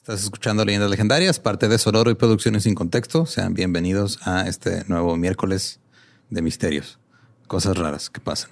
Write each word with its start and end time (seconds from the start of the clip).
Estás 0.00 0.24
escuchando 0.24 0.64
Leyendas 0.64 0.88
Legendarias, 0.88 1.38
parte 1.38 1.68
de 1.68 1.76
Sonoro 1.76 2.10
y 2.10 2.14
Producciones 2.14 2.62
sin 2.62 2.74
Contexto. 2.74 3.26
Sean 3.26 3.52
bienvenidos 3.52 4.18
a 4.26 4.48
este 4.48 4.82
nuevo 4.88 5.14
miércoles 5.18 5.78
de 6.30 6.40
misterios. 6.40 6.98
Cosas 7.46 7.76
raras 7.76 8.08
que 8.08 8.18
pasan. 8.18 8.50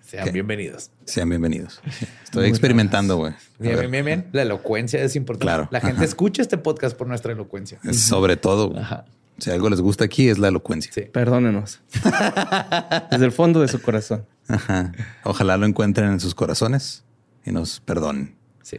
Sean 0.00 0.32
bienvenidos. 0.32 0.92
Sean 1.06 1.28
bienvenidos. 1.28 1.80
Estoy 2.24 2.48
experimentando, 2.48 3.16
güey. 3.16 3.32
Bien, 3.58 3.80
bien, 3.80 3.90
bien, 3.90 4.04
bien. 4.04 4.28
La 4.30 4.42
elocuencia 4.42 5.02
es 5.02 5.16
importante. 5.16 5.44
Claro. 5.44 5.68
La 5.72 5.80
gente 5.80 6.04
escucha 6.04 6.40
este 6.40 6.56
podcast 6.56 6.96
por 6.96 7.08
nuestra 7.08 7.32
elocuencia. 7.32 7.80
Sobre 7.92 8.36
todo, 8.36 8.68
güey. 8.68 8.80
Ajá. 8.80 9.06
Si 9.38 9.50
algo 9.50 9.70
les 9.70 9.80
gusta 9.80 10.04
aquí 10.04 10.28
es 10.28 10.38
la 10.38 10.48
elocuencia. 10.48 10.92
Sí. 10.94 11.00
Perdónenos. 11.00 11.80
Desde 13.10 13.24
el 13.24 13.32
fondo 13.32 13.60
de 13.60 13.66
su 13.66 13.82
corazón. 13.82 14.24
Ajá. 14.46 14.92
Ojalá 15.24 15.56
lo 15.56 15.66
encuentren 15.66 16.12
en 16.12 16.20
sus 16.20 16.36
corazones 16.36 17.02
y 17.44 17.50
nos 17.50 17.80
perdonen. 17.80 18.36
Sí. 18.62 18.78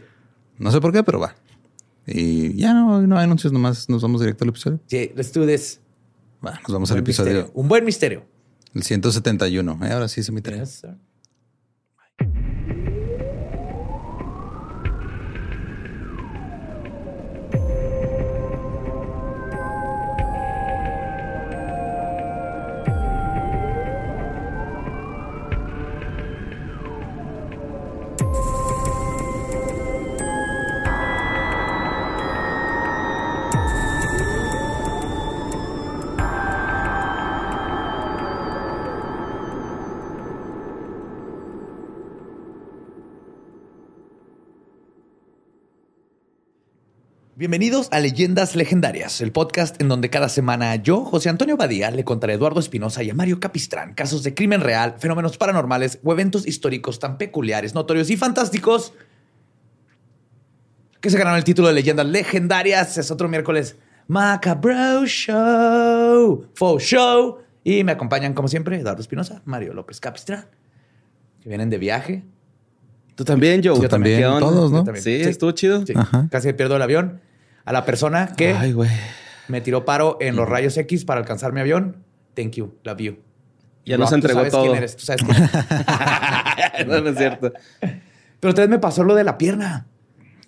No 0.56 0.70
sé 0.70 0.80
por 0.80 0.90
qué, 0.90 1.02
pero 1.02 1.20
va. 1.20 1.34
Y 2.06 2.56
ya 2.56 2.74
no, 2.74 3.00
no 3.02 3.16
hay 3.16 3.24
anuncios, 3.24 3.52
nomás 3.52 3.88
nos 3.88 4.02
vamos 4.02 4.20
directo 4.20 4.44
al 4.44 4.50
episodio. 4.50 4.80
Sí, 4.86 5.12
let's 5.14 5.32
do 5.32 5.46
this. 5.46 5.80
Nos 6.42 6.72
vamos 6.72 6.90
al 6.90 6.98
episodio, 6.98 7.32
misterio. 7.32 7.52
Un 7.54 7.68
buen 7.68 7.84
misterio. 7.84 8.24
el 8.74 8.82
171. 8.82 9.78
Eh, 9.82 9.92
ahora 9.92 10.08
sí 10.08 10.22
se 10.22 10.32
me 10.32 10.42
trae. 10.42 10.60
Yes, 10.60 10.82
Bienvenidos 47.42 47.88
a 47.90 47.98
Leyendas 47.98 48.54
Legendarias, 48.54 49.20
el 49.20 49.32
podcast 49.32 49.82
en 49.82 49.88
donde 49.88 50.10
cada 50.10 50.28
semana 50.28 50.76
yo, 50.76 51.04
José 51.04 51.28
Antonio 51.28 51.56
Badía, 51.56 51.90
le 51.90 52.04
contaré 52.04 52.34
a 52.34 52.36
Eduardo 52.36 52.60
Espinosa 52.60 53.02
y 53.02 53.10
a 53.10 53.14
Mario 53.14 53.40
Capistrán 53.40 53.94
casos 53.94 54.22
de 54.22 54.32
crimen 54.32 54.60
real, 54.60 54.94
fenómenos 55.00 55.38
paranormales 55.38 55.98
o 56.04 56.12
eventos 56.12 56.46
históricos 56.46 57.00
tan 57.00 57.18
peculiares, 57.18 57.74
notorios 57.74 58.10
y 58.10 58.16
fantásticos 58.16 58.94
que 61.00 61.10
se 61.10 61.18
ganaron 61.18 61.36
el 61.36 61.42
título 61.42 61.66
de 61.66 61.74
Leyendas 61.74 62.06
Legendarias. 62.06 62.96
Es 62.96 63.10
otro 63.10 63.28
miércoles 63.28 63.74
Macabro 64.06 65.04
Show, 65.04 66.46
Faux 66.54 66.84
Show. 66.84 67.38
Y 67.64 67.82
me 67.82 67.90
acompañan, 67.90 68.34
como 68.34 68.46
siempre, 68.46 68.78
Eduardo 68.78 69.00
Espinosa, 69.02 69.42
Mario 69.46 69.74
López 69.74 69.98
Capistrán, 69.98 70.46
que 71.40 71.48
vienen 71.48 71.70
de 71.70 71.78
viaje. 71.78 72.22
Tú 73.16 73.24
también, 73.24 73.62
Joe. 73.64 73.80
Tú 73.80 73.88
también, 73.88 74.20
¿Qué 74.20 74.26
onda? 74.28 74.38
todos, 74.38 74.70
¿no? 74.70 74.78
Yo 74.78 74.84
también. 74.84 75.02
Sí, 75.02 75.24
Sí. 75.24 75.28
estuvo 75.28 75.50
chido. 75.50 75.84
Sí, 75.84 75.92
Ajá. 75.96 76.28
casi 76.30 76.52
pierdo 76.52 76.76
el 76.76 76.82
avión. 76.82 77.20
A 77.64 77.72
la 77.72 77.84
persona 77.84 78.32
que 78.36 78.52
Ay, 78.52 78.74
me 79.48 79.60
tiró 79.60 79.84
paro 79.84 80.18
en 80.20 80.36
los 80.36 80.48
rayos 80.48 80.76
X 80.76 81.04
para 81.04 81.20
alcanzar 81.20 81.52
mi 81.52 81.60
avión. 81.60 82.04
Thank 82.34 82.52
you. 82.52 82.74
Love 82.84 82.98
you. 82.98 83.18
Ya 83.84 83.96
Rob, 83.96 84.04
nos 84.04 84.12
entregó 84.12 84.38
tú 84.44 84.50
sabes 84.50 84.52
todo. 84.52 84.62
Quién 84.62 84.76
eres, 84.76 84.96
tú 84.96 85.04
sabes 85.04 85.22
quién 85.22 85.36
eres. 85.36 86.86
no, 86.86 87.00
no 87.00 87.10
es 87.10 87.18
cierto. 87.18 87.52
Pero 88.40 88.54
vez 88.54 88.68
me 88.68 88.78
pasó 88.78 89.04
lo 89.04 89.14
de 89.14 89.24
la 89.24 89.38
pierna. 89.38 89.86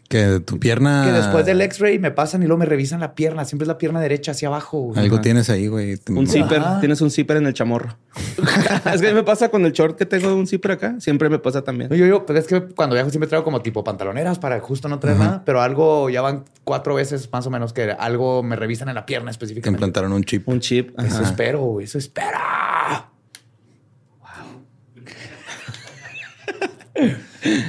Que 0.08 0.38
tu 0.41 0.60
pierna. 0.60 1.02
Que 1.06 1.12
después 1.12 1.47
del 1.47 1.60
x-ray 1.62 1.98
me 1.98 2.10
pasan 2.10 2.42
y 2.42 2.47
luego 2.47 2.58
me 2.58 2.66
revisan 2.66 3.00
la 3.00 3.14
pierna. 3.14 3.44
Siempre 3.44 3.64
es 3.64 3.69
la 3.69 3.78
pierna 3.78 4.00
derecha 4.00 4.33
hacia 4.33 4.48
abajo. 4.48 4.78
güey. 4.80 5.00
Algo 5.00 5.16
Ajá. 5.16 5.22
tienes 5.22 5.48
ahí, 5.50 5.66
güey. 5.66 5.97
Te- 5.97 6.12
Un 6.12 6.27
zipper. 6.27 6.62
Tienes 6.80 7.00
un 7.00 7.10
zipper 7.10 7.38
en 7.38 7.47
el 7.47 7.55
chamorro. 7.55 7.97
es 8.92 9.00
que 9.00 9.06
a 9.09 9.10
mí 9.10 9.14
me 9.14 9.22
pasa 9.22 9.48
con 9.48 9.64
el 9.64 9.72
short 9.72 9.97
que 9.97 10.04
tengo 10.06 10.34
un 10.34 10.47
zipper 10.47 10.72
acá. 10.72 10.97
Siempre 11.00 11.28
me 11.31 11.38
pasa 11.38 11.62
también. 11.62 11.88
No, 11.91 11.97
Yo, 11.97 12.06
yo, 12.06 12.26
pero 12.26 12.38
es 12.38 12.47
que 12.47 12.60
cuando 12.60 12.94
viajo 12.94 13.10
siempre 13.10 13.28
traigo 13.28 13.44
como 13.44 13.62
tipo 13.62 13.82
pantaloneras 13.82 14.38
para 14.38 14.60
justo 14.60 14.88
no 14.88 14.98
traer 14.98 15.16
nada, 15.19 15.43
pero 15.44 15.62
algo 15.62 16.10
ya 16.10 16.20
van 16.20 16.44
cuatro 16.64 16.94
veces 16.94 17.28
más 17.32 17.47
o 17.47 17.50
menos 17.50 17.72
que 17.72 17.91
algo 17.93 18.43
me 18.43 18.56
revisan 18.56 18.88
en 18.91 18.94
la 18.97 19.06
pierna 19.06 19.26
Te 19.31 19.32
específicamente. 19.32 19.76
implantaron 19.78 20.12
un 20.12 20.22
chip. 20.25 20.47
Un 20.48 20.60
chip. 20.60 20.98
Eso 21.00 21.22
espero, 21.22 21.60
güey, 21.62 21.87
eso 21.87 21.98
espera. 21.98 23.09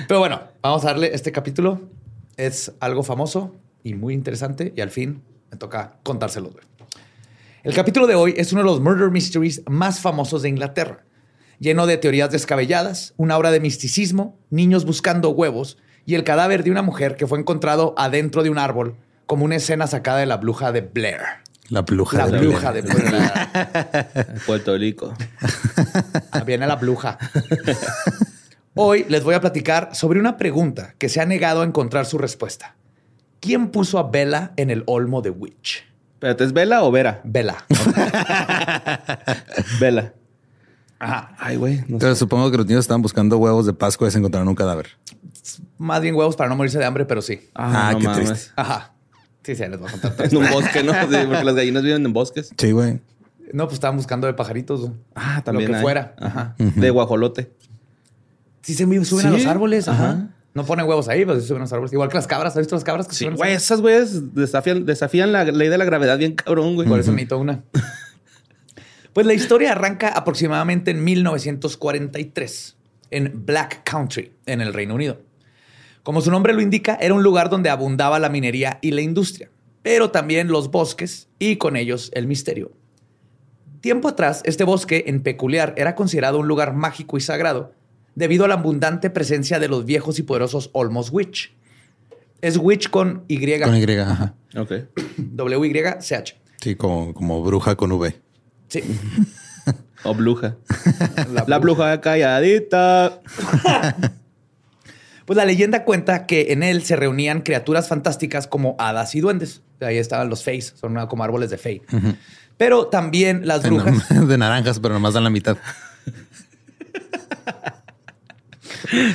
Pero 0.08 0.20
bueno, 0.20 0.42
vamos 0.62 0.84
a 0.86 0.88
darle 0.90 1.14
este 1.14 1.32
capítulo. 1.32 1.82
Es 2.38 2.74
algo 2.80 3.04
famoso 3.04 3.56
y 3.84 3.94
muy 3.94 4.14
interesante 4.14 4.74
y 4.76 4.82
al 4.82 4.92
fin 4.92 5.24
me 5.52 5.58
toca 5.58 5.98
contárselo. 6.04 6.50
güey. 6.52 6.64
El 7.64 7.74
capítulo 7.74 8.08
de 8.08 8.16
hoy 8.16 8.34
es 8.38 8.52
uno 8.52 8.62
de 8.62 8.66
los 8.68 8.82
murder 8.82 9.10
mysteries 9.10 9.64
más 9.68 10.00
famosos 10.00 10.42
de 10.42 10.50
Inglaterra, 10.50 11.04
lleno 11.60 11.88
de 11.88 11.98
teorías 11.98 12.30
descabelladas, 12.32 13.14
una 13.18 13.38
obra 13.38 13.52
de 13.52 13.60
misticismo, 13.60 14.38
niños 14.50 14.86
buscando 14.86 15.30
huevos 15.30 15.78
y 16.06 16.16
el 16.16 16.24
cadáver 16.24 16.64
de 16.64 16.72
una 16.72 16.82
mujer 16.84 17.16
que 17.16 17.26
fue 17.26 17.40
encontrado 17.40 17.96
adentro 17.98 18.44
de 18.44 18.50
un 18.50 18.60
árbol 18.60 18.98
como 19.26 19.46
una 19.46 19.56
escena 19.56 19.88
sacada 19.88 20.20
de 20.20 20.28
la 20.28 20.38
bruja 20.38 20.72
de 20.72 20.82
Blair. 20.82 21.22
La 21.70 21.84
pluja. 21.84 22.18
La 22.20 22.28
de 22.28 22.38
bruja 22.40 22.70
Blair. 22.72 22.86
de 22.86 22.94
Blair. 22.94 24.42
Puerto 24.46 24.78
Rico. 24.78 25.14
Ah, 26.32 26.44
Viene 26.44 26.68
la 26.68 26.76
bruja. 26.76 27.18
Hoy 28.78 29.06
les 29.08 29.24
voy 29.24 29.36
a 29.36 29.40
platicar 29.40 29.96
sobre 29.96 30.20
una 30.20 30.36
pregunta 30.36 30.96
que 30.98 31.08
se 31.08 31.22
ha 31.22 31.26
negado 31.26 31.62
a 31.62 31.66
encontrar 31.66 32.06
su 32.06 32.18
respuesta. 32.18 32.76
¿Quién 33.40 33.70
puso 33.70 33.98
a 34.00 34.10
Bella 34.10 34.52
en 34.58 34.70
el 34.70 34.84
olmo 34.86 35.22
de 35.22 35.30
Witch? 35.30 35.86
Espérate, 36.16 36.44
¿es 36.44 36.52
Vela 36.52 36.84
o 36.84 36.92
Vera? 36.92 37.22
Bella. 37.24 37.56
Vela. 39.80 40.14
Ajá. 41.00 41.36
Ay, 41.40 41.56
güey. 41.56 41.78
no 41.88 42.00
sé. 42.00 42.06
Pero 42.06 42.16
supongo 42.16 42.52
que 42.52 42.58
los 42.58 42.66
niños 42.66 42.82
estaban 42.82 43.02
buscando 43.02 43.38
huevos 43.38 43.66
de 43.66 43.72
Pascua 43.72 44.10
y 44.10 44.12
se 44.12 44.18
encontraron 44.18 44.50
un 44.50 44.56
cadáver. 44.56 44.88
Más 45.78 46.02
bien 46.02 46.16
huevos 46.16 46.36
para 46.36 46.50
no 46.50 46.58
morirse 46.58 46.78
de 46.78 46.86
hambre, 46.86 47.06
pero 47.06 47.22
sí. 47.22 47.50
Ah, 47.56 47.92
no 47.94 48.00
qué 48.00 48.08
mames. 48.08 48.28
triste. 48.28 48.52
Ajá. 48.58 48.94
Sí, 49.44 49.56
sí, 49.56 49.64
les 49.68 49.80
voy 49.80 49.88
a 49.88 49.92
contar 49.92 50.16
todo 50.16 50.28
En 50.28 50.36
un 50.38 50.50
bosque, 50.52 50.84
¿no? 50.84 50.92
Sí, 50.92 51.16
porque 51.28 51.44
las 51.46 51.56
gallinas 51.56 51.84
viven 51.84 52.06
en 52.06 52.12
bosques. 52.12 52.52
Sí, 52.58 52.72
güey. 52.74 53.00
No, 53.54 53.66
pues 53.66 53.76
estaban 53.76 53.96
buscando 53.96 54.28
de 54.28 54.34
pajaritos. 54.34 54.90
Ah, 55.14 55.42
también. 55.46 55.68
Lo 55.70 55.74
que 55.74 55.78
hay. 55.78 55.82
fuera. 55.84 56.16
Ajá. 56.20 56.56
De 56.58 56.90
guajolote. 56.90 57.52
Sí, 58.66 58.74
se 58.74 59.06
suben 59.06 59.28
a 59.28 59.30
los 59.30 59.46
árboles. 59.46 59.88
Ajá. 59.88 60.04
Ajá. 60.10 60.30
No 60.56 60.66
ponen 60.66 60.88
huevos 60.88 61.08
ahí, 61.10 61.26
pero 61.26 61.40
sí 61.40 61.46
suben 61.48 61.62
a 61.62 61.66
los 61.66 61.74
árboles. 61.74 61.94
Igual 61.94 62.10
que 62.10 62.16
las 62.16 62.28
cabras. 62.28 62.54
¿Has 62.54 62.60
visto 62.60 62.76
las 62.76 62.84
cabras 62.84 63.08
que 63.08 63.14
Sí, 63.14 63.26
suben? 63.26 63.36
güey, 63.38 63.54
esas 63.54 63.82
güeyes 63.82 64.34
desafían, 64.34 64.86
desafían 64.86 65.32
la 65.32 65.44
ley 65.44 65.70
de 65.70 65.78
la 65.78 65.86
gravedad 65.86 66.18
bien 66.18 66.34
cabrón, 66.34 66.76
güey. 66.76 66.88
Por 66.88 67.00
eso 67.00 67.12
necesito 67.12 67.38
una. 67.38 67.64
Pues 69.14 69.26
la 69.26 69.34
historia 69.34 69.72
arranca 69.72 70.10
aproximadamente 70.10 70.92
en 70.92 71.02
1943, 71.06 72.76
en 73.12 73.46
Black 73.46 73.82
Country, 73.90 74.34
en 74.46 74.60
el 74.60 74.74
Reino 74.74 74.94
Unido. 74.94 75.22
Como 76.04 76.20
su 76.20 76.32
nombre 76.32 76.52
lo 76.54 76.60
indica, 76.60 76.98
era 77.00 77.14
un 77.14 77.24
lugar 77.24 77.50
donde 77.50 77.70
abundaba 77.70 78.20
la 78.20 78.28
minería 78.28 78.78
y 78.82 78.92
la 78.92 79.00
industria, 79.00 79.50
pero 79.84 80.12
también 80.12 80.50
los 80.50 80.70
bosques 80.70 81.30
y 81.40 81.56
con 81.56 81.78
ellos 81.78 82.12
el 82.14 82.28
misterio. 82.28 82.74
Tiempo 83.80 84.10
atrás, 84.10 84.42
este 84.44 84.66
bosque 84.66 85.06
en 85.08 85.22
peculiar 85.22 85.74
era 85.78 85.96
considerado 85.96 86.40
un 86.40 86.50
lugar 86.50 86.74
mágico 86.74 87.16
y 87.16 87.22
sagrado 87.22 87.72
debido 88.16 88.46
a 88.46 88.48
la 88.48 88.56
abundante 88.56 89.10
presencia 89.10 89.60
de 89.60 89.68
los 89.68 89.86
viejos 89.86 90.20
y 90.20 90.24
poderosos 90.24 90.70
Olmos 90.74 91.12
Witch. 91.12 91.56
Es 92.42 92.58
Witch 92.58 92.90
con 92.90 93.24
Y, 93.28 93.38
Con 93.62 93.76
Y, 93.76 93.98
ajá. 93.98 94.36
Ok. 94.58 94.72
W-Y-C-H. 95.18 96.38
Sí, 96.62 96.76
como, 96.76 97.14
como 97.14 97.44
bruja 97.44 97.76
con 97.76 97.92
V. 97.92 98.20
Sí. 98.68 98.82
O 100.04 100.14
bruja. 100.14 100.56
La 101.48 101.60
bruja 101.60 102.00
calladita. 102.02 103.22
Pues 105.26 105.38
la 105.38 105.46
leyenda 105.46 105.84
cuenta 105.86 106.28
que 106.28 106.54
en 106.54 106.62
él 106.62 106.84
se 106.84 106.96
reunían 106.96 107.42
criaturas 107.42 107.88
fantásticas 107.90 108.46
como 108.46 108.76
hadas 108.78 109.16
y 109.16 109.22
duendes. 109.22 109.64
Ahí 109.82 109.98
estaban 109.98 110.30
los 110.30 110.44
feys, 110.44 110.76
son 110.80 110.96
como 111.08 111.24
árboles 111.24 111.50
de 111.50 111.58
fey. 111.58 111.82
Pero 112.58 112.88
también 112.88 113.48
las 113.48 113.64
brujas. 113.64 114.08
De 114.28 114.38
naranjas, 114.38 114.80
pero 114.80 114.94
nomás 114.94 115.16
dan 115.16 115.24
la 115.24 115.32
mitad. 115.32 115.58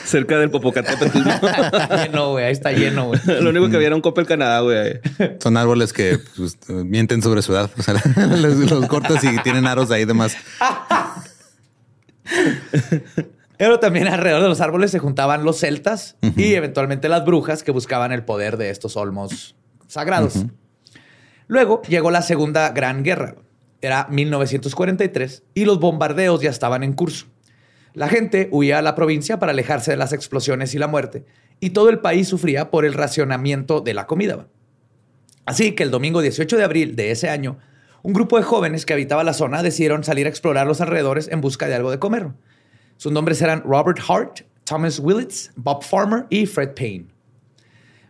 Cerca 0.04 0.38
del 0.38 0.50
Popocatépetl. 0.50 1.18
lleno, 2.04 2.30
güey. 2.32 2.44
Ahí 2.44 2.52
está 2.52 2.72
lleno, 2.72 3.06
güey. 3.08 3.20
Lo 3.26 3.50
único 3.50 3.68
que 3.68 3.76
había 3.76 3.88
era 3.88 3.96
un 3.96 4.02
Coppel 4.02 4.26
Canadá, 4.26 4.60
güey. 4.60 5.00
Son 5.38 5.56
árboles 5.56 5.92
que 5.92 6.18
pues, 6.36 6.58
mienten 6.68 7.22
sobre 7.22 7.42
su 7.42 7.52
edad. 7.52 7.70
O 7.78 7.82
sea, 7.82 7.94
los, 8.16 8.70
los 8.70 8.86
cortas 8.86 9.22
y 9.24 9.36
tienen 9.42 9.66
aros 9.66 9.90
ahí 9.90 10.04
de 10.04 10.14
más. 10.14 10.36
Pero 13.60 13.78
también 13.78 14.08
alrededor 14.08 14.42
de 14.42 14.48
los 14.48 14.60
árboles 14.60 14.90
se 14.90 14.98
juntaban 14.98 15.44
los 15.44 15.58
celtas 15.58 16.16
y 16.36 16.54
eventualmente 16.54 17.08
las 17.08 17.24
brujas 17.24 17.62
que 17.62 17.72
buscaban 17.72 18.10
el 18.10 18.24
poder 18.24 18.56
de 18.56 18.70
estos 18.70 18.96
olmos 18.96 19.54
sagrados. 19.86 20.46
Luego 21.46 21.82
llegó 21.82 22.10
la 22.10 22.22
Segunda 22.22 22.70
Gran 22.70 23.02
Guerra. 23.02 23.34
Era 23.82 24.06
1943 24.08 25.42
y 25.54 25.64
los 25.64 25.80
bombardeos 25.80 26.40
ya 26.40 26.50
estaban 26.50 26.82
en 26.82 26.92
curso. 26.92 27.26
La 27.94 28.08
gente 28.08 28.48
huía 28.52 28.78
a 28.78 28.82
la 28.82 28.94
provincia 28.94 29.38
para 29.38 29.52
alejarse 29.52 29.90
de 29.90 29.96
las 29.96 30.12
explosiones 30.12 30.74
y 30.74 30.78
la 30.78 30.86
muerte 30.86 31.24
y 31.60 31.70
todo 31.70 31.90
el 31.90 32.00
país 32.00 32.28
sufría 32.28 32.70
por 32.70 32.84
el 32.84 32.94
racionamiento 32.94 33.80
de 33.80 33.94
la 33.94 34.06
comida. 34.06 34.48
Así 35.44 35.72
que 35.72 35.82
el 35.82 35.90
domingo 35.90 36.22
18 36.22 36.56
de 36.56 36.64
abril 36.64 36.96
de 36.96 37.10
ese 37.10 37.28
año, 37.28 37.58
un 38.02 38.14
grupo 38.14 38.38
de 38.38 38.42
jóvenes 38.42 38.86
que 38.86 38.94
habitaba 38.94 39.24
la 39.24 39.34
zona 39.34 39.62
decidieron 39.62 40.02
salir 40.02 40.26
a 40.26 40.30
explorar 40.30 40.66
los 40.66 40.80
alrededores 40.80 41.28
en 41.28 41.40
busca 41.40 41.68
de 41.68 41.74
algo 41.74 41.90
de 41.90 41.98
comer. 41.98 42.28
Sus 42.96 43.12
nombres 43.12 43.42
eran 43.42 43.62
Robert 43.62 43.98
Hart, 44.08 44.40
Thomas 44.64 44.98
Willits, 44.98 45.52
Bob 45.56 45.82
Farmer 45.82 46.26
y 46.30 46.46
Fred 46.46 46.74
Payne. 46.74 47.06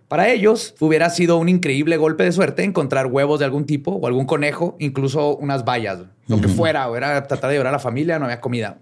Para 0.06 0.29
ellos 0.29 0.75
hubiera 0.81 1.09
sido 1.09 1.37
un 1.37 1.49
increíble 1.49 1.97
golpe 1.97 2.25
de 2.25 2.33
suerte 2.33 2.65
encontrar 2.65 3.06
huevos 3.06 3.38
de 3.38 3.44
algún 3.44 3.65
tipo 3.65 3.93
o 3.93 4.06
algún 4.09 4.26
conejo, 4.26 4.76
incluso 4.81 5.37
unas 5.37 5.65
bayas, 5.65 6.00
lo 6.26 6.41
que 6.41 6.49
fuera, 6.49 6.88
o 6.88 6.97
era 6.97 7.23
tratar 7.29 7.49
de 7.49 7.55
llevar 7.55 7.69
a 7.69 7.73
la 7.73 7.79
familia, 7.79 8.19
no 8.19 8.25
había 8.25 8.41
comida. 8.41 8.79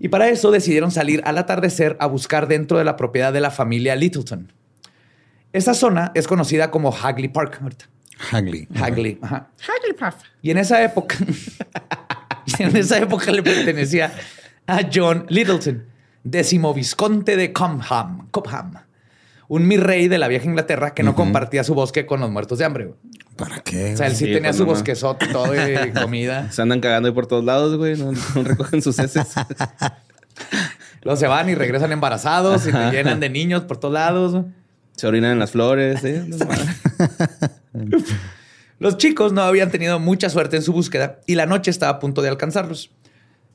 Y 0.00 0.08
para 0.08 0.28
eso 0.30 0.50
decidieron 0.50 0.90
salir 0.90 1.20
al 1.26 1.36
atardecer 1.36 1.96
a 2.00 2.06
buscar 2.06 2.48
dentro 2.48 2.78
de 2.78 2.84
la 2.84 2.96
propiedad 2.96 3.32
de 3.34 3.40
la 3.42 3.50
familia 3.50 3.94
Littleton. 3.94 4.50
Esa 5.52 5.74
zona 5.74 6.10
es 6.14 6.26
conocida 6.26 6.70
como 6.70 6.90
Hagley 6.90 7.28
Park. 7.28 7.60
Hagley. 8.32 8.66
Hagley. 8.74 9.18
Hagley 9.22 9.92
Park. 9.98 10.16
Y 10.40 10.50
en 10.50 10.58
esa 10.58 10.82
época, 10.82 11.16
en 12.58 12.76
esa 12.76 12.98
época 12.98 13.30
le 13.30 13.42
pertenecía 13.42 14.12
a 14.66 14.80
John 14.92 15.26
Littleton, 15.28 15.84
décimo 16.24 16.72
visconte 16.72 17.36
de 17.36 17.52
Cobham, 17.52 18.28
Cobham, 18.30 18.72
un 19.48 19.66
mi 19.66 19.76
rey 19.76 20.08
de 20.08 20.16
la 20.16 20.28
vieja 20.28 20.46
Inglaterra 20.46 20.94
que 20.94 21.02
no 21.02 21.14
compartía 21.14 21.62
su 21.62 21.74
bosque 21.74 22.06
con 22.06 22.20
los 22.20 22.30
muertos 22.30 22.58
de 22.58 22.64
hambre. 22.64 22.94
¿Para 23.40 23.60
qué? 23.60 23.94
O 23.94 23.96
sea, 23.96 24.06
él 24.06 24.12
sí, 24.14 24.26
Sí, 24.26 24.32
tenía 24.32 24.50
pues, 24.50 24.56
su 24.56 24.62
no, 24.64 24.68
no. 24.68 24.74
bosquezote 24.74 25.26
todo 25.28 25.54
y 25.54 25.90
comida. 26.00 26.52
Se 26.52 26.62
andan 26.62 26.80
cagando 26.80 27.08
ahí 27.08 27.14
por 27.14 27.26
todos 27.26 27.44
lados, 27.44 27.76
güey. 27.76 27.96
No, 27.96 28.12
no 28.12 28.42
recogen 28.44 28.82
sus 28.82 28.98
heces. 28.98 29.26
Luego 31.02 31.16
se 31.18 31.26
van 31.26 31.48
y 31.48 31.54
regresan 31.54 31.90
embarazados 31.92 32.66
y 32.66 32.72
te 32.72 32.90
llenan 32.90 33.20
de 33.20 33.30
niños 33.30 33.62
por 33.62 33.78
todos 33.78 33.94
lados. 33.94 34.44
Se 34.96 35.06
orinan 35.06 35.32
en 35.32 35.38
las 35.38 35.52
flores. 35.52 36.04
¿eh? 36.04 36.26
Los 38.78 38.98
chicos 38.98 39.32
no 39.32 39.42
habían 39.42 39.70
tenido 39.70 39.98
mucha 39.98 40.28
suerte 40.28 40.56
en 40.56 40.62
su 40.62 40.72
búsqueda 40.72 41.20
y 41.26 41.34
la 41.34 41.46
noche 41.46 41.70
estaba 41.70 41.92
a 41.92 41.98
punto 41.98 42.20
de 42.22 42.28
alcanzarlos. 42.28 42.90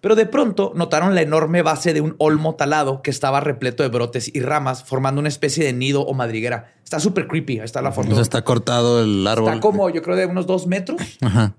Pero 0.05 0.13
de 0.15 0.27
pronto 0.27 0.71
notaron 0.75 1.15
la 1.15 1.23
enorme 1.23 1.63
base 1.63 1.91
de 1.91 1.99
un 1.99 2.13
olmo 2.19 2.53
talado 2.53 3.01
que 3.01 3.09
estaba 3.09 3.39
repleto 3.39 3.81
de 3.81 3.89
brotes 3.89 4.29
y 4.31 4.39
ramas, 4.39 4.83
formando 4.83 5.19
una 5.19 5.29
especie 5.29 5.65
de 5.65 5.73
nido 5.73 6.03
o 6.03 6.13
madriguera. 6.13 6.75
Está 6.83 6.99
súper 6.99 7.25
creepy. 7.25 7.57
Ahí 7.57 7.65
está 7.65 7.81
la 7.81 7.91
foto. 7.91 8.11
O 8.11 8.13
sea, 8.13 8.21
está 8.21 8.43
cortado 8.43 9.01
el 9.01 9.25
árbol. 9.25 9.49
Está 9.49 9.59
como, 9.61 9.89
yo 9.89 10.03
creo, 10.03 10.15
de 10.15 10.27
unos 10.27 10.45
dos 10.45 10.67
metros 10.67 11.01
Ajá. 11.21 11.55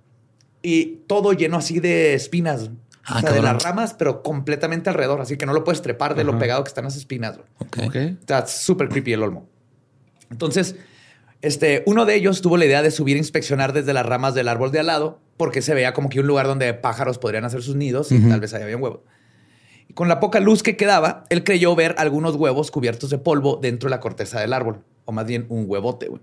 y 0.62 1.00
todo 1.08 1.32
lleno 1.32 1.56
así 1.56 1.80
de 1.80 2.14
espinas. 2.14 2.70
Ah, 3.02 3.16
o 3.16 3.20
sea, 3.20 3.32
de 3.32 3.42
las 3.42 3.64
ramas, 3.64 3.94
pero 3.94 4.22
completamente 4.22 4.90
alrededor. 4.90 5.20
Así 5.20 5.36
que 5.36 5.44
no 5.44 5.52
lo 5.52 5.64
puedes 5.64 5.82
trepar 5.82 6.14
de 6.14 6.22
lo 6.22 6.38
pegado 6.38 6.62
que 6.62 6.68
están 6.68 6.84
las 6.84 6.94
espinas. 6.94 7.38
güey. 7.38 7.48
Ok. 7.58 7.78
Ok. 7.88 7.96
Está 7.96 8.46
súper 8.46 8.88
creepy 8.90 9.12
el 9.12 9.24
olmo. 9.24 9.48
Entonces, 10.30 10.76
este, 11.42 11.82
uno 11.86 12.04
de 12.04 12.14
ellos 12.14 12.42
tuvo 12.42 12.58
la 12.58 12.66
idea 12.66 12.82
de 12.82 12.92
subir 12.92 13.16
a 13.16 13.18
inspeccionar 13.18 13.72
desde 13.72 13.92
las 13.92 14.06
ramas 14.06 14.36
del 14.36 14.46
árbol 14.46 14.70
de 14.70 14.78
al 14.78 14.86
lado, 14.86 15.20
porque 15.36 15.62
se 15.62 15.74
veía 15.74 15.92
como 15.92 16.08
que 16.08 16.20
un 16.20 16.26
lugar 16.26 16.46
donde 16.46 16.72
pájaros 16.74 17.18
podrían 17.18 17.44
hacer 17.44 17.62
sus 17.62 17.76
nidos 17.76 18.12
y 18.12 18.18
tal 18.28 18.40
vez 18.40 18.54
ahí 18.54 18.62
había 18.62 18.76
huevos. 18.76 19.00
Y 19.88 19.92
con 19.94 20.08
la 20.08 20.18
poca 20.20 20.40
luz 20.40 20.62
que 20.62 20.76
quedaba, 20.76 21.24
él 21.28 21.44
creyó 21.44 21.74
ver 21.76 21.94
algunos 21.98 22.34
huevos 22.36 22.70
cubiertos 22.70 23.10
de 23.10 23.18
polvo 23.18 23.58
dentro 23.60 23.88
de 23.88 23.90
la 23.90 24.00
corteza 24.00 24.40
del 24.40 24.52
árbol, 24.52 24.82
o 25.04 25.12
más 25.12 25.26
bien 25.26 25.46
un 25.48 25.64
huevote. 25.68 26.08
güey. 26.08 26.22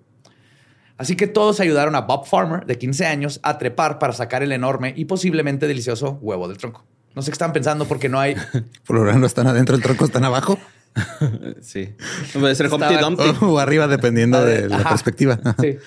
Así 0.98 1.16
que 1.16 1.28
todos 1.28 1.60
ayudaron 1.60 1.96
a 1.96 2.02
Bob 2.02 2.26
Farmer, 2.26 2.66
de 2.66 2.78
15 2.78 3.06
años, 3.06 3.40
a 3.44 3.58
trepar 3.58 4.00
para 4.00 4.14
sacar 4.14 4.44
el 4.44 4.52
enorme 4.52 4.94
y 4.96 5.06
posiblemente 5.06 5.68
delicioso 5.68 6.20
huevo 6.22 6.48
del 6.48 6.58
tronco. 6.58 6.86
No 7.16 7.22
sé 7.22 7.32
qué 7.32 7.34
están 7.34 7.54
pensando 7.54 7.86
porque 7.86 8.10
no 8.10 8.20
hay... 8.20 8.36
Por 8.86 8.96
lo 8.96 9.02
general 9.02 9.22
no 9.22 9.28
están 9.28 9.48
adentro, 9.48 9.76
el 9.76 9.82
tronco 9.82 10.06
están 10.06 10.24
abajo 10.26 10.58
Sí. 11.62 11.96
Puede 12.40 12.56
ser 12.56 12.72
Humpty 12.72 12.96
Dumpty. 12.96 13.24
o 13.46 13.60
arriba, 13.60 13.88
dependiendo 13.88 14.44
de 14.44 14.70
la 14.70 14.78
Ajá. 14.78 14.90
perspectiva. 14.90 15.40
Sí. 15.60 15.78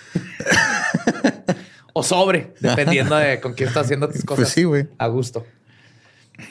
O 1.98 2.02
sobre, 2.02 2.52
dependiendo 2.60 3.16
de 3.16 3.40
con 3.40 3.54
quién 3.54 3.68
estás 3.70 3.86
haciendo 3.86 4.06
tus 4.10 4.22
cosas. 4.22 4.44
Pues 4.44 4.48
sí, 4.50 4.64
güey. 4.64 4.86
A 4.98 5.06
gusto. 5.06 5.46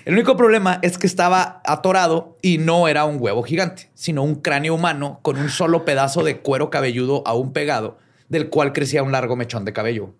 El 0.03 0.15
único 0.15 0.35
problema 0.35 0.79
es 0.81 0.97
que 0.97 1.05
estaba 1.05 1.61
atorado 1.63 2.35
y 2.41 2.57
no 2.57 2.87
era 2.87 3.05
un 3.05 3.17
huevo 3.19 3.43
gigante, 3.43 3.91
sino 3.93 4.23
un 4.23 4.33
cráneo 4.41 4.73
humano 4.73 5.19
con 5.21 5.37
un 5.37 5.51
solo 5.51 5.85
pedazo 5.85 6.23
de 6.23 6.39
cuero 6.39 6.71
cabelludo 6.71 7.21
aún 7.27 7.53
pegado, 7.53 7.99
del 8.27 8.49
cual 8.49 8.73
crecía 8.73 9.03
un 9.03 9.11
largo 9.11 9.35
mechón 9.35 9.65
de 9.65 9.73
cabello. 9.73 10.15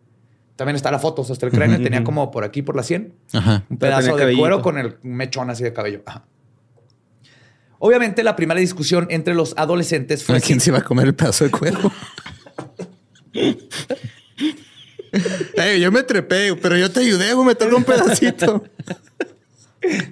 También 0.58 0.76
está 0.76 0.92
la 0.92 1.00
foto, 1.00 1.24
o 1.24 1.26
sea, 1.26 1.34
hasta 1.34 1.48
el 1.48 1.52
cráneo 1.52 1.82
tenía 1.82 2.04
como 2.04 2.30
por 2.30 2.44
aquí, 2.44 2.62
por 2.62 2.76
la 2.76 2.84
sien, 2.84 3.16
Ajá. 3.34 3.64
un 3.68 3.78
pedazo 3.78 4.12
de 4.12 4.20
cabellito. 4.20 4.40
cuero 4.40 4.62
con 4.62 4.78
el 4.78 4.98
mechón 5.02 5.50
así 5.50 5.64
de 5.64 5.74
cabello. 5.74 6.04
Ajá. 6.06 6.24
Obviamente, 7.80 8.24
la 8.24 8.36
primera 8.36 8.60
discusión 8.60 9.08
entre 9.10 9.34
los 9.34 9.56
adolescentes 9.58 10.24
fue 10.24 10.38
¿A 10.38 10.40
quién 10.40 10.60
se 10.60 10.70
iba 10.70 10.78
a 10.78 10.84
comer 10.84 11.08
el 11.08 11.16
pedazo 11.16 11.46
de 11.46 11.50
cuero? 11.50 11.92
Yo 15.80 15.92
me 15.92 16.04
trepé, 16.04 16.56
pero 16.56 16.78
yo 16.78 16.92
te 16.92 17.02
ayudé, 17.02 17.34
güey, 17.34 17.48
me 17.48 17.56
tocó 17.56 17.78
un 17.78 17.84
pedacito. 17.84 18.64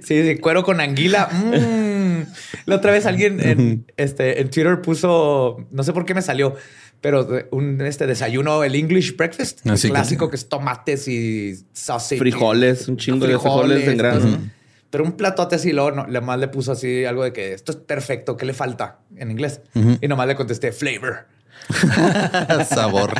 Sí, 0.04 0.24
sí, 0.24 0.38
cuero 0.38 0.64
con 0.64 0.80
anguila. 0.80 1.28
Mm. 1.32 2.26
La 2.66 2.76
otra 2.76 2.92
vez 2.92 3.06
alguien 3.08 3.40
en, 3.40 3.86
este, 3.98 4.40
en 4.40 4.50
Twitter 4.50 4.82
puso, 4.82 5.66
no 5.72 5.84
sé 5.84 5.94
por 5.94 6.06
qué 6.06 6.14
me 6.14 6.22
salió, 6.22 6.56
pero 7.02 7.28
un 7.52 7.82
este 7.82 8.06
desayuno, 8.06 8.64
el 8.64 8.76
English 8.76 9.16
breakfast, 9.18 9.66
el 9.66 9.80
que- 9.80 9.90
clásico 9.90 10.30
que 10.30 10.36
es 10.36 10.48
tomates 10.48 11.08
y 11.08 11.56
sausage. 11.74 12.20
Frijoles, 12.20 12.88
un 12.88 12.98
chingo 12.98 13.26
de 13.26 13.34
frijoles 13.34 13.88
en 13.88 14.00
entonces, 14.00 14.40
Pero 14.90 15.04
un 15.04 15.14
platote 15.14 15.56
así, 15.56 15.72
luego 15.72 15.92
no, 15.92 16.06
nomás 16.08 16.40
le 16.40 16.48
puso 16.50 16.74
así 16.74 17.04
algo 17.06 17.24
de 17.24 17.34
que 17.34 17.54
esto 17.54 17.72
es 17.72 17.78
perfecto, 17.80 18.38
¿qué 18.38 18.46
le 18.46 18.54
falta 18.54 19.00
en 19.16 19.32
inglés? 19.32 19.62
Y 20.02 20.08
nomás 20.08 20.28
le 20.28 20.36
contesté 20.36 20.72
flavor. 20.72 21.26
Sabor. 22.70 23.14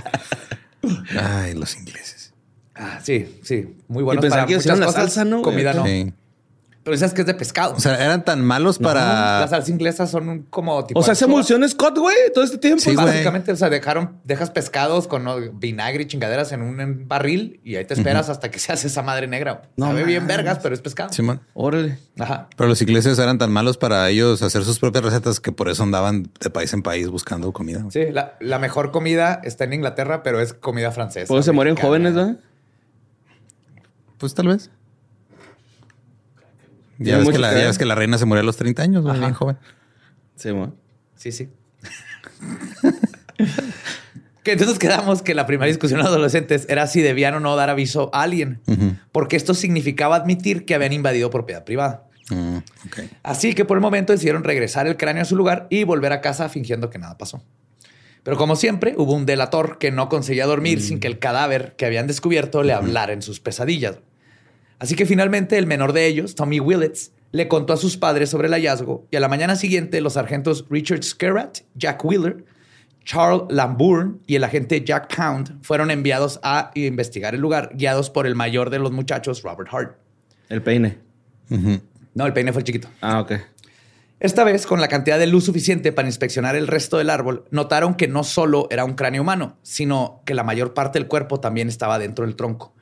Ay, 1.20 1.54
los 1.54 1.76
ingleses. 1.76 2.34
Ah, 2.76 3.00
sí, 3.04 3.40
sí, 3.44 3.76
muy 3.88 4.04
bueno. 4.04 4.20
Y 4.20 4.22
pensaba 4.22 4.46
que 4.48 4.56
hicieron 4.56 4.80
la 4.80 4.92
salsa, 4.92 5.24
¿no? 5.24 5.42
Comida 5.42 5.74
no. 5.74 5.86
Sí. 5.86 6.14
Pero 6.84 6.96
esas 6.96 7.14
que 7.14 7.22
es 7.22 7.28
de 7.28 7.34
pescado. 7.34 7.76
O 7.76 7.80
sea, 7.80 7.96
eran 8.04 8.26
tan 8.26 8.44
malos 8.44 8.78
para. 8.78 9.40
Las 9.40 9.52
salsas 9.52 9.70
inglesas 9.70 10.12
son 10.12 10.28
un- 10.28 10.44
como 10.44 10.84
tipo. 10.86 11.00
O 11.00 11.04
sea, 11.04 11.16
se 11.16 11.24
emulsionó 11.24 11.66
Scott, 11.70 11.98
güey, 11.98 12.16
todo 12.34 12.44
este 12.44 12.58
tiempo. 12.58 12.82
Sí, 12.82 12.94
güey. 12.94 13.06
Básicamente, 13.06 13.54
o 13.54 13.56
sea, 13.56 13.70
dejaron, 13.70 14.18
dejas 14.26 14.50
pescados 14.52 15.08
con 15.08 15.24
¿no? 15.24 15.38
vinagre 15.54 16.04
y 16.04 16.06
chingaderas 16.08 16.52
en 16.52 16.62
un 16.62 17.08
barril 17.08 17.62
y 17.64 17.78
ahí 17.78 17.86
te 17.86 17.94
esperas 17.94 18.28
hasta 18.28 18.52
que 18.52 18.60
se 18.60 18.74
hace 18.74 18.88
esa 18.88 19.02
madre 19.02 19.28
negra. 19.28 19.62
No 19.78 19.86
Sabe 19.88 20.04
bien 20.04 20.24
mames. 20.24 20.36
vergas, 20.38 20.60
pero 20.62 20.76
es 20.76 20.82
pescado. 20.82 21.14
Simón. 21.14 21.40
Órale. 21.54 22.00
Ajá. 22.20 22.50
Pero 22.58 22.68
los 22.68 22.82
ingleses 22.82 23.18
eran 23.18 23.38
tan 23.38 23.52
malos 23.52 23.78
para 23.78 24.10
ellos 24.10 24.42
hacer 24.42 24.66
sus 24.66 24.80
propias 24.80 25.06
recetas 25.06 25.40
que 25.40 25.54
por 25.54 25.70
eso 25.70 25.84
andaban 25.84 26.30
de 26.42 26.50
país 26.50 26.74
en 26.74 26.82
país 26.84 27.08
buscando 27.08 27.54
comida. 27.54 27.86
Sí, 27.92 28.08
la, 28.12 28.34
la 28.42 28.60
mejor 28.60 28.92
comida 28.92 29.40
está 29.46 29.64
en 29.64 29.72
Inglaterra, 29.72 30.22
pero 30.22 30.42
es 30.42 30.54
comida 30.54 30.92
francesa. 30.92 31.28
Pues 31.30 31.46
se 31.46 31.54
mueren 31.54 31.78
jóvenes, 31.78 32.14
¿verdad? 32.14 32.36
Pues 34.18 34.34
tal 34.34 34.48
vez. 34.50 34.70
Ya 37.04 37.18
ves, 37.18 37.30
que 37.30 37.38
la, 37.38 37.50
que 37.50 37.56
ya 37.56 37.60
ver. 37.60 37.68
ves 37.68 37.78
que 37.78 37.86
la 37.86 37.96
reina 37.96 38.18
se 38.18 38.26
murió 38.26 38.42
a 38.42 38.46
los 38.46 38.58
30 38.58 38.82
años, 38.82 39.04
güey, 39.04 39.20
bien 39.20 39.34
joven. 39.34 39.58
Sí. 40.36 40.50
Sí, 41.16 41.32
sí. 41.32 41.50
que 44.44 44.52
entonces 44.52 44.78
quedamos 44.78 45.22
que 45.22 45.34
la 45.34 45.46
primera 45.46 45.68
discusión 45.68 46.00
de 46.00 46.04
los 46.04 46.12
adolescentes 46.12 46.66
era 46.70 46.88
si 46.88 47.02
debían 47.02 47.34
o 47.36 47.40
no 47.40 47.56
dar 47.56 47.70
aviso 47.70 48.10
a 48.14 48.24
alguien, 48.24 48.62
porque 49.12 49.36
esto 49.36 49.54
significaba 49.54 50.16
admitir 50.16 50.66
que 50.66 50.76
habían 50.76 50.94
invadido 50.94 51.30
propiedad 51.30 51.64
privada. 51.64 52.08
Mm. 52.30 52.58
Así 53.24 53.54
que 53.54 53.66
por 53.66 53.78
el 53.78 53.82
momento 53.82 54.14
decidieron 54.14 54.44
regresar 54.44 54.88
el 54.88 54.98
cráneo 54.98 55.24
a 55.24 55.26
su 55.26 55.36
lugar 55.36 55.68
y 55.70 55.84
volver 55.84 56.14
a 56.14 56.22
casa 56.22 56.50
fingiendo 56.50 56.90
que 56.90 57.00
nada 57.00 57.18
pasó. 57.18 57.44
Pero 58.24 58.38
como 58.38 58.56
siempre, 58.56 58.96
hubo 58.98 59.14
un 59.14 59.26
delator 59.26 59.78
que 59.78 59.92
no 59.92 60.08
conseguía 60.08 60.46
dormir 60.46 60.82
sin 60.82 61.00
que 61.00 61.08
el 61.08 61.20
cadáver 61.20 61.76
que 61.78 61.86
habían 61.86 62.08
descubierto 62.08 62.64
le 62.64 62.72
hablara 62.72 63.12
en 63.12 63.22
sus 63.22 63.42
pesadillas. 63.42 63.98
Así 64.84 64.98
que 64.98 65.06
finalmente 65.06 65.58
el 65.58 65.66
menor 65.66 65.94
de 65.94 66.08
ellos, 66.08 66.36
Tommy 66.36 66.60
Willets, 66.60 67.14
le 67.32 67.48
contó 67.48 67.72
a 67.72 67.78
sus 67.78 67.96
padres 67.96 68.30
sobre 68.30 68.50
el 68.50 68.54
hallazgo 68.54 69.08
y 69.12 69.16
a 69.16 69.22
la 69.22 69.30
mañana 69.30 69.56
siguiente 69.56 70.02
los 70.02 70.16
sargentos 70.16 70.66
Richard 70.70 71.04
Skerrat, 71.04 71.60
Jack 71.76 72.04
Wheeler, 72.04 72.44
Charles 73.06 73.44
Lambourne 73.50 74.16
y 74.28 74.36
el 74.36 74.44
agente 74.44 74.84
Jack 74.84 75.16
Pound 75.16 75.64
fueron 75.64 75.90
enviados 75.90 76.42
a 76.44 76.72
investigar 76.76 77.34
el 77.34 77.40
lugar, 77.40 77.70
guiados 77.76 78.10
por 78.10 78.28
el 78.28 78.36
mayor 78.36 78.72
de 78.72 78.80
los 78.80 78.92
muchachos, 78.92 79.42
Robert 79.42 79.70
Hart. 79.72 79.96
El 80.50 80.62
peine. 80.62 80.98
No, 81.48 82.26
el 82.26 82.34
peine 82.34 82.52
fue 82.52 82.60
el 82.60 82.66
chiquito. 82.66 82.90
Ah, 83.00 83.22
ok. 83.22 83.32
Esta 84.20 84.44
vez, 84.44 84.68
con 84.68 84.82
la 84.82 84.90
cantidad 84.90 85.18
de 85.18 85.28
luz 85.28 85.46
suficiente 85.46 85.94
para 85.94 86.10
inspeccionar 86.10 86.58
el 86.58 86.68
resto 86.68 86.98
del 86.98 87.10
árbol, 87.10 87.46
notaron 87.52 87.96
que 87.96 88.10
no 88.10 88.26
solo 88.26 88.68
era 88.70 88.84
un 88.84 88.96
cráneo 88.96 89.22
humano, 89.22 89.56
sino 89.62 90.22
que 90.26 90.34
la 90.34 90.44
mayor 90.44 90.74
parte 90.74 91.00
del 91.00 91.08
cuerpo 91.08 91.40
también 91.40 91.70
estaba 91.70 92.00
dentro 92.00 92.26
del 92.26 92.36
tronco. 92.36 92.74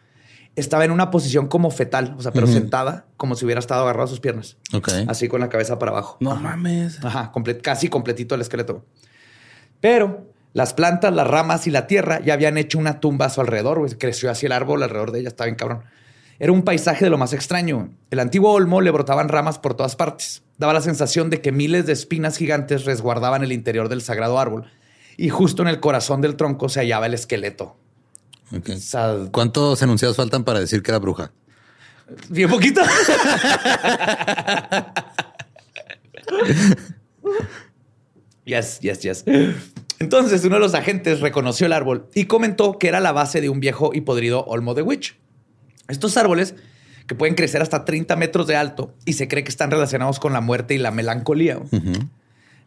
Estaba 0.56 0.84
en 0.84 0.92
una 0.92 1.12
posición 1.12 1.48
como 1.48 1.72
fetal, 1.72 2.16
o 2.18 2.22
sea, 2.22 2.34
pero 2.34 2.46
sentada, 2.46 3.06
como 3.16 3.36
si 3.36 3.46
hubiera 3.46 3.60
estado 3.60 3.84
agarrado 3.84 4.06
a 4.06 4.08
sus 4.08 4.20
piernas. 4.20 4.58
Ok. 4.74 4.90
Así 5.08 5.28
con 5.30 5.40
la 5.40 5.50
cabeza 5.50 5.80
para 5.80 5.92
abajo. 5.92 6.18
No 6.20 6.36
mames. 6.36 7.04
Ajá, 7.04 7.32
casi 7.62 7.88
completito 7.88 8.36
el 8.36 8.42
esqueleto. 8.42 8.86
Pero 9.80 10.32
las 10.54 10.74
plantas, 10.74 11.14
las 11.14 11.28
ramas 11.28 11.68
y 11.68 11.72
la 11.72 11.88
tierra 11.88 12.20
ya 12.20 12.34
habían 12.34 12.58
hecho 12.58 12.78
una 12.78 13.00
tumba 13.00 13.28
a 13.28 13.30
su 13.30 13.40
alrededor. 13.40 13.80
güey. 13.80 13.92
Creció 13.94 14.30
así 14.30 14.46
el 14.46 14.52
árbol 14.52 14.84
alrededor 14.84 15.12
de 15.12 15.22
ella. 15.22 15.30
Estaba 15.30 15.46
bien 15.46 15.56
cabrón. 15.56 15.84
Era 16.40 16.52
un 16.52 16.64
paisaje 16.64 17.06
de 17.06 17.12
lo 17.12 17.18
más 17.18 17.34
extraño. 17.34 17.92
El 18.10 18.20
antiguo 18.20 18.52
olmo 18.52 18.82
le 18.82 18.92
brotaban 18.92 19.30
ramas 19.30 19.60
por 19.60 19.76
todas 19.76 19.96
partes. 19.96 20.44
daba 20.58 20.74
la 20.74 20.82
sensación 20.82 21.30
de 21.30 21.40
que 21.40 21.52
miles 21.52 21.86
de 21.86 21.94
espinas 21.94 22.36
gigantes 22.36 22.84
resguardaban 22.86 23.44
el 23.44 23.52
interior 23.52 23.90
del 23.90 24.02
sagrado 24.02 24.40
árbol 24.40 24.66
y 25.18 25.30
justo 25.30 25.62
en 25.62 25.68
el 25.68 25.80
corazón 25.80 26.20
del 26.22 26.36
tronco 26.36 26.68
se 26.68 26.80
hallaba 26.80 27.06
el 27.06 27.14
esqueleto. 27.14 27.78
¿Cuántos 29.32 29.82
enunciados 29.82 30.18
faltan 30.18 30.44
para 30.44 30.60
decir 30.60 30.84
que 30.84 30.92
era 30.92 31.00
bruja? 31.00 31.32
Bien 32.30 32.50
poquito. 32.50 32.82
yes, 38.46 38.80
yes, 38.82 39.00
yes. 39.00 39.24
Entonces 40.00 40.44
uno 40.44 40.56
de 40.56 40.62
los 40.62 40.74
agentes 40.74 41.20
reconoció 41.20 41.68
el 41.68 41.74
árbol 41.74 42.08
y 42.14 42.26
comentó 42.26 42.78
que 42.80 42.88
era 42.88 43.00
la 43.00 43.12
base 43.12 43.40
de 43.40 43.50
un 43.50 43.60
viejo 43.60 43.92
y 43.94 44.02
podrido 44.02 44.44
olmo 44.46 44.74
de 44.74 44.82
witch. 44.82 45.18
Estos 45.88 46.18
árboles 46.18 46.56
que 47.08 47.16
pueden 47.16 47.36
crecer 47.36 47.62
hasta 47.62 47.86
30 47.86 48.16
metros 48.16 48.48
de 48.48 48.56
alto 48.56 48.94
y 49.06 49.14
se 49.14 49.28
cree 49.28 49.44
que 49.44 49.50
están 49.50 49.70
relacionados 49.72 50.20
con 50.20 50.34
la 50.34 50.42
muerte 50.42 50.74
y 50.74 50.78
la 50.78 50.92
melancolía. 50.92 51.60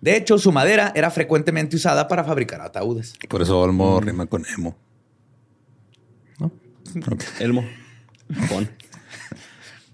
De 0.01 0.17
hecho, 0.17 0.39
su 0.39 0.53
madera 0.53 0.93
era 0.95 1.11
frecuentemente 1.11 1.77
usada 1.77 2.09
para 2.09 2.25
fabricar 2.25 2.61
ataúdes. 2.61 3.15
Por 3.29 3.43
eso 3.43 3.59
olmo 3.59 4.01
rima 4.01 4.27
con 4.27 4.45
emo. 4.57 4.77
Elmo. 7.41 7.65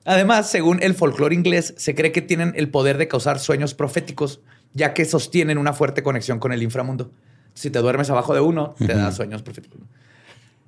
Además, 0.04 0.50
según 0.50 0.82
el 0.82 0.94
folclore 0.94 1.34
inglés, 1.34 1.74
se 1.76 1.94
cree 1.94 2.12
que 2.12 2.22
tienen 2.22 2.52
el 2.56 2.70
poder 2.70 2.98
de 2.98 3.08
causar 3.08 3.38
sueños 3.38 3.74
proféticos, 3.74 4.40
ya 4.72 4.94
que 4.94 5.04
sostienen 5.04 5.58
una 5.58 5.72
fuerte 5.72 6.02
conexión 6.02 6.38
con 6.38 6.52
el 6.52 6.62
inframundo. 6.62 7.12
Si 7.54 7.70
te 7.70 7.78
duermes 7.80 8.08
abajo 8.10 8.34
de 8.34 8.40
uno, 8.40 8.74
te 8.78 8.94
da 8.94 9.12
sueños 9.12 9.42
proféticos. 9.42 9.80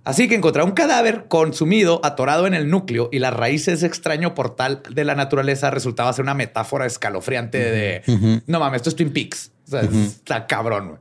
Así 0.05 0.29
que 0.29 0.35
encontrar 0.35 0.65
un 0.65 0.73
cadáver 0.73 1.27
consumido, 1.29 2.01
atorado 2.03 2.49
en 2.49 2.55
el 2.55 2.69
núcleo 2.69 3.09
y 3.13 3.21
las 3.21 3.33
raíces 3.33 3.81
de 3.81 3.87
extraño 3.87 4.35
portal 4.35 4.83
de 4.91 5.05
la 5.05 5.15
naturaleza 5.15 5.71
resultaba 5.71 6.13
ser 6.13 6.25
una 6.25 6.35
metáfora 6.35 6.87
escalofriante 6.87 7.59
de 7.59 8.43
no 8.47 8.59
mames, 8.59 8.79
esto 8.79 8.91
es 8.91 8.97
Twin 8.97 9.13
Peaks. 9.13 9.53
O 9.67 9.71
sea, 9.71 9.83
está 9.83 10.47
cabrón. 10.47 10.99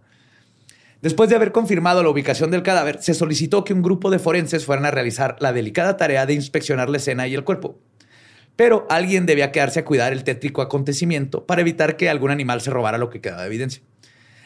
Después 1.01 1.29
de 1.29 1.35
haber 1.35 1.51
confirmado 1.51 2.03
la 2.03 2.09
ubicación 2.09 2.51
del 2.51 2.61
cadáver, 2.61 3.01
se 3.01 3.15
solicitó 3.15 3.63
que 3.63 3.73
un 3.73 3.81
grupo 3.81 4.11
de 4.11 4.19
forenses 4.19 4.65
fueran 4.65 4.85
a 4.85 4.91
realizar 4.91 5.35
la 5.39 5.51
delicada 5.51 5.97
tarea 5.97 6.27
de 6.27 6.35
inspeccionar 6.35 6.89
la 6.89 6.97
escena 6.97 7.27
y 7.27 7.33
el 7.33 7.43
cuerpo. 7.43 7.79
Pero 8.55 8.85
alguien 8.89 9.25
debía 9.25 9.51
quedarse 9.51 9.79
a 9.79 9.85
cuidar 9.85 10.13
el 10.13 10.23
tétrico 10.23 10.61
acontecimiento 10.61 11.47
para 11.47 11.61
evitar 11.61 11.97
que 11.97 12.09
algún 12.09 12.29
animal 12.29 12.61
se 12.61 12.69
robara 12.69 12.99
lo 12.99 13.09
que 13.09 13.19
quedaba 13.19 13.41
de 13.41 13.47
evidencia. 13.47 13.81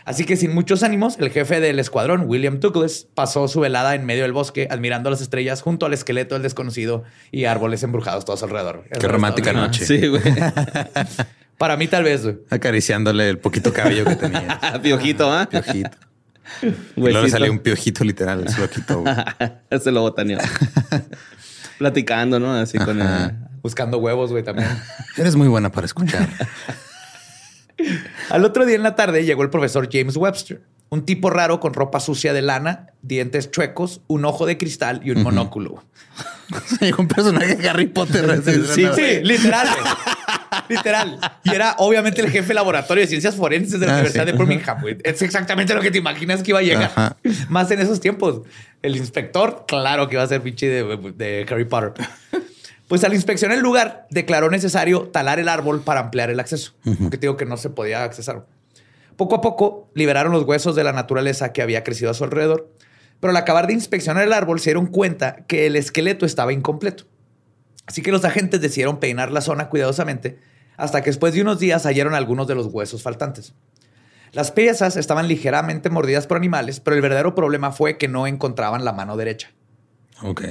Así 0.06 0.24
que 0.24 0.38
sin 0.38 0.54
muchos 0.54 0.84
ánimos, 0.84 1.18
el 1.20 1.32
jefe 1.32 1.60
del 1.60 1.80
escuadrón, 1.80 2.24
William 2.28 2.60
Douglas, 2.60 3.08
pasó 3.16 3.48
su 3.48 3.60
velada 3.60 3.96
en 3.96 4.06
medio 4.06 4.22
del 4.22 4.34
bosque, 4.34 4.68
admirando 4.70 5.10
las 5.10 5.20
estrellas 5.20 5.62
junto 5.62 5.88
al 5.88 5.94
esqueleto 5.94 6.36
del 6.36 6.44
desconocido 6.44 7.04
y 7.32 7.46
árboles 7.46 7.82
embrujados 7.84 8.24
todos 8.24 8.44
alrededor. 8.44 8.86
Qué 8.98 9.08
romántica 9.08 9.52
noche. 9.52 9.84
Sí, 9.86 10.08
güey. 10.08 10.22
Para 11.58 11.76
mí 11.76 11.88
tal 11.88 12.04
vez, 12.04 12.24
güey. 12.24 12.38
Acariciándole 12.50 13.28
el 13.28 13.40
poquito 13.40 13.74
cabello 13.74 14.06
que 14.06 14.16
tenía. 14.16 14.80
Piojito, 14.84 15.32
¿ah? 15.34 15.50
Piojito. 15.50 15.98
Y 16.96 17.00
luego 17.00 17.22
le 17.22 17.30
salió 17.30 17.52
un 17.52 17.60
piojito 17.60 18.04
literal, 18.04 18.48
se 18.50 18.62
lo 18.62 18.70
quitó. 18.70 19.04
se 19.82 19.92
lo 19.92 20.02
botaneó. 20.02 20.40
Platicando, 21.78 22.40
¿no? 22.40 22.54
Así 22.54 22.78
con 22.78 23.02
el... 23.02 23.34
Buscando 23.62 23.98
huevos, 23.98 24.32
güey, 24.32 24.44
también. 24.44 24.70
Eres 25.18 25.36
muy 25.36 25.48
buena 25.48 25.72
para 25.72 25.86
escuchar. 25.86 26.30
Al 28.30 28.46
otro 28.46 28.66
día 28.66 28.76
en 28.76 28.84
la 28.84 28.96
tarde 28.96 29.26
llegó 29.26 29.44
el 29.44 29.50
profesor 29.50 29.90
James 29.92 30.16
Webster, 30.16 30.62
un 30.90 31.04
tipo 31.04 31.30
raro 31.30 31.60
con 31.60 31.74
ropa 31.74 32.00
sucia 32.00 32.32
de 32.32 32.42
lana, 32.42 32.94
dientes 33.02 33.50
chuecos, 33.52 34.02
un 34.08 34.24
ojo 34.24 34.46
de 34.46 34.58
cristal 34.58 35.02
y 35.04 35.12
un 35.12 35.24
monóculo. 35.24 35.84
un 36.98 37.08
personaje 37.08 37.56
de 37.56 37.70
Harry 37.70 37.88
Potter. 37.88 38.42
sí, 38.44 38.86
sí, 38.96 39.24
literal. 39.24 39.68
Literal. 40.70 41.20
Y 41.44 41.54
era 41.54 41.76
obviamente 41.80 42.22
el 42.22 42.30
jefe 42.30 42.50
de 42.50 42.54
laboratorio 42.54 43.02
de 43.02 43.08
ciencias 43.08 43.36
forenses 43.36 43.80
de 43.80 43.86
la 43.86 43.94
ah, 43.94 43.96
Universidad 43.96 44.26
de 44.26 44.32
Birmingham. 44.34 44.78
Es 45.04 45.22
exactamente 45.22 45.74
lo 45.74 45.82
que 45.82 45.92
te 45.92 45.98
imaginas 45.98 46.44
que 46.44 46.52
iba 46.52 46.60
a 46.60 46.64
llegar. 46.64 47.18
Más 47.50 47.70
en 47.72 47.80
esos 47.80 48.00
tiempos. 48.00 48.42
El 48.82 48.96
inspector, 48.96 49.66
claro 49.68 50.08
que 50.08 50.16
iba 50.16 50.24
a 50.24 50.28
ser 50.28 50.42
pinche 50.42 50.68
de, 50.68 51.46
Harry 51.50 51.66
Potter. 51.66 51.94
Pues 52.88 53.04
al 53.04 53.14
inspeccionar 53.14 53.58
el 53.58 53.64
lugar, 53.64 54.06
declaró 54.12 54.52
necesario 54.52 55.10
talar 55.10 55.40
el 55.40 55.50
árbol 55.50 55.82
para 55.82 56.02
ampliar 56.02 56.30
el 56.30 56.40
acceso, 56.40 56.74
porque 57.02 57.18
digo 57.18 57.36
que 57.36 57.46
no 57.46 57.58
se 57.58 57.72
podía 57.72 58.04
accesar. 58.04 58.46
Poco 59.16 59.36
a 59.36 59.42
poco 59.42 59.90
liberaron 59.96 60.34
los 60.34 60.44
huesos 60.44 60.76
de 60.76 60.84
la 60.84 60.92
naturaleza 60.92 61.54
que 61.54 61.62
había 61.62 61.84
crecido 61.84 62.12
a 62.12 62.14
su 62.14 62.24
alrededor, 62.24 62.70
pero 63.20 63.32
al 63.32 63.38
acabar 63.38 63.66
de 63.66 63.74
inspeccionar 63.74 64.24
el 64.24 64.34
árbol 64.34 64.60
se 64.60 64.72
dieron 64.72 64.88
cuenta 64.88 65.46
que 65.48 65.66
el 65.66 65.76
esqueleto 65.76 66.26
estaba 66.26 66.54
incompleto. 66.54 67.06
Así 67.86 68.02
que 68.02 68.12
los 68.12 68.26
agentes 68.26 68.62
decidieron 68.62 69.00
peinar 69.00 69.32
la 69.32 69.42
zona 69.42 69.70
cuidadosamente 69.70 70.40
hasta 70.78 71.02
que 71.02 71.10
después 71.10 71.34
de 71.34 71.42
unos 71.42 71.60
días 71.60 71.86
hallaron 71.86 72.16
algunos 72.16 72.48
de 72.48 72.56
los 72.56 72.68
huesos 72.68 73.02
faltantes. 73.02 73.54
Las 74.32 74.52
piezas 74.52 74.98
estaban 74.98 75.28
ligeramente 75.28 75.90
mordidas 75.90 76.28
por 76.28 76.38
animales, 76.38 76.82
pero 76.82 76.96
el 76.96 77.02
verdadero 77.02 77.36
problema 77.36 77.72
fue 77.72 77.98
que 77.98 78.08
no 78.08 78.28
encontraban 78.28 78.84
la 78.84 78.92
mano 78.92 79.16
derecha. 79.16 79.52
Ok. 80.22 80.44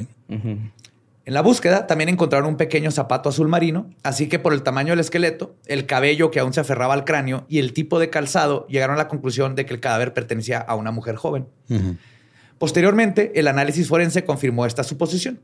En 1.27 1.33
la 1.33 1.43
búsqueda 1.43 1.87
también 1.87 2.09
encontraron 2.11 2.49
un 2.49 2.57
pequeño 2.57 2.91
zapato 2.91 3.29
azul 3.29 3.49
marino, 3.49 3.91
así 4.03 4.29
que 4.29 4.39
por 4.39 4.53
el 4.53 4.63
tamaño 4.63 4.91
del 4.91 5.01
esqueleto, 5.01 5.55
el 5.67 5.87
cabello 5.87 6.31
que 6.31 6.41
aún 6.41 6.53
se 6.53 6.61
aferraba 6.61 6.95
al 6.95 7.05
cráneo 7.05 7.47
y 7.49 7.59
el 7.59 7.73
tipo 7.73 7.99
de 7.99 8.11
calzado 8.11 8.67
llegaron 8.69 8.97
a 8.97 8.99
la 8.99 9.09
conclusión 9.09 9.55
de 9.55 9.65
que 9.65 9.75
el 9.75 9.81
cadáver 9.81 10.13
pertenecía 10.13 10.59
a 10.59 10.75
una 10.75 10.91
mujer 10.91 11.17
joven. 11.17 11.47
Posteriormente, 12.59 13.33
el 13.35 13.49
análisis 13.49 13.89
forense 13.89 14.25
confirmó 14.25 14.67
esta 14.67 14.85
suposición. 14.85 15.41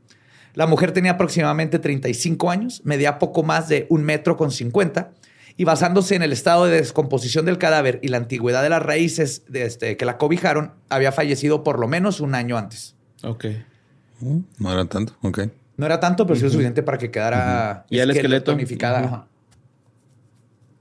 La 0.53 0.67
mujer 0.67 0.91
tenía 0.91 1.11
aproximadamente 1.11 1.79
35 1.79 2.51
años, 2.51 2.81
medía 2.83 3.19
poco 3.19 3.43
más 3.43 3.69
de 3.69 3.87
un 3.89 4.03
metro 4.03 4.37
con 4.37 4.51
50 4.51 5.11
y 5.57 5.63
basándose 5.63 6.15
en 6.15 6.23
el 6.23 6.31
estado 6.31 6.65
de 6.65 6.77
descomposición 6.77 7.45
del 7.45 7.57
cadáver 7.57 7.99
y 8.01 8.09
la 8.09 8.17
antigüedad 8.17 8.63
de 8.63 8.69
las 8.69 8.81
raíces 8.83 9.43
de 9.47 9.65
este, 9.65 9.97
que 9.97 10.05
la 10.05 10.17
cobijaron, 10.17 10.73
había 10.89 11.11
fallecido 11.11 11.63
por 11.63 11.79
lo 11.79 11.87
menos 11.87 12.19
un 12.19 12.35
año 12.35 12.57
antes. 12.57 12.95
Ok. 13.23 13.45
No 14.59 14.71
era 14.71 14.85
tanto, 14.85 15.15
ok. 15.21 15.41
No 15.77 15.85
era 15.85 15.99
tanto, 15.99 16.25
pero 16.25 16.37
sí 16.37 16.43
lo 16.43 16.51
suficiente 16.51 16.83
para 16.83 16.97
que 16.97 17.09
quedara 17.11 17.85
¿Y 17.89 17.99
el 17.99 18.11
esqueleto 18.11 18.51
tonificada. 18.51 19.27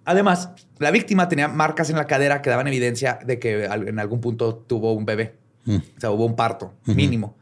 Además, 0.05 0.51
la 0.79 0.91
víctima 0.91 1.29
tenía 1.29 1.49
marcas 1.49 1.91
en 1.91 1.97
la 1.97 2.07
cadera 2.07 2.43
que 2.43 2.51
daban 2.51 2.67
evidencia 2.67 3.19
de 3.25 3.39
que 3.39 3.65
en 3.65 3.99
algún 3.99 4.21
punto 4.21 4.57
tuvo 4.57 4.93
un 4.93 5.05
bebé. 5.05 5.37
Mm. 5.65 5.77
O 5.77 6.01
sea, 6.01 6.11
hubo 6.11 6.27
un 6.27 6.37
parto 6.37 6.75
mínimo. 6.85 7.37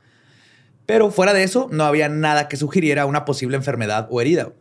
Pero 0.89 1.11
fuera 1.11 1.35
de 1.35 1.43
eso, 1.43 1.69
no 1.71 1.85
había 1.85 2.09
nada 2.09 2.49
que 2.49 2.57
sugiriera 2.57 3.05
una 3.05 3.27
posible 3.27 3.59
enfermedad 3.59 4.09
o 4.11 4.23
herida. 4.23 4.53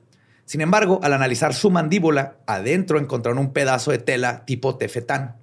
Sin 0.44 0.60
embargo, 0.60 1.00
al 1.02 1.14
analizar 1.14 1.54
su 1.54 1.72
mandíbula, 1.72 2.36
adentro 2.46 3.00
encontraron 3.00 3.40
un 3.40 3.54
pedazo 3.54 3.92
de 3.92 4.00
tela 4.00 4.44
tipo 4.44 4.76
tefetán, 4.76 5.38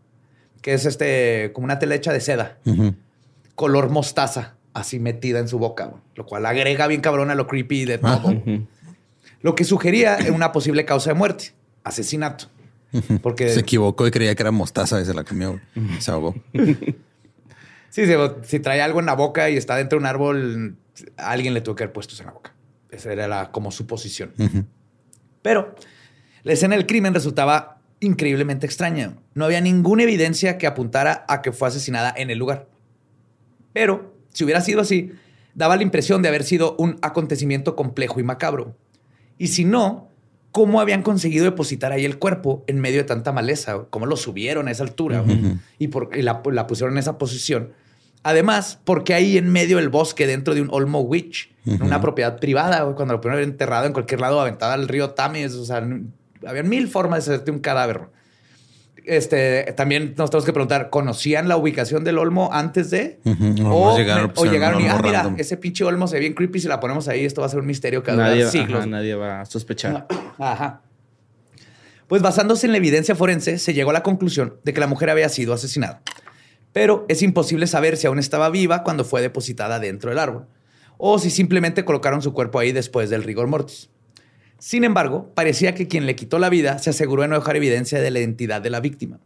que 0.61 0.75
es 0.75 0.85
este, 0.85 1.53
como 1.55 1.65
una 1.65 1.79
tela 1.79 1.95
hecha 1.95 2.13
de 2.13 2.21
seda, 2.21 2.59
color 3.55 3.89
mostaza, 3.89 4.57
así 4.75 4.99
metida 4.99 5.39
en 5.39 5.49
su 5.49 5.59
boca, 5.59 5.91
lo 6.17 6.27
cual 6.27 6.45
agrega 6.45 6.87
bien 6.87 7.01
cabrón 7.01 7.31
a 7.31 7.35
lo 7.35 7.47
creepy 7.47 7.87
de 7.87 7.97
todo. 7.97 8.35
Lo 9.41 9.55
que 9.55 9.65
sugería 9.65 10.19
una 10.35 10.53
posible 10.53 10.85
causa 10.85 11.09
de 11.09 11.15
muerte, 11.15 11.55
asesinato. 11.83 12.51
Porque 13.23 13.49
se 13.49 13.61
equivocó 13.61 14.07
y 14.07 14.11
creía 14.11 14.35
que 14.35 14.43
era 14.43 14.51
mostaza 14.51 15.01
y 15.01 15.07
se 15.07 15.15
la 15.15 15.25
comió. 15.25 15.59
Se 15.99 16.11
ahogó. 16.11 16.35
Sí, 17.95 18.03
si, 18.43 18.59
trae 18.59 18.83
algo 18.83 18.99
en 18.99 19.07
la 19.07 19.15
boca 19.15 19.49
y 19.51 19.57
está 19.57 19.77
dentro 19.77 19.97
de 19.97 20.01
un 20.01 20.07
árbol, 20.07 20.77
alguien 21.17 21.55
le 21.55 21.61
tuvo 21.61 21.77
que 21.77 21.85
haber 21.85 21.93
puesto 21.93 22.17
en 22.19 22.27
la 22.27 22.33
boca. 22.33 22.53
Esa 22.91 23.13
era 23.13 23.29
la, 23.29 23.53
como 23.53 23.71
su 23.71 23.87
posición. 23.87 24.33
Pero 25.43 25.77
la 26.43 26.53
escena 26.55 26.75
del 26.75 26.87
crimen 26.87 27.15
resultaba 27.15 27.79
increíblemente 28.01 28.67
extraña. 28.67 29.15
No 29.35 29.45
había 29.45 29.61
ninguna 29.61 30.03
evidencia 30.03 30.59
que 30.59 30.67
apuntara 30.67 31.25
a 31.29 31.41
que 31.41 31.53
fue 31.53 31.69
asesinada 31.69 32.13
en 32.17 32.31
el 32.31 32.39
lugar. 32.39 32.67
Pero 33.73 34.13
si 34.33 34.43
hubiera 34.43 34.61
sido 34.61 34.81
así, 34.81 35.13
daba 35.55 35.77
la 35.77 35.85
impresión 35.85 36.21
de 36.21 36.27
haber 36.27 36.43
sido 36.43 36.75
un 36.81 36.99
acontecimiento 37.01 37.77
complejo 37.77 38.19
y 38.19 38.25
macabro. 38.25 38.77
Y 39.39 39.47
si 39.47 39.65
no, 39.65 40.09
¿cómo 40.51 40.81
habían 40.81 41.03
conseguido 41.03 41.45
depositar 41.45 41.93
ahí 41.93 42.05
el 42.05 42.19
cuerpo 42.19 42.65
en 42.67 42.81
medio 42.81 42.99
de 42.99 43.05
tanta 43.05 43.31
maleza? 43.31 43.85
¿Cómo 43.91 44.07
lo 44.07 44.17
subieron 44.17 44.67
a 44.67 44.73
esa 44.73 44.83
altura? 44.83 45.25
Y, 45.79 45.87
por, 45.87 46.17
la, 46.17 46.43
la, 46.45 46.67
pusieron 46.67 46.95
en 46.95 46.99
esa 46.99 47.19
posición. 47.19 47.84
Además, 48.25 48.79
porque 48.85 49.13
ahí 49.13 49.37
en 49.37 49.53
medio 49.53 49.77
del 49.77 49.91
bosque, 49.91 50.27
dentro 50.27 50.55
de 50.55 50.63
un 50.63 50.69
Olmo 50.73 51.01
Witch, 51.01 51.53
una 51.67 52.01
propiedad 52.01 52.39
privada, 52.41 52.83
cuando 52.95 53.13
lo 53.13 53.21
pudieron 53.21 53.37
haber 53.37 53.49
enterrado 53.49 53.85
en 53.85 53.93
cualquier 53.93 54.23
lado, 54.23 54.41
aventada 54.41 54.73
al 54.73 54.89
río 54.89 55.11
Tamis, 55.11 55.53
o 55.53 55.65
sea, 55.67 55.87
había 56.47 56.63
mil 56.63 56.89
formas 56.89 57.27
de 57.27 57.35
hacerte 57.35 57.51
un 57.51 57.59
cadáver. 57.59 58.01
Este, 59.05 59.75
también 59.77 60.15
nos 60.17 60.31
tenemos 60.31 60.47
que 60.47 60.55
preguntar, 60.55 60.89
¿conocían 60.89 61.49
la 61.49 61.59
ubicación 61.59 62.03
del 62.03 62.17
Olmo 62.17 62.49
antes 62.51 62.89
de? 62.91 63.21
o, 63.63 63.95
llegaron, 63.95 64.33
o 64.35 64.45
llegaron 64.47 64.81
y, 64.81 64.87
ah, 64.87 65.01
mira, 65.03 65.35
ese 65.37 65.59
pinche 65.59 65.85
Olmo 65.85 66.09
se 66.09 66.15
ve 66.15 66.21
bien 66.21 66.33
creepy, 66.33 66.61
si 66.61 66.69
la 66.69 66.81
ponemos 66.81 67.07
ahí, 67.09 67.27
esto 67.27 67.43
va 67.43 67.49
a 67.49 67.51
ser 67.51 67.61
un 67.61 67.67
misterio 67.67 68.03
cada 68.03 68.25
nadie, 68.25 68.47
siglos. 68.47 68.87
nadie 68.87 69.15
va 69.17 69.43
a 69.43 69.45
sospechar. 69.45 70.07
Ajá. 70.39 70.81
Pues 72.09 72.23
basándose 72.23 72.65
en 72.65 72.73
la 72.73 72.79
evidencia 72.79 73.15
forense, 73.15 73.59
se 73.59 73.75
llegó 73.75 73.91
a 73.91 73.93
la 73.93 74.03
conclusión 74.03 74.57
de 74.65 74.73
que 74.73 74.81
la 74.81 74.87
mujer 74.87 75.11
había 75.11 75.29
sido 75.29 75.53
asesinada 75.53 76.01
pero 76.75 77.07
es 77.09 77.23
imposible 77.23 77.69
saber 77.69 77.97
si 77.97 78.09
aún 78.09 78.19
estaba 78.19 78.51
viva 78.51 78.83
cuando 78.83 79.05
fue 79.05 79.23
depositada 79.23 79.79
dentro 79.79 80.11
del 80.11 80.19
árbol, 80.19 80.49
o 80.99 81.21
si 81.21 81.31
simplemente 81.31 81.85
colocaron 81.85 82.21
su 82.21 82.33
cuerpo 82.33 82.59
ahí 82.59 82.73
después 82.73 83.09
del 83.11 83.23
rigor 83.23 83.47
mortis. 83.47 83.91
Sin 84.59 84.83
embargo, 84.83 85.31
parecía 85.35 85.77
que 85.77 85.87
quien 85.87 86.05
le 86.05 86.17
quitó 86.17 86.41
la 86.41 86.49
vida 86.49 86.81
se 86.81 86.91
aseguró 86.91 87.23
de 87.23 87.29
no 87.29 87.37
dejar 87.37 87.55
evidencia 87.55 88.01
de 88.01 88.11
la 88.11 88.19
identidad 88.19 88.61
de 88.61 88.71
la 88.71 88.81
víctima. 88.81 89.21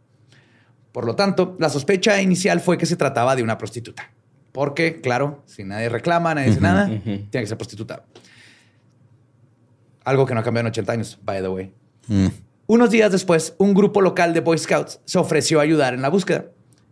Por 0.91 1.05
lo 1.05 1.15
tanto, 1.15 1.55
la 1.59 1.69
sospecha 1.69 2.21
inicial 2.21 2.59
fue 2.59 2.77
que 2.77 2.85
se 2.85 2.95
trataba 2.95 3.35
de 3.35 3.41
una 3.41 3.57
prostituta. 3.57 4.11
Porque, 4.51 5.01
claro, 5.01 5.41
si 5.47 5.63
nadie 5.63 5.89
reclama, 5.89 6.35
nadie 6.35 6.49
dice 6.49 6.61
nada, 6.61 6.85
tiene 6.87 7.29
que 7.31 7.47
ser 7.47 7.57
prostituta. 7.57 8.05
Algo 10.03 10.27
que 10.27 10.35
no 10.35 10.41
ha 10.41 10.43
cambiado 10.43 10.67
en 10.67 10.71
80 10.71 10.91
años, 10.91 11.19
by 11.23 11.41
the 11.41 11.49
way. 11.49 11.73
Mm. 12.07 12.27
Unos 12.67 12.91
días 12.91 13.11
después, 13.11 13.55
un 13.57 13.73
grupo 13.73 14.01
local 14.01 14.35
de 14.35 14.41
Boy 14.41 14.59
Scouts 14.59 14.99
se 15.05 15.17
ofreció 15.17 15.59
a 15.59 15.63
ayudar 15.63 15.95
en 15.95 16.03
la 16.03 16.09
búsqueda 16.09 16.45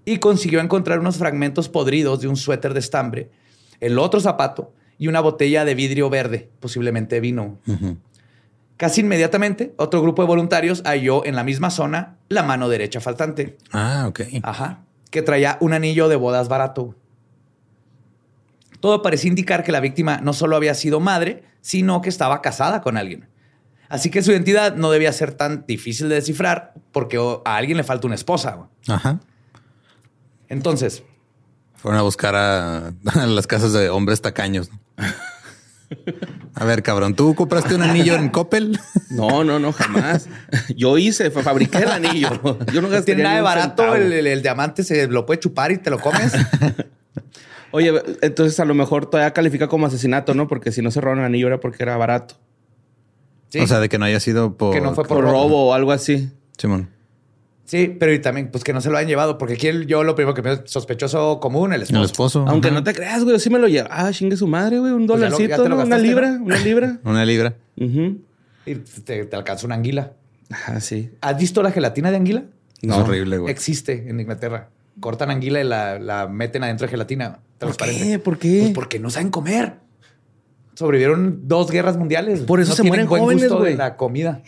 y 0.07 0.19
consiguió 0.19 0.61
encontrar 0.61 0.99
unos 0.99 1.17
fragmentos 1.17 1.67
podridos 1.67 2.21
de 2.21 2.29
un 2.29 2.37
suéter 2.37 2.73
de 2.73 2.79
estambre, 2.79 3.29
el 3.81 3.99
otro 3.99 4.21
zapato 4.21 4.73
y 4.97 5.09
una 5.09 5.19
botella 5.19 5.65
de 5.65 5.75
vidrio 5.75 6.09
verde, 6.09 6.49
posiblemente 6.61 7.19
vino. 7.19 7.59
Casi 8.77 9.01
inmediatamente, 9.01 9.73
otro 9.75 10.01
grupo 10.01 10.21
de 10.21 10.29
voluntarios 10.29 10.81
halló 10.85 11.25
en 11.25 11.35
la 11.35 11.43
misma 11.43 11.71
zona 11.71 12.15
la 12.29 12.41
mano 12.41 12.69
derecha 12.69 13.01
faltante. 13.01 13.57
Ah, 13.73 14.05
ok. 14.07 14.21
Ajá. 14.43 14.85
Que 15.11 15.21
traía 15.21 15.57
un 15.59 15.73
anillo 15.73 16.07
de 16.07 16.15
bodas 16.15 16.47
barato. 16.47 16.95
Todo 18.79 19.01
parecía 19.01 19.27
indicar 19.27 19.65
que 19.65 19.73
la 19.73 19.81
víctima 19.81 20.21
no 20.23 20.31
solo 20.31 20.55
había 20.55 20.73
sido 20.73 21.01
madre, 21.01 21.43
sino 21.59 22.01
que 22.01 22.07
estaba 22.07 22.41
casada 22.41 22.79
con 22.79 22.95
alguien. 22.95 23.27
Así 23.89 24.09
que 24.09 24.21
su 24.21 24.31
identidad 24.31 24.73
no 24.73 24.89
debía 24.89 25.11
ser 25.11 25.33
tan 25.33 25.65
difícil 25.67 26.07
de 26.07 26.15
descifrar 26.15 26.75
porque 26.93 27.17
a 27.17 27.57
alguien 27.57 27.75
le 27.75 27.83
falta 27.83 28.07
una 28.07 28.15
esposa. 28.15 28.69
Ajá. 28.87 29.19
Entonces. 30.49 31.03
Fueron 31.75 31.99
a 31.99 32.03
buscar 32.03 32.35
a, 32.35 32.87
a 33.05 33.25
las 33.25 33.47
casas 33.47 33.73
de 33.73 33.89
hombres 33.89 34.21
tacaños. 34.21 34.69
¿no? 34.71 34.79
A 36.53 36.65
ver, 36.65 36.83
cabrón, 36.83 37.15
¿tú 37.15 37.35
compraste 37.35 37.75
un 37.75 37.83
anillo 37.83 38.15
en 38.15 38.29
Coppel? 38.29 38.79
No, 39.09 39.43
no, 39.43 39.59
no, 39.59 39.71
jamás. 39.71 40.27
Yo 40.75 40.97
hice, 40.97 41.29
fabriqué 41.29 41.79
el 41.79 41.91
anillo. 41.91 42.29
Yo 42.73 42.81
no 42.81 42.89
gasté 42.89 43.05
Tiene 43.13 43.23
nada 43.23 43.35
de 43.35 43.41
barato, 43.41 43.95
el, 43.95 44.11
el, 44.11 44.27
el, 44.27 44.41
diamante 44.41 44.83
se 44.83 45.07
lo 45.07 45.25
puede 45.25 45.39
chupar 45.39 45.71
y 45.71 45.77
te 45.77 45.89
lo 45.89 45.99
comes. 45.99 46.33
Oye, 47.71 47.93
entonces 48.21 48.59
a 48.59 48.65
lo 48.65 48.73
mejor 48.73 49.09
todavía 49.09 49.33
califica 49.33 49.67
como 49.67 49.85
asesinato, 49.85 50.33
¿no? 50.33 50.47
Porque 50.47 50.71
si 50.71 50.81
no 50.81 50.89
se 50.89 50.99
robaron 50.99 51.19
el 51.19 51.27
anillo 51.27 51.47
era 51.47 51.59
porque 51.59 51.83
era 51.83 51.95
barato. 51.95 52.35
¿Sí? 53.49 53.59
O 53.59 53.67
sea, 53.67 53.79
de 53.79 53.87
que 53.87 53.97
no 53.97 54.05
haya 54.05 54.19
sido 54.19 54.57
por, 54.57 54.73
que 54.73 54.81
no 54.81 54.93
fue 54.93 55.05
por, 55.05 55.17
por 55.17 55.25
robo. 55.25 55.43
robo 55.43 55.67
o 55.67 55.73
algo 55.73 55.91
así. 55.91 56.31
Simón. 56.57 56.89
Sí, 57.67 57.93
pero 57.99 58.13
y 58.13 58.19
también, 58.19 58.49
pues 58.49 58.63
que 58.63 58.71
no 58.71 58.79
se 58.79 58.89
lo 58.89 58.95
hayan 58.95 59.09
llevado, 59.09 59.37
porque 59.37 59.55
aquí 59.55 59.69
yo 59.87 60.01
lo 60.05 60.15
primero 60.15 60.33
que 60.33 60.41
me 60.41 60.65
sospechoso 60.65 61.41
común, 61.41 61.73
el 61.73 61.81
esposo. 61.81 61.99
El 61.99 62.05
esposo. 62.05 62.45
Aunque 62.47 62.69
Ajá. 62.69 62.75
no 62.75 62.83
te 62.85 62.93
creas, 62.93 63.25
güey, 63.25 63.37
sí 63.41 63.49
me 63.49 63.59
lo 63.59 63.67
lleva. 63.67 63.89
Ah, 63.91 64.09
chingue 64.13 64.37
su 64.37 64.47
madre, 64.47 64.79
güey, 64.79 64.93
un 64.93 65.05
pues 65.05 65.19
dolarcito, 65.19 65.67
lo, 65.67 65.75
¿no? 65.75 65.83
una 65.83 65.97
libra, 65.97 66.31
¿no? 66.31 66.45
una 66.45 66.59
libra. 66.59 66.99
una 67.03 67.25
libra. 67.25 67.55
Uh 67.75 67.83
-huh. 67.83 68.17
Y 68.65 68.75
te, 68.75 69.25
te, 69.25 69.35
alcanza 69.35 69.65
una 69.65 69.75
anguila. 69.75 70.13
Ah, 70.49 70.79
sí. 70.79 71.11
¿Has 71.19 71.37
visto 71.37 71.61
la 71.61 71.71
gelatina 71.71 72.09
de 72.09 72.15
anguila? 72.15 72.45
No. 72.83 72.93
Es 72.93 72.99
horrible, 73.01 73.37
güey. 73.37 73.51
Existe 73.51 74.09
en 74.09 74.21
Inglaterra. 74.21 74.69
Cortan 75.01 75.29
anguila 75.29 75.59
y 75.59 75.65
la, 75.65 75.99
la 75.99 76.29
meten 76.29 76.63
adentro 76.63 76.87
de 76.87 76.91
gelatina. 76.91 77.39
¿Por 77.59 77.75
qué? 77.75 78.17
¿Por 78.19 78.39
qué? 78.39 78.59
Pues 78.61 78.71
porque 78.71 78.97
no 78.97 79.09
saben 79.09 79.29
comer. 79.29 79.73
Sobrevivieron 80.73 81.49
dos 81.49 81.69
guerras 81.69 81.97
mundiales. 81.97 82.41
Por 82.41 82.61
eso 82.61 82.69
no 82.69 82.75
se 82.75 82.83
mueren 82.83 83.07
buen 83.07 83.23
jóvenes, 83.23 83.49
gusto 83.49 83.63
de 83.63 83.75
la 83.75 83.97
comida. 83.97 84.41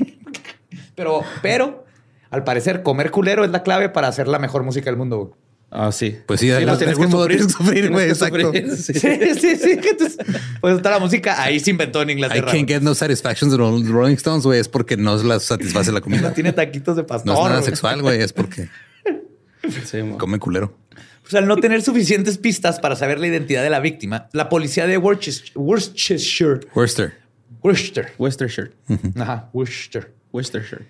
pero, 0.94 1.20
pero 1.42 1.84
al 2.32 2.44
parecer, 2.44 2.82
comer 2.82 3.10
culero 3.10 3.44
es 3.44 3.50
la 3.50 3.62
clave 3.62 3.90
para 3.90 4.08
hacer 4.08 4.26
la 4.26 4.38
mejor 4.38 4.62
música 4.64 4.86
del 4.86 4.96
mundo. 4.96 5.18
Güey. 5.18 5.32
Ah, 5.70 5.92
sí. 5.92 6.18
Pues 6.26 6.40
sí, 6.40 6.50
sí 6.50 6.66
no 6.66 6.76
tienes 6.76 6.98
que 6.98 7.08
sufrir, 7.10 7.50
sufrir, 7.50 7.90
güey. 7.90 8.08
Exacto. 8.08 8.52
Sí, 8.76 8.94
sí, 8.94 9.34
sí. 9.38 9.56
sí. 9.56 9.70
Entonces, 9.70 10.18
pues 10.60 10.76
está 10.76 10.90
la 10.90 10.98
música 10.98 11.42
ahí 11.42 11.60
se 11.60 11.70
inventó 11.70 12.02
en 12.02 12.10
Inglaterra. 12.10 12.48
I 12.48 12.52
can't 12.52 12.68
get 12.68 12.80
no 12.82 12.94
satisfactions 12.94 13.52
de 13.52 13.58
los 13.58 13.86
Rolling 13.86 14.14
Stones, 14.16 14.44
güey. 14.44 14.60
Es 14.60 14.68
porque 14.68 14.96
no 14.96 15.16
las 15.22 15.44
satisface 15.44 15.92
la 15.92 16.00
comida. 16.00 16.20
No 16.28 16.32
tiene 16.32 16.52
taquitos 16.52 16.96
de 16.96 17.04
pastor. 17.04 17.34
No 17.34 17.40
es 17.40 17.44
nada 17.44 17.56
wey. 17.60 17.64
sexual, 17.64 18.02
güey. 18.02 18.20
Es 18.20 18.32
porque 18.32 18.68
sí, 19.84 19.98
come 20.18 20.38
culero. 20.38 20.74
Pues 21.20 21.34
al 21.34 21.46
no 21.46 21.56
tener 21.56 21.82
suficientes 21.82 22.38
pistas 22.38 22.80
para 22.80 22.96
saber 22.96 23.18
la 23.18 23.26
identidad 23.26 23.62
de 23.62 23.70
la 23.70 23.80
víctima, 23.80 24.28
la 24.32 24.48
policía 24.48 24.86
de 24.86 24.96
Worcester, 24.98 25.52
Worcestershire, 25.54 26.60
Worcester, 26.74 27.14
Worcester, 27.62 28.12
Worcestershire, 28.18 28.72
ajá, 29.16 29.50
Worcester, 29.52 30.12
Worcestershire, 30.32 30.86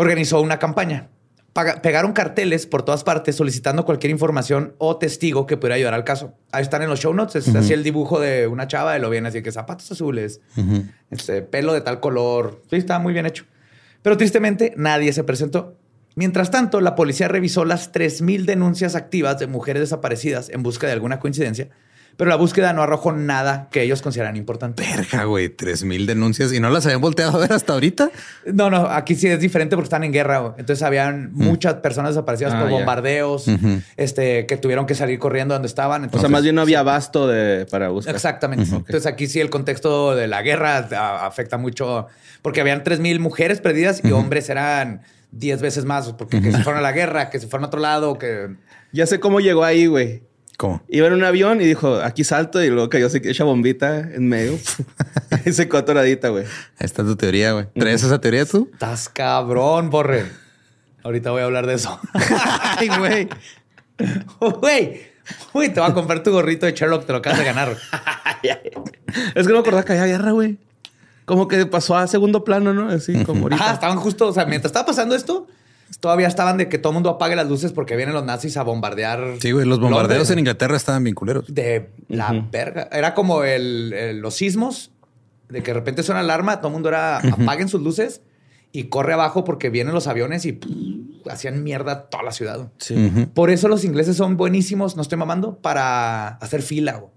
organizó 0.00 0.40
una 0.40 0.58
campaña. 0.58 1.08
Paga, 1.52 1.82
pegaron 1.82 2.12
carteles 2.12 2.66
por 2.66 2.84
todas 2.84 3.04
partes 3.04 3.36
solicitando 3.36 3.84
cualquier 3.84 4.10
información 4.12 4.74
o 4.78 4.96
testigo 4.96 5.46
que 5.46 5.56
pudiera 5.56 5.74
ayudar 5.74 5.94
al 5.94 6.04
caso. 6.04 6.32
Ahí 6.52 6.62
están 6.62 6.82
en 6.82 6.88
los 6.88 7.00
show 7.00 7.12
notes. 7.12 7.46
Uh 7.48 7.52
-huh. 7.52 7.58
Así 7.58 7.72
el 7.72 7.82
dibujo 7.82 8.18
de 8.18 8.46
una 8.46 8.66
chava 8.66 8.96
y 8.96 9.00
lo 9.00 9.10
viene 9.10 9.28
así 9.28 9.42
que 9.42 9.52
zapatos 9.52 9.90
azules, 9.92 10.40
uh 10.56 10.60
-huh. 10.60 10.92
este 11.10 11.42
pelo 11.42 11.74
de 11.74 11.80
tal 11.82 12.00
color. 12.00 12.62
Sí, 12.70 12.76
estaba 12.76 12.98
muy 13.00 13.12
bien 13.12 13.26
hecho. 13.26 13.44
Pero 14.02 14.16
tristemente 14.16 14.72
nadie 14.76 15.12
se 15.12 15.22
presentó. 15.24 15.76
Mientras 16.14 16.50
tanto, 16.50 16.80
la 16.80 16.94
policía 16.94 17.28
revisó 17.28 17.64
las 17.64 17.92
3.000 17.92 18.44
denuncias 18.44 18.94
activas 18.94 19.38
de 19.38 19.46
mujeres 19.46 19.80
desaparecidas 19.80 20.48
en 20.48 20.62
busca 20.62 20.86
de 20.86 20.94
alguna 20.94 21.18
coincidencia, 21.18 21.68
pero 22.20 22.28
la 22.28 22.36
búsqueda 22.36 22.74
no 22.74 22.82
arrojó 22.82 23.12
nada 23.12 23.68
que 23.70 23.80
ellos 23.80 24.02
consideran 24.02 24.36
importante. 24.36 24.82
Verga, 24.82 25.24
güey, 25.24 25.48
3.000 25.48 26.04
denuncias 26.04 26.52
y 26.52 26.60
no 26.60 26.68
las 26.68 26.84
habían 26.84 27.00
volteado 27.00 27.38
a 27.38 27.40
ver 27.40 27.50
hasta 27.54 27.72
ahorita. 27.72 28.10
No, 28.44 28.68
no, 28.68 28.90
aquí 28.90 29.14
sí 29.14 29.26
es 29.26 29.40
diferente 29.40 29.74
porque 29.74 29.86
están 29.86 30.04
en 30.04 30.12
guerra. 30.12 30.40
Güey. 30.40 30.52
Entonces 30.58 30.82
habían 30.82 31.32
mm. 31.32 31.42
muchas 31.42 31.76
personas 31.76 32.10
desaparecidas 32.10 32.52
ah, 32.52 32.60
por 32.60 32.68
bombardeos, 32.68 33.48
uh 33.48 33.52
-huh. 33.52 33.82
este, 33.96 34.44
que 34.44 34.58
tuvieron 34.58 34.84
que 34.84 34.94
salir 34.94 35.18
corriendo 35.18 35.54
donde 35.54 35.66
estaban. 35.66 36.10
o 36.12 36.18
sea, 36.18 36.28
más 36.28 36.42
bien 36.42 36.56
no 36.56 36.60
había 36.60 36.80
abasto 36.80 37.26
de, 37.26 37.64
para 37.70 37.88
buscar. 37.88 38.14
Exactamente. 38.14 38.64
Uh 38.64 38.74
-huh. 38.74 38.78
Entonces 38.80 39.06
aquí 39.06 39.26
sí 39.26 39.40
el 39.40 39.48
contexto 39.48 40.14
de 40.14 40.26
la 40.26 40.42
guerra 40.42 40.76
afecta 41.24 41.56
mucho 41.56 42.06
porque 42.42 42.60
habían 42.60 42.84
3.000 42.84 43.18
mujeres 43.18 43.62
perdidas 43.62 44.02
y 44.04 44.08
uh 44.08 44.10
-huh. 44.10 44.20
hombres 44.20 44.50
eran 44.50 45.00
10 45.32 45.62
veces 45.62 45.86
más, 45.86 46.12
porque 46.12 46.42
que 46.42 46.52
se 46.52 46.58
fueron 46.62 46.80
a 46.80 46.82
la 46.82 46.92
guerra, 46.92 47.30
que 47.30 47.40
se 47.40 47.46
fueron 47.46 47.64
a 47.64 47.68
otro 47.68 47.80
lado, 47.80 48.18
que... 48.18 48.56
Ya 48.92 49.06
sé 49.06 49.20
cómo 49.20 49.40
llegó 49.40 49.64
ahí, 49.64 49.86
güey. 49.86 50.22
¿Cómo? 50.60 50.82
Iba 50.90 51.06
en 51.06 51.14
un 51.14 51.24
avión 51.24 51.62
y 51.62 51.64
dijo, 51.64 52.02
aquí 52.02 52.22
salto, 52.22 52.62
y 52.62 52.68
luego 52.68 52.90
cayó 52.90 53.06
esa 53.06 53.44
bombita 53.44 54.00
en 54.00 54.28
medio. 54.28 54.58
y 55.46 55.52
se 55.52 55.66
quedó 55.66 55.78
atoradita, 55.78 56.28
güey. 56.28 56.44
Ahí 56.44 56.84
está 56.84 57.02
tu 57.02 57.16
teoría, 57.16 57.52
güey. 57.52 57.64
¿Traes 57.74 58.02
uh 58.02 58.04
-huh. 58.04 58.08
esa 58.08 58.20
teoría 58.20 58.44
tú? 58.44 58.68
Estás 58.70 59.08
cabrón, 59.08 59.88
borre. 59.88 60.26
Ahorita 61.02 61.30
voy 61.30 61.40
a 61.40 61.46
hablar 61.46 61.66
de 61.66 61.76
eso. 61.76 61.98
Ay, 62.76 62.88
güey. 62.88 63.28
Güey. 64.38 65.00
Güey, 65.54 65.72
te 65.72 65.80
voy 65.80 65.88
a 65.88 65.94
comprar 65.94 66.22
tu 66.22 66.30
gorrito 66.30 66.66
de 66.66 66.72
Sherlock, 66.72 67.06
te 67.06 67.12
lo 67.12 67.18
acabas 67.20 67.38
de 67.38 67.44
ganar. 67.46 67.70
es 68.42 69.46
que 69.46 69.48
no 69.48 69.54
me 69.54 69.58
acordaba 69.60 69.82
que 69.82 69.92
había 69.92 70.04
guerra, 70.04 70.32
güey 70.32 70.58
como 71.24 71.46
que 71.46 71.64
pasó 71.64 71.96
a 71.96 72.08
segundo 72.08 72.42
plano, 72.42 72.74
¿no? 72.74 72.88
Así 72.88 73.24
como 73.24 73.44
ahorita. 73.44 73.70
Ah, 73.70 73.74
estaban 73.74 73.98
justo, 73.98 74.26
o 74.26 74.32
sea, 74.32 74.46
mientras 74.46 74.70
estaba 74.70 74.86
pasando 74.86 75.14
esto, 75.14 75.46
todavía 75.98 76.28
estaban 76.28 76.56
de 76.56 76.68
que 76.68 76.78
todo 76.78 76.92
el 76.92 76.94
mundo 76.94 77.10
apague 77.10 77.34
las 77.34 77.48
luces 77.48 77.72
porque 77.72 77.96
vienen 77.96 78.14
los 78.14 78.24
nazis 78.24 78.56
a 78.56 78.62
bombardear. 78.62 79.36
Sí, 79.40 79.50
güey, 79.52 79.66
los 79.66 79.80
bombardeos 79.80 80.10
Londres. 80.10 80.30
en 80.30 80.38
Inglaterra 80.38 80.76
estaban 80.76 81.02
bien 81.02 81.14
culeros. 81.14 81.52
De 81.52 81.90
la 82.08 82.30
uh 82.30 82.34
-huh. 82.34 82.50
verga. 82.50 82.88
Era 82.92 83.14
como 83.14 83.42
el, 83.42 83.92
el, 83.92 84.18
los 84.20 84.34
sismos, 84.34 84.92
de 85.48 85.62
que 85.62 85.72
de 85.72 85.74
repente 85.74 86.02
suena 86.02 86.20
alarma, 86.20 86.58
todo 86.58 86.68
el 86.68 86.74
mundo 86.74 86.88
era 86.90 87.20
uh 87.22 87.26
-huh. 87.26 87.42
apaguen 87.42 87.68
sus 87.68 87.82
luces 87.82 88.22
y 88.72 88.84
corre 88.84 89.14
abajo 89.14 89.42
porque 89.42 89.68
vienen 89.68 89.92
los 89.94 90.06
aviones 90.06 90.44
y 90.46 90.52
pff, 90.52 91.26
hacían 91.28 91.64
mierda 91.64 92.08
toda 92.08 92.22
la 92.22 92.30
ciudad. 92.32 92.70
Sí. 92.78 92.94
Uh 92.94 92.98
-huh. 92.98 93.28
Por 93.32 93.50
eso 93.50 93.66
los 93.66 93.84
ingleses 93.84 94.16
son 94.16 94.36
buenísimos, 94.36 94.94
no 94.94 95.02
estoy 95.02 95.18
mamando, 95.18 95.56
para 95.56 96.28
hacer 96.36 96.62
fila. 96.62 96.92
Güey. 96.98 97.10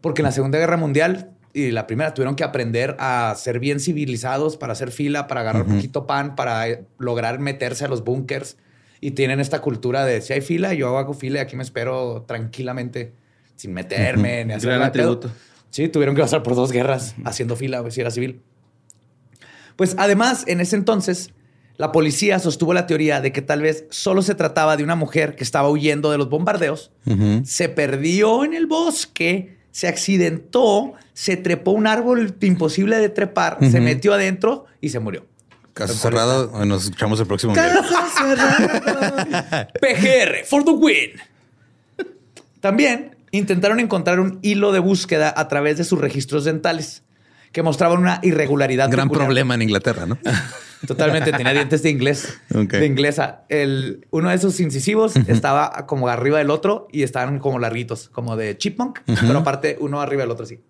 Porque 0.00 0.22
en 0.22 0.24
la 0.26 0.32
Segunda 0.32 0.58
Guerra 0.58 0.76
Mundial 0.78 1.33
y 1.54 1.70
la 1.70 1.86
primera 1.86 2.12
tuvieron 2.12 2.34
que 2.34 2.42
aprender 2.42 2.96
a 2.98 3.32
ser 3.38 3.60
bien 3.60 3.78
civilizados 3.78 4.56
para 4.56 4.72
hacer 4.72 4.90
fila, 4.90 5.28
para 5.28 5.42
agarrar 5.42 5.62
uh 5.62 5.66
-huh. 5.66 5.76
poquito 5.76 6.06
pan, 6.06 6.34
para 6.34 6.80
lograr 6.98 7.38
meterse 7.38 7.84
a 7.84 7.88
los 7.88 8.02
búnkers. 8.02 8.56
Y 9.00 9.12
tienen 9.12 9.38
esta 9.38 9.60
cultura 9.60 10.04
de 10.04 10.20
si 10.20 10.32
hay 10.32 10.40
fila, 10.40 10.74
yo 10.74 10.98
hago 10.98 11.14
fila 11.14 11.38
y 11.38 11.42
aquí 11.42 11.54
me 11.56 11.62
espero 11.62 12.24
tranquilamente, 12.26 13.12
sin 13.54 13.72
meterme, 13.72 14.40
uh 14.40 14.42
-huh. 14.42 14.46
ni 14.48 14.52
hacer 14.52 14.78
nada. 14.80 14.92
Sí, 15.70 15.88
tuvieron 15.88 16.16
que 16.16 16.22
pasar 16.22 16.42
por 16.42 16.56
dos 16.56 16.72
guerras 16.72 17.14
uh 17.16 17.22
-huh. 17.22 17.28
haciendo 17.28 17.54
fila, 17.54 17.88
si 17.88 18.00
era 18.00 18.10
civil. 18.10 18.40
Pues 19.76 19.94
además, 19.96 20.44
en 20.48 20.60
ese 20.60 20.74
entonces, 20.74 21.30
la 21.76 21.92
policía 21.92 22.40
sostuvo 22.40 22.74
la 22.74 22.86
teoría 22.86 23.20
de 23.20 23.32
que 23.32 23.42
tal 23.42 23.62
vez 23.62 23.86
solo 23.90 24.22
se 24.22 24.34
trataba 24.34 24.76
de 24.76 24.82
una 24.82 24.96
mujer 24.96 25.36
que 25.36 25.44
estaba 25.44 25.68
huyendo 25.68 26.10
de 26.10 26.18
los 26.18 26.28
bombardeos, 26.28 26.90
se 27.44 27.68
perdió 27.68 28.44
en 28.44 28.54
el 28.54 28.66
bosque 28.66 29.56
se 29.74 29.88
accidentó, 29.88 30.94
se 31.14 31.36
trepó 31.36 31.72
un 31.72 31.88
árbol 31.88 32.36
imposible 32.40 32.96
de 32.96 33.08
trepar, 33.08 33.58
uh 33.60 33.64
-huh. 33.64 33.72
se 33.72 33.80
metió 33.80 34.14
adentro 34.14 34.66
y 34.80 34.90
se 34.90 35.00
murió. 35.00 35.26
Caso 35.72 35.94
cerrado, 35.94 36.64
nos 36.64 36.84
escuchamos 36.84 37.18
el 37.18 37.26
próximo 37.26 37.54
Caso 37.54 37.82
PGR, 39.80 40.44
for 40.46 40.64
the 40.64 40.70
win. 40.70 41.10
También 42.60 43.16
intentaron 43.32 43.80
encontrar 43.80 44.20
un 44.20 44.38
hilo 44.42 44.70
de 44.70 44.78
búsqueda 44.78 45.34
a 45.36 45.48
través 45.48 45.76
de 45.76 45.82
sus 45.82 46.00
registros 46.00 46.44
dentales 46.44 47.02
que 47.50 47.64
mostraban 47.64 47.98
una 47.98 48.20
irregularidad. 48.22 48.88
Gran 48.88 49.08
peculiar. 49.08 49.26
problema 49.26 49.54
en 49.56 49.62
Inglaterra, 49.62 50.06
¿no? 50.06 50.18
Totalmente, 50.86 51.32
tenía 51.32 51.52
dientes 51.52 51.82
de 51.82 51.90
inglés, 51.90 52.38
okay. 52.54 52.80
de 52.80 52.86
inglesa. 52.86 53.42
El, 53.48 54.06
uno 54.10 54.30
de 54.30 54.36
esos 54.36 54.58
incisivos 54.60 55.16
uh 55.16 55.20
-huh. 55.20 55.28
estaba 55.28 55.86
como 55.86 56.08
arriba 56.08 56.38
del 56.38 56.50
otro 56.50 56.88
y 56.92 57.02
estaban 57.02 57.38
como 57.38 57.58
larguitos, 57.58 58.08
como 58.10 58.36
de 58.36 58.56
chipmunk, 58.58 59.00
uh 59.06 59.12
-huh. 59.12 59.26
pero 59.26 59.38
aparte 59.40 59.76
uno 59.80 60.00
arriba 60.00 60.22
del 60.22 60.30
otro 60.30 60.44
así. 60.44 60.60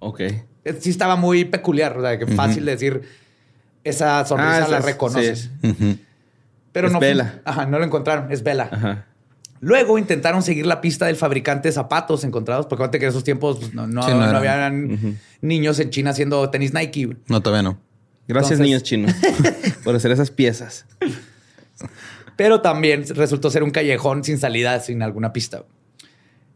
Ok. 0.00 0.20
Eh, 0.20 0.42
Sí 0.80 0.90
estaba 0.90 1.16
muy 1.16 1.44
peculiar, 1.44 1.96
o 1.98 2.00
sea, 2.02 2.18
que 2.18 2.26
fácil 2.26 2.64
decir 2.64 3.02
esa 3.84 4.24
sonrisa 4.24 4.64
Ah, 4.64 4.68
la 4.68 4.80
sí, 4.80 4.86
reconoces. 4.86 5.50
sí. 5.62 6.00
Pero 6.72 6.88
Es 6.88 6.92
no. 6.92 7.00
Bella. 7.00 7.40
Ajá, 7.44 7.66
no 7.66 7.78
lo 7.78 7.84
encontraron, 7.84 8.32
es 8.32 8.42
Vela. 8.42 8.68
Ajá. 8.72 9.06
Luego 9.60 9.96
intentaron 9.96 10.42
seguir 10.42 10.66
la 10.66 10.80
pista 10.80 11.06
del 11.06 11.16
fabricante 11.16 11.68
de 11.68 11.72
zapatos 11.72 12.24
encontrados, 12.24 12.66
porque 12.66 12.74
acuérdate 12.82 12.98
que 12.98 13.04
en 13.06 13.10
esos 13.10 13.24
tiempos 13.24 13.58
pues, 13.58 13.72
no, 13.74 13.86
no, 13.86 14.02
Sí, 14.02 14.10
no 14.12 14.22
habían 14.24 15.18
niños 15.40 15.78
en 15.78 15.90
China 15.90 16.10
haciendo 16.10 16.50
tenis 16.50 16.74
Nike. 16.74 17.16
No, 17.28 17.40
todavía 17.40 17.62
no. 17.62 17.78
Gracias, 18.26 18.58
Entonces- 18.60 18.60
niños 18.60 18.82
chinos, 18.82 19.14
por 19.84 19.94
hacer 19.96 20.10
esas 20.12 20.30
piezas. 20.30 20.86
Pero 22.36 22.60
también 22.60 23.04
resultó 23.14 23.50
ser 23.50 23.62
un 23.62 23.70
callejón 23.70 24.24
sin 24.24 24.38
salida, 24.38 24.80
sin 24.80 25.02
alguna 25.02 25.32
pista. 25.32 25.64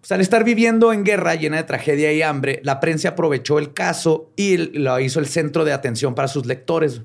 Pues 0.01 0.13
al 0.13 0.21
estar 0.21 0.45
viviendo 0.45 0.93
en 0.93 1.05
guerra 1.05 1.35
llena 1.35 1.57
de 1.59 1.65
tragedia 1.65 2.13
y 2.13 2.23
hambre, 2.23 2.61
la 2.65 2.81
prensa 2.81 3.11
aprovechó 3.11 3.59
el 3.59 3.75
caso 3.75 4.33
y 4.37 4.57
lo 4.57 4.99
hizo 5.01 5.21
el 5.21 5.27
centro 5.27 5.65
de 5.65 5.73
atención 5.73 6.15
para 6.15 6.29
sus 6.29 6.47
lectores, 6.47 7.03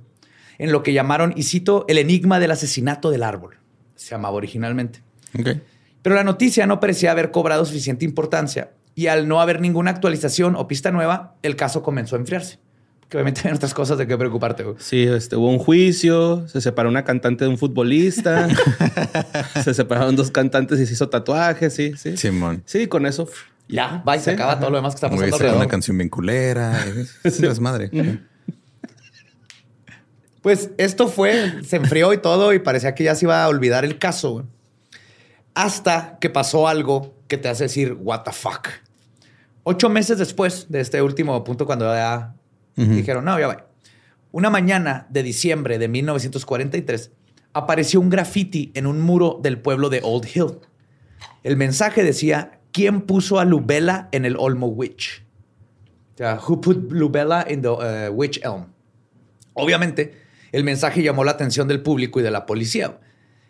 en 0.58 0.72
lo 0.72 0.84
que 0.84 0.94
llamaron, 0.94 1.34
y 1.36 1.44
cito, 1.44 1.86
el 1.88 1.98
enigma 1.98 2.40
del 2.40 2.52
asesinato 2.52 3.10
del 3.12 3.24
árbol. 3.24 3.58
Se 3.96 4.12
llamaba 4.12 4.36
originalmente. 4.36 5.02
Ok. 5.38 5.50
Pero 6.02 6.16
la 6.16 6.24
noticia 6.24 6.68
no 6.68 6.80
parecía 6.80 7.12
haber 7.12 7.32
cobrado 7.32 7.66
suficiente 7.66 8.06
importancia 8.06 8.72
y 8.96 9.08
al 9.08 9.28
no 9.28 9.42
haber 9.42 9.62
ninguna 9.62 9.92
actualización 9.92 10.56
o 10.56 10.68
pista 10.68 10.92
nueva, 10.92 11.36
el 11.42 11.56
caso 11.56 11.82
comenzó 11.82 12.16
a 12.16 12.20
enfriarse. 12.20 12.60
Que 13.14 13.18
obviamente 13.18 13.42
hay 13.48 13.54
otras 13.54 13.76
cosas 13.76 14.00
de 14.00 14.08
qué 14.08 14.18
preocuparte. 14.18 14.64
güey. 14.64 14.76
Sí, 14.80 15.04
este, 15.04 15.36
hubo 15.36 15.48
un 15.48 15.60
juicio, 15.60 16.48
se 16.48 16.62
separó 16.62 16.90
una 16.90 17.04
cantante 17.04 17.44
de 17.46 17.52
un 17.52 17.60
futbolista, 17.60 18.48
se 19.64 19.76
separaron 19.76 20.16
dos 20.16 20.32
cantantes 20.32 20.80
y 20.80 20.88
se 20.88 20.94
hizo 20.94 21.10
tatuajes, 21.10 21.76
sí, 21.76 21.92
sí. 21.96 22.18
Simón. 22.18 22.64
Sí, 22.66 22.88
con 22.88 23.06
eso. 23.06 23.30
Ya, 23.68 24.02
va 24.08 24.16
y 24.16 24.20
se 24.20 24.26
Sí, 24.26 24.30
acaba 24.32 24.54
ajá. 24.54 24.62
todo 24.62 24.72
lo 24.72 24.78
demás 24.78 24.96
que 24.96 25.06
está 25.06 25.12
pasando 25.12 25.58
una 25.58 25.68
canción 25.68 25.96
bien 25.96 26.10
culera. 26.10 26.84
Es 27.24 27.36
un 27.40 27.46
desmadre. 27.50 27.92
Pues 30.42 30.72
esto 30.80 31.08
fue, 31.08 31.64
se 31.64 31.76
enfrió 31.76 32.14
y 32.14 32.18
todo 32.18 32.52
y 32.52 32.58
parecía 32.58 32.96
que 32.96 33.04
ya 33.04 33.14
se 33.14 33.26
iba 33.26 33.44
a 33.44 33.48
olvidar 33.48 33.86
el 33.86 34.00
caso. 34.00 34.32
güey. 34.32 34.46
Hasta 35.54 36.18
que 36.20 36.32
pasó 36.32 36.68
algo 36.68 37.14
que 37.28 37.38
te 37.38 37.48
hace 37.48 37.66
decir, 37.66 37.96
what 38.00 38.24
the 38.24 38.32
fuck. 38.32 38.70
Ocho 39.62 39.88
meses 39.88 40.18
después 40.18 40.66
de 40.70 40.80
este 40.82 41.00
último 41.04 41.44
punto, 41.44 41.68
cuando 41.68 41.86
ya 41.94 42.34
dijeron, 42.76 43.26
no, 43.26 43.40
ya 43.40 43.48
va. 43.48 43.68
Una 44.32 44.50
mañana 44.50 45.08
de 45.10 45.24
diciembre 45.24 45.78
de 45.78 45.88
1943, 45.88 47.12
apareció 47.54 48.00
un 48.00 48.10
graffiti 48.10 48.72
en 48.74 48.88
un 48.88 49.00
muro 49.00 49.40
del 49.42 49.60
pueblo 49.60 49.90
de 49.90 50.02
Old 50.04 50.28
Hill. 50.34 50.60
El 51.44 51.58
mensaje 51.58 52.04
decía, 52.04 52.60
¿quién 52.72 53.02
puso 53.02 53.40
a 53.40 53.46
Lubella 53.46 54.10
en 54.12 54.26
el 54.26 54.36
Olmo 54.38 54.68
Witch? 54.68 55.24
O 56.14 56.18
sea, 56.18 56.40
who 56.48 56.62
put 56.62 56.92
Lubella 56.92 57.46
in 57.50 57.62
the 57.62 57.70
uh, 57.70 58.12
Witch 58.12 58.40
Elm? 58.44 58.68
Obviamente, 59.54 60.18
el 60.52 60.64
mensaje 60.64 61.02
llamó 61.04 61.24
la 61.24 61.32
atención 61.32 61.68
del 61.68 61.82
público 61.82 62.20
y 62.20 62.24
de 62.24 62.32
la 62.32 62.46
policía. 62.46 63.00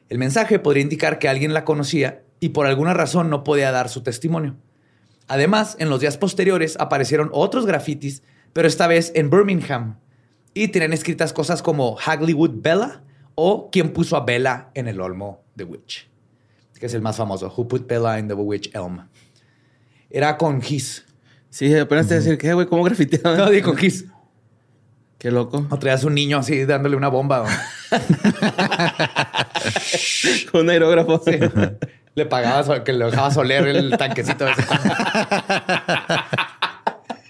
El 0.10 0.18
mensaje 0.18 0.60
podría 0.60 0.84
indicar 0.84 1.20
que 1.20 1.28
alguien 1.28 1.54
la 1.54 1.66
conocía 1.66 2.24
y 2.40 2.50
por 2.50 2.66
alguna 2.66 2.94
razón 2.94 3.30
no 3.30 3.44
podía 3.44 3.72
dar 3.72 3.90
su 3.90 4.04
testimonio. 4.04 4.58
Además, 5.28 5.78
en 5.80 5.90
los 5.90 6.02
días 6.02 6.18
posteriores 6.18 6.76
aparecieron 6.80 7.30
otros 7.32 7.66
grafitis, 7.66 8.24
pero 8.54 8.68
esta 8.68 8.88
vez 8.88 9.12
en 9.16 9.30
Birmingham, 9.30 9.98
y 10.54 10.68
tenían 10.70 10.94
escritas 10.94 11.34
cosas 11.34 11.62
como 11.64 11.98
Hagleywood 12.00 12.62
Bella 12.62 13.02
o 13.36 13.70
¿Quién 13.72 13.92
puso 13.94 14.16
a 14.16 14.24
Bella 14.24 14.70
en 14.76 14.88
el 14.88 15.02
olmo 15.02 15.44
de 15.56 15.64
Witch? 15.64 16.08
Que 16.80 16.86
es 16.86 16.94
el 16.94 17.02
más 17.02 17.18
famoso, 17.18 17.52
Who 17.56 17.68
put 17.68 17.88
Bella 17.88 18.20
in 18.20 18.28
the 18.28 18.36
Witch 18.36 18.70
Elm. 18.76 19.08
Era 20.10 20.38
con 20.38 20.62
his. 20.68 21.06
Sí, 21.50 21.74
apenas 21.76 22.08
te 22.08 22.14
iba 22.14 22.22
a 22.22 22.24
decir, 22.24 22.38
¿qué, 22.38 22.54
güey? 22.54 22.68
¿Cómo 22.68 22.84
grafiteaban? 22.84 23.38
No, 23.38 23.50
digo 23.50 23.74
con 23.74 23.84
his. 23.84 24.06
Qué 25.18 25.32
loco. 25.32 25.66
O 25.70 25.80
traías 25.80 26.04
un 26.04 26.14
niño 26.14 26.38
así 26.38 26.66
dándole 26.66 26.96
una 26.98 27.08
bomba. 27.08 27.46
Con 30.52 30.62
un 30.62 30.70
aerógrafo. 30.70 31.22
Sí. 31.26 31.40
Le 32.16 32.26
pagabas 32.26 32.68
o- 32.70 32.84
que 32.84 32.92
le 32.92 33.06
dejabas 33.06 33.38
oler 33.38 33.66
el 33.68 33.98
tanquecito. 33.98 34.46
ese. 34.48 34.64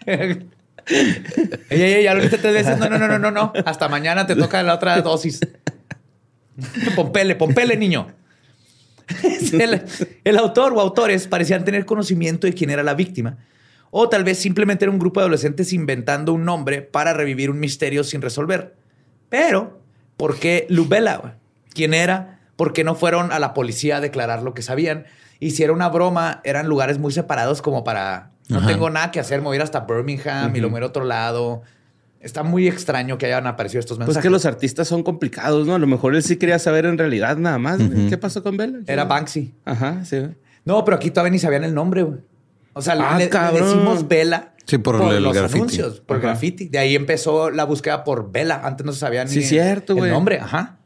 ey, 0.88 1.82
ey, 1.82 2.04
ya 2.04 2.13
lo 2.13 2.22
viste 2.22 2.38
tres 2.38 2.54
veces. 2.54 2.78
No, 2.78 2.89
no, 2.89 2.98
no, 2.98 3.08
no, 3.08 3.19
no, 3.19 3.32
no. 3.32 3.54
Hasta 3.65 3.88
mañana 3.89 4.26
te 4.28 4.36
toca 4.36 4.62
la 4.63 4.76
otra 4.76 5.02
dosis. 5.02 5.39
Pompele, 6.96 7.36
pompele, 7.36 7.78
niño. 7.78 8.08
el, 10.24 10.38
autor 10.38 10.74
o 10.74 10.82
autores 10.82 11.28
parecían 11.28 11.65
tener 11.65 11.86
conocimiento 11.86 12.48
de 12.48 12.54
quién 12.54 12.69
era 12.69 12.84
la 12.84 12.93
víctima. 12.93 13.38
O 13.91 14.10
tal 14.10 14.24
vez 14.24 14.39
simplemente 14.39 14.86
era 14.86 14.91
un 14.91 15.00
grupo 15.00 15.19
de 15.19 15.26
adolescentes 15.26 15.72
inventando 15.74 16.34
un 16.34 16.46
nombre 16.46 16.82
para 16.82 17.13
revivir 17.13 17.50
un 17.50 17.60
misterio 17.60 18.04
sin 18.04 18.22
resolver. 18.22 18.76
Pero, 19.30 19.82
¿por 20.17 20.39
qué 20.39 20.65
Lubella? 20.69 21.17
güey? 21.17 21.34
¿Quién 21.74 21.93
era? 21.93 22.39
¿Por 22.56 22.74
qué 22.74 22.84
no 22.84 22.96
fueron 22.96 23.32
a 23.32 23.39
la 23.39 23.54
policía 23.54 23.98
a 23.98 24.02
declarar 24.02 24.41
lo 24.41 24.54
que 24.54 24.62
sabían? 24.62 25.06
Y 25.39 25.52
si 25.52 25.63
era 25.63 25.74
una 25.74 25.89
broma, 25.89 26.41
eran 26.43 26.67
lugares 26.67 26.98
muy 27.00 27.12
separados 27.12 27.62
como 27.62 27.84
para... 27.84 28.32
No 28.54 28.60
Ajá. 28.60 28.68
tengo 28.68 28.89
nada 28.89 29.12
que 29.12 29.20
hacer, 29.20 29.39
me 29.42 29.46
voy 29.48 29.56
a 29.56 29.58
ir 29.58 29.62
hasta 29.63 29.82
Birmingham 29.82 30.56
y 30.56 30.60
lo 30.62 30.70
voy 30.70 30.78
a 30.78 30.80
ir 30.80 30.84
a 30.84 30.88
otro 30.88 31.04
lado. 31.06 31.62
Está 32.20 32.44
muy 32.44 32.68
extraño 32.68 33.18
que 33.18 33.26
hayan 33.26 33.48
aparecido 33.48 33.80
estos 33.82 33.98
mensajes. 33.98 34.16
Pues 34.16 34.24
que 34.24 34.30
los 34.30 34.46
artistas 34.46 34.88
son 34.88 35.04
complicados, 35.04 35.68
¿no? 35.68 35.76
A 35.76 35.80
lo 35.80 35.88
mejor 35.88 36.16
él 36.16 36.24
sí 36.24 36.38
quería 36.38 36.58
saber 36.60 36.86
en 36.86 36.98
realidad 36.98 37.36
nada 37.38 37.58
más. 37.58 37.80
¿Qué 38.10 38.18
pasó 38.18 38.42
con 38.44 38.56
Bella? 38.56 38.80
Era 38.88 39.04
Banksy. 39.06 39.54
Ajá, 39.66 40.06
sí. 40.06 40.22
No, 40.63 40.86
pero 40.86 40.96
aquí 40.96 41.10
todavía 41.12 41.32
ni 41.32 41.39
sabían 41.39 41.66
el 41.66 41.74
nombre, 41.74 42.04
güey. 42.04 42.20
O 42.74 42.82
sea, 42.82 42.94
Ah, 42.98 43.18
le, 43.18 43.28
decimos 43.28 44.08
Vela 44.08 44.54
Sí, 44.66 44.78
por 44.78 44.96
el 45.02 45.22
los 45.22 45.34
graffiti. 45.36 45.58
anuncios, 45.60 46.00
por 46.00 46.18
Ajá. 46.18 46.28
graffiti. 46.28 46.70
De 46.70 46.78
ahí 46.80 46.96
empezó 46.96 47.50
la 47.52 47.66
búsqueda 47.66 48.06
por 48.06 48.32
Vela. 48.32 48.62
Antes 48.63 48.86
no 48.86 48.94
se 48.94 49.00
sabía 49.00 49.26
ni 49.26 49.32
Sí, 49.32 49.44
cierto, 49.44 49.94
el 50.04 50.10
nombre. 50.10 50.39
Ajá. 50.39 50.78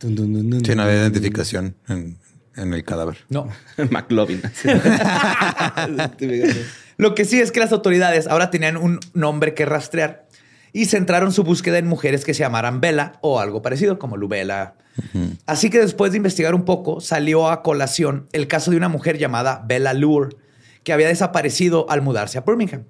Dun, 0.00 0.14
dun, 0.14 0.50
dun, 0.50 0.64
Sí, 0.64 0.74
no 0.74 0.82
había 0.82 0.96
identificación 0.96 1.74
en, 1.88 2.18
en 2.56 2.74
el 2.74 2.84
cadáver. 2.84 3.18
No. 3.28 3.48
McLovin. 3.90 4.42
Lo 6.96 7.14
que 7.14 7.24
sí 7.24 7.40
es 7.40 7.52
que 7.52 7.60
las 7.60 7.72
autoridades 7.72 8.26
ahora 8.26 8.50
tenían 8.50 8.76
un 8.76 9.00
nombre 9.12 9.54
que 9.54 9.64
rastrear 9.64 10.26
y 10.72 10.86
centraron 10.86 11.32
su 11.32 11.44
búsqueda 11.44 11.78
en 11.78 11.86
mujeres 11.86 12.24
que 12.24 12.34
se 12.34 12.40
llamaran 12.40 12.80
Bella 12.80 13.12
o 13.20 13.40
algo 13.40 13.62
parecido, 13.62 13.98
como 13.98 14.16
Lubela. 14.16 14.74
Así 15.46 15.70
que 15.70 15.78
después 15.78 16.12
de 16.12 16.18
investigar 16.18 16.54
un 16.54 16.64
poco, 16.64 17.00
salió 17.00 17.48
a 17.48 17.62
colación 17.62 18.28
el 18.32 18.48
caso 18.48 18.70
de 18.70 18.76
una 18.76 18.88
mujer 18.88 19.18
llamada 19.18 19.62
Bella 19.66 19.92
Lure, 19.92 20.36
que 20.82 20.92
había 20.92 21.08
desaparecido 21.08 21.88
al 21.90 22.02
mudarse 22.02 22.38
a 22.38 22.42
Birmingham. 22.42 22.84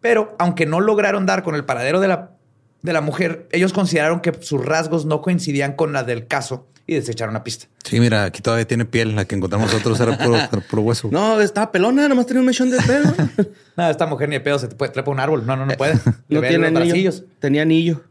Pero, 0.00 0.36
aunque 0.38 0.66
no 0.66 0.80
lograron 0.80 1.26
dar 1.26 1.42
con 1.42 1.56
el 1.56 1.64
paradero 1.64 2.00
de 2.00 2.08
la, 2.08 2.36
de 2.82 2.92
la 2.92 3.00
mujer, 3.00 3.48
ellos 3.50 3.72
consideraron 3.72 4.20
que 4.20 4.32
sus 4.40 4.64
rasgos 4.64 5.04
no 5.04 5.22
coincidían 5.22 5.72
con 5.72 5.92
la 5.92 6.04
del 6.04 6.28
caso 6.28 6.68
y 6.86 6.94
desecharon 6.94 7.34
la 7.34 7.42
pista. 7.42 7.66
Sí, 7.84 7.98
mira, 7.98 8.24
aquí 8.24 8.40
todavía 8.40 8.66
tiene 8.66 8.84
piel. 8.84 9.16
La 9.16 9.24
que 9.24 9.34
encontramos 9.34 9.72
nosotros 9.72 9.98
era 10.00 10.16
puro, 10.16 10.36
era 10.36 10.48
puro 10.70 10.82
hueso. 10.82 11.08
no, 11.10 11.40
estaba 11.40 11.72
pelona, 11.72 12.08
nomás 12.08 12.26
tenía 12.26 12.40
un 12.40 12.46
mechón 12.46 12.70
de 12.70 12.78
pelo. 12.78 13.12
Nada, 13.76 13.90
esta 13.90 14.06
mujer 14.06 14.28
ni 14.28 14.36
de 14.36 14.40
pedo 14.40 14.58
se 14.58 14.68
te 14.68 14.76
puede 14.76 14.92
trepa 14.92 15.10
un 15.10 15.18
árbol. 15.18 15.44
No, 15.44 15.56
no, 15.56 15.66
no 15.66 15.76
puede. 15.76 15.94
No 16.28 16.40
tiene 16.40 16.66
anillo. 16.68 16.84
bracillos. 16.84 17.24
Tenía 17.40 17.62
anillo. 17.62 18.02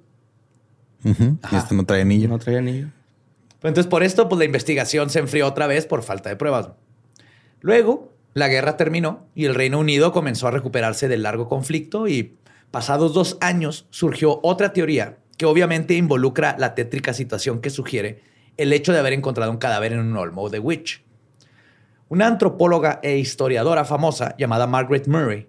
Y 1.03 1.55
este 1.55 1.75
no 1.75 1.85
trae 1.85 2.01
anillo. 2.01 2.27
No 2.27 2.39
traía 2.39 2.59
anillo. 2.59 2.87
Pero 3.61 3.69
Entonces, 3.69 3.89
por 3.89 4.03
esto, 4.03 4.27
pues 4.27 4.39
la 4.39 4.45
investigación 4.45 5.09
se 5.09 5.19
enfrió 5.19 5.47
otra 5.47 5.67
vez 5.67 5.85
por 5.85 6.03
falta 6.03 6.29
de 6.29 6.35
pruebas. 6.35 6.69
Luego, 7.61 8.13
la 8.33 8.47
guerra 8.47 8.75
terminó 8.75 9.27
y 9.35 9.45
el 9.45 9.55
Reino 9.55 9.79
Unido 9.79 10.11
comenzó 10.11 10.47
a 10.47 10.51
recuperarse 10.51 11.07
del 11.07 11.23
largo 11.23 11.47
conflicto 11.47 12.07
y 12.07 12.35
pasados 12.71 13.13
dos 13.13 13.37
años 13.39 13.85
surgió 13.89 14.39
otra 14.43 14.73
teoría 14.73 15.17
que 15.37 15.45
obviamente 15.45 15.93
involucra 15.93 16.55
la 16.59 16.75
tétrica 16.75 17.13
situación 17.13 17.61
que 17.61 17.69
sugiere 17.69 18.21
el 18.57 18.73
hecho 18.73 18.93
de 18.93 18.99
haber 18.99 19.13
encontrado 19.13 19.51
un 19.51 19.57
cadáver 19.57 19.93
en 19.93 19.99
un 19.99 20.15
olmo 20.17 20.49
de 20.49 20.59
Witch. 20.59 21.03
Una 22.07 22.27
antropóloga 22.27 22.99
e 23.03 23.17
historiadora 23.17 23.85
famosa 23.85 24.35
llamada 24.37 24.67
Margaret 24.67 25.07
Murray, 25.07 25.47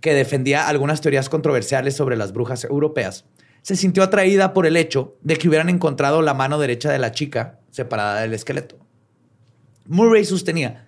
que 0.00 0.14
defendía 0.14 0.68
algunas 0.68 1.00
teorías 1.00 1.28
controversiales 1.28 1.96
sobre 1.96 2.16
las 2.16 2.32
brujas 2.32 2.64
europeas, 2.64 3.24
se 3.62 3.76
sintió 3.76 4.02
atraída 4.02 4.52
por 4.52 4.66
el 4.66 4.76
hecho 4.76 5.16
de 5.22 5.36
que 5.36 5.48
hubieran 5.48 5.68
encontrado 5.68 6.22
la 6.22 6.34
mano 6.34 6.58
derecha 6.58 6.92
de 6.92 6.98
la 6.98 7.12
chica 7.12 7.58
separada 7.70 8.20
del 8.20 8.34
esqueleto. 8.34 8.78
Murray 9.86 10.24
sostenía 10.24 10.86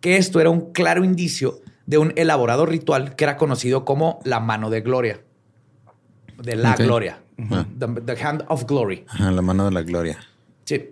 que 0.00 0.16
esto 0.16 0.40
era 0.40 0.50
un 0.50 0.72
claro 0.72 1.04
indicio 1.04 1.60
de 1.86 1.98
un 1.98 2.12
elaborado 2.16 2.66
ritual 2.66 3.16
que 3.16 3.24
era 3.24 3.36
conocido 3.36 3.84
como 3.84 4.20
la 4.24 4.40
mano 4.40 4.68
de 4.68 4.82
gloria. 4.82 5.20
De 6.42 6.54
la 6.54 6.74
gloria. 6.76 7.22
The, 7.78 7.86
the 8.04 8.22
hand 8.22 8.44
of 8.48 8.66
glory. 8.66 9.04
Ajá, 9.08 9.30
la 9.30 9.42
mano 9.42 9.64
de 9.64 9.70
la 9.70 9.82
gloria. 9.82 10.18
Sí. 10.64 10.90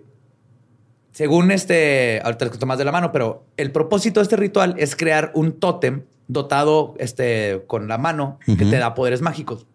Según 1.17 1.49
este, 1.49 2.21
ahorita 2.23 2.45
les 2.45 2.51
cuento 2.51 2.67
más 2.67 2.77
de 2.77 2.85
la 2.85 2.91
mano, 2.91 3.11
pero 3.11 3.43
el 3.57 3.71
propósito 3.71 4.19
de 4.19 4.25
este 4.25 4.35
ritual 4.35 4.75
es 4.77 4.95
crear 4.95 5.31
un 5.33 5.53
tótem 5.53 6.03
dotado 6.27 6.93
este, 6.99 7.63
con 7.65 7.87
la 7.87 7.97
mano 7.97 8.37
que 8.45 8.53
te 8.65 8.77
da 8.77 8.93
poderes 8.93 9.21
mágicos. 9.23 9.65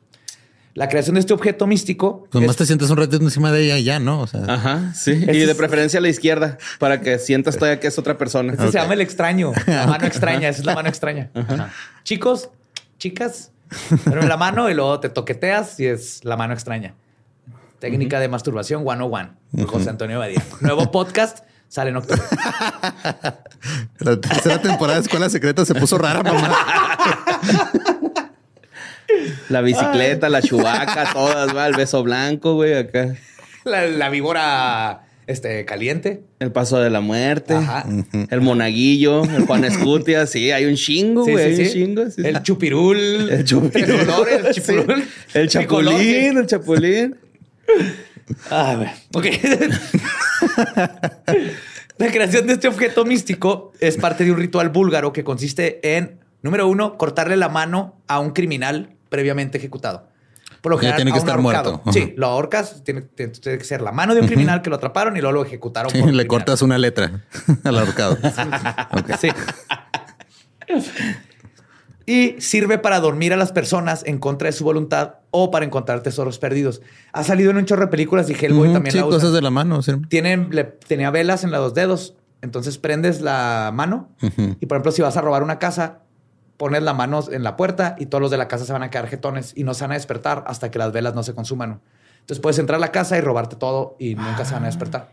La 0.74 0.88
creación 0.88 1.14
de 1.14 1.20
este 1.20 1.34
objeto 1.34 1.66
místico. 1.66 2.28
Pues 2.30 2.42
es- 2.42 2.46
más 2.46 2.56
te 2.56 2.64
sientas 2.64 2.90
un 2.90 2.96
ratito 2.96 3.16
encima 3.24 3.50
de 3.50 3.64
ella 3.64 3.76
y 3.76 3.82
ya, 3.82 3.98
¿no? 3.98 4.20
O 4.20 4.28
sea, 4.28 4.42
Ajá, 4.46 4.94
sí. 4.94 5.10
Y 5.14 5.38
de 5.40 5.54
preferencia 5.56 5.98
a 5.98 6.00
la 6.02 6.10
izquierda 6.10 6.58
para 6.78 7.00
que 7.00 7.18
sientas 7.18 7.56
todavía 7.56 7.80
que 7.80 7.88
es 7.88 7.98
otra 7.98 8.16
persona. 8.16 8.52
este 8.52 8.66
se 8.70 8.78
llama 8.78 8.94
el 8.94 9.00
extraño, 9.00 9.50
la 9.66 9.86
mano 9.88 10.06
extraña, 10.06 10.48
esa 10.48 10.60
es 10.60 10.64
la 10.64 10.76
mano 10.76 10.88
extraña. 10.88 11.28
Ajá. 11.34 11.70
Chicos, 12.04 12.50
chicas, 12.98 13.50
pero 14.04 14.22
la 14.22 14.36
mano 14.36 14.70
y 14.70 14.74
luego 14.74 15.00
te 15.00 15.08
toqueteas 15.08 15.80
y 15.80 15.86
es 15.86 16.24
la 16.24 16.36
mano 16.36 16.54
extraña. 16.54 16.94
Técnica 17.82 18.20
de 18.20 18.28
masturbación 18.28 18.84
101. 18.84 19.34
Uh 19.54 19.64
José 19.64 19.90
Antonio 19.90 20.20
Badía. 20.20 20.40
Nuevo 20.60 20.92
podcast 20.92 21.40
sale 21.66 21.90
en 21.90 21.96
octubre. 21.96 22.22
La 23.98 24.20
tercera 24.20 24.62
temporada 24.62 25.00
de 25.00 25.02
Escuela 25.04 25.28
Secreta 25.28 25.64
se 25.64 25.74
puso 25.74 25.98
rara, 25.98 26.22
mamá. 26.22 26.56
La 29.48 29.62
bicicleta, 29.62 30.28
la 30.28 30.42
chubaca, 30.42 31.12
todas, 31.12 31.56
va, 31.56 31.66
el 31.66 31.74
beso 31.74 32.04
blanco, 32.04 32.54
güey, 32.54 32.74
acá. 32.74 33.16
La, 33.64 34.08
víbora 34.10 35.02
este, 35.26 35.64
caliente. 35.64 36.22
El 36.38 36.52
paso 36.52 36.78
de 36.78 36.88
la 36.88 37.00
muerte. 37.00 37.54
Ajá. 37.54 37.84
El 38.30 38.40
monaguillo, 38.42 39.24
el 39.24 39.44
Juan 39.44 39.64
Escutia. 39.64 40.28
Sí, 40.28 40.52
hay 40.52 40.66
un 40.66 40.76
chingo, 40.76 41.24
güey. 41.24 41.36
hay 41.36 41.60
un 41.60 41.68
chingo. 41.68 42.02
el 42.16 42.42
chupirul. 42.44 43.28
El 43.28 43.44
chupirul. 43.44 43.98
El, 44.30 44.54
chupirul. 44.54 45.04
el 45.34 45.48
chapulín, 45.48 46.38
el 46.38 46.46
chapulín. 46.46 47.16
Ah, 48.50 48.74
bueno. 48.76 48.92
Ok. 49.14 49.26
La 51.98 52.10
creación 52.10 52.46
de 52.46 52.54
este 52.54 52.68
objeto 52.68 53.04
místico 53.04 53.72
es 53.80 53.96
parte 53.96 54.24
de 54.24 54.32
un 54.32 54.38
ritual 54.38 54.70
búlgaro 54.70 55.12
que 55.12 55.24
consiste 55.24 55.96
en, 55.96 56.18
número 56.42 56.66
uno, 56.66 56.96
cortarle 56.98 57.36
la 57.36 57.48
mano 57.48 57.96
a 58.08 58.18
un 58.18 58.30
criminal 58.30 58.96
previamente 59.08 59.58
ejecutado. 59.58 60.08
Por 60.62 60.70
lo 60.70 60.78
general, 60.78 60.96
tiene 60.96 61.12
que 61.12 61.18
estar 61.18 61.40
muerto. 61.40 61.82
Sí, 61.92 62.14
lo 62.16 62.28
ahorcas, 62.28 62.84
tiene, 62.84 63.04
que 63.16 63.64
ser 63.64 63.82
la 63.82 63.90
mano 63.90 64.14
de 64.14 64.20
un 64.20 64.28
criminal 64.28 64.62
que 64.62 64.70
lo 64.70 64.76
atraparon 64.76 65.16
y 65.16 65.20
luego 65.20 65.34
lo 65.34 65.44
ejecutaron. 65.44 66.16
le 66.16 66.26
cortas 66.26 66.62
una 66.62 66.78
letra 66.78 67.24
al 67.64 67.78
ahorcado. 67.78 68.18
Sí. 69.20 69.28
Y 72.06 72.40
sirve 72.40 72.78
para 72.78 73.00
dormir 73.00 73.32
a 73.32 73.36
las 73.36 73.52
personas 73.52 74.04
en 74.06 74.18
contra 74.18 74.46
de 74.46 74.52
su 74.52 74.64
voluntad 74.64 75.16
o 75.32 75.50
para 75.50 75.64
encontrar 75.64 76.02
tesoros 76.02 76.38
perdidos. 76.38 76.82
Ha 77.12 77.24
salido 77.24 77.50
en 77.50 77.56
un 77.56 77.64
chorro 77.64 77.86
de 77.86 77.88
películas 77.88 78.30
y 78.30 78.34
Hellboy 78.34 78.72
también 78.72 78.92
sí, 78.92 79.00
cosas 79.00 79.32
de 79.32 79.42
la 79.42 79.50
mano. 79.50 79.82
Sí. 79.82 79.92
Tiene, 80.08 80.36
tenía 80.86 81.10
velas 81.10 81.42
en 81.42 81.50
los 81.50 81.60
dos 81.60 81.74
dedos. 81.74 82.14
Entonces 82.42 82.76
prendes 82.78 83.20
la 83.20 83.70
mano 83.72 84.10
y, 84.60 84.66
por 84.66 84.76
ejemplo, 84.76 84.92
si 84.92 85.00
vas 85.00 85.16
a 85.16 85.20
robar 85.20 85.42
una 85.42 85.58
casa, 85.58 86.00
pones 86.56 86.82
la 86.82 86.92
mano 86.92 87.24
en 87.30 87.42
la 87.44 87.56
puerta 87.56 87.96
y 87.98 88.06
todos 88.06 88.20
los 88.20 88.30
de 88.30 88.36
la 88.36 88.48
casa 88.48 88.64
se 88.64 88.72
van 88.72 88.82
a 88.82 88.90
quedar 88.90 89.08
jetones 89.08 89.52
y 89.56 89.64
no 89.64 89.74
se 89.74 89.84
van 89.84 89.92
a 89.92 89.94
despertar 89.94 90.44
hasta 90.46 90.70
que 90.70 90.78
las 90.78 90.92
velas 90.92 91.14
no 91.14 91.22
se 91.22 91.34
consuman. 91.34 91.80
Entonces 92.20 92.40
puedes 92.40 92.58
entrar 92.58 92.76
a 92.76 92.80
la 92.80 92.92
casa 92.92 93.16
y 93.16 93.20
robarte 93.20 93.56
todo 93.56 93.96
y 93.98 94.16
nunca 94.16 94.44
se 94.44 94.54
van 94.54 94.64
a 94.64 94.66
despertar. 94.66 95.10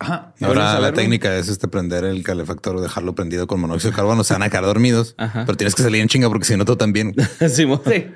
Ajá. 0.00 0.32
Ahora 0.40 0.80
la 0.80 0.92
técnica 0.92 1.36
es 1.36 1.48
este 1.48 1.68
prender 1.68 2.04
el 2.04 2.24
calefactor 2.24 2.76
o 2.76 2.80
dejarlo 2.80 3.14
prendido 3.14 3.46
con 3.46 3.60
monóxido 3.60 3.92
de 3.92 3.96
carbono. 3.96 4.24
Se 4.24 4.34
van 4.34 4.42
a 4.42 4.50
quedar 4.50 4.64
dormidos, 4.64 5.14
pero 5.16 5.56
tienes 5.56 5.76
que 5.76 5.82
salir 5.82 6.02
en 6.02 6.08
chinga 6.08 6.28
porque 6.28 6.44
si 6.44 6.56
no, 6.56 6.64
tú 6.64 6.74
también. 6.76 7.14
sí, 7.38 7.66
sí. 7.86 8.06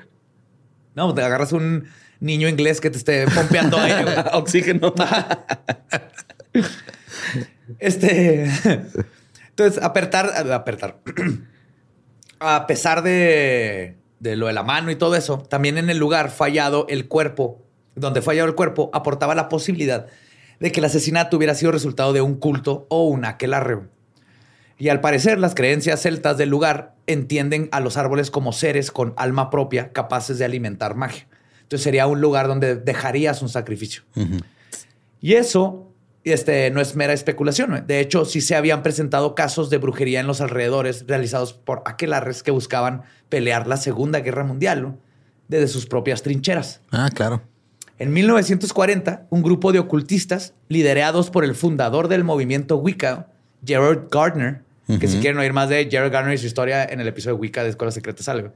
No, 0.97 1.13
te 1.13 1.21
agarras 1.21 1.53
un 1.53 1.85
niño 2.19 2.49
inglés 2.49 2.81
que 2.81 2.89
te 2.89 2.97
esté 2.97 3.27
pompeando 3.27 3.77
aire. 3.77 4.03
Oxígeno. 4.33 4.95
este. 7.77 8.49
Entonces, 9.49 9.83
apertar, 9.83 10.51
apertar. 10.51 10.97
a 12.39 12.65
pesar 12.65 13.03
de, 13.03 13.95
lo 14.21 14.47
de 14.47 14.53
la 14.53 14.63
mano 14.63 14.89
y 14.89 14.95
todo 14.95 15.15
eso, 15.15 15.37
también 15.37 15.77
en 15.77 15.91
el 15.91 15.99
lugar 15.99 16.31
fallado 16.31 16.87
el 16.89 17.07
cuerpo, 17.07 17.61
donde 17.93 18.23
fallado 18.23 18.47
el 18.47 18.55
cuerpo, 18.55 18.89
aportaba 18.91 19.35
la 19.35 19.49
posibilidad 19.49 20.07
de 20.59 20.71
que 20.71 20.79
el 20.79 20.85
asesinato 20.85 21.37
hubiera 21.37 21.53
sido 21.53 21.71
resultado 21.71 22.11
de 22.11 22.21
un 22.21 22.37
culto 22.39 22.87
o 22.89 23.03
un 23.03 23.23
aquelarre. 23.23 23.81
Y 24.79 24.89
al 24.89 25.01
parecer, 25.01 25.39
las 25.39 25.55
creencias 25.55 26.01
celtas 26.01 26.37
del 26.37 26.49
lugar 26.49 26.95
entienden 27.07 27.67
a 27.71 27.79
los 27.79 27.97
árboles 27.97 28.29
como 28.29 28.53
seres 28.53 28.91
con 28.91 29.13
alma 29.17 29.49
propia 29.49 29.91
capaces 29.91 30.37
de 30.37 30.45
alimentar 30.45 30.95
magia. 30.95 31.27
Entonces 31.63 31.83
sería 31.83 32.07
un 32.07 32.21
lugar 32.21 32.47
donde 32.47 32.75
dejarías 32.75 33.41
un 33.41 33.49
sacrificio. 33.49 34.03
Y 35.19 35.33
eso 35.33 35.91
este, 36.23 36.69
no 36.71 36.79
es 36.79 36.95
mera 36.95 37.13
especulación. 37.13 37.85
De 37.87 37.99
hecho, 37.99 38.25
sí 38.25 38.41
se 38.41 38.55
habían 38.55 38.83
presentado 38.83 39.35
casos 39.35 39.69
de 39.69 39.77
brujería 39.77 40.19
en 40.19 40.27
los 40.27 40.41
alrededores 40.41 41.05
realizados 41.07 41.53
por 41.53 41.81
aquelarres 41.85 42.43
que 42.43 42.51
buscaban 42.51 43.03
pelear 43.29 43.67
la 43.67 43.77
Segunda 43.77 44.19
Guerra 44.19 44.43
Mundial 44.43 44.97
desde 45.47 45.67
sus 45.67 45.87
propias 45.87 46.21
trincheras. 46.21 46.81
Ah, 46.91 47.09
claro. 47.13 47.41
En 47.99 48.13
1940, 48.13 49.25
un 49.29 49.41
grupo 49.41 49.71
de 49.71 49.79
ocultistas, 49.79 50.53
liderados 50.67 51.31
por 51.31 51.43
el 51.43 51.55
fundador 51.55 52.09
del 52.09 52.23
movimiento 52.23 52.77
Wicca, 52.77 53.27
Gerard 53.65 54.07
Gardner, 54.11 54.61
que 54.87 55.07
si 55.07 55.19
quieren 55.19 55.37
oír 55.37 55.53
más 55.53 55.69
de 55.69 55.87
Gerard 55.89 56.11
Gardner 56.11 56.33
y 56.33 56.37
su 56.37 56.45
historia 56.45 56.83
en 56.85 56.99
el 56.99 57.07
episodio 57.07 57.35
de 57.35 57.41
Wicca 57.41 57.63
de 57.63 57.69
Escuela 57.69 57.91
Secreta 57.91 58.23
Salve, 58.23 58.51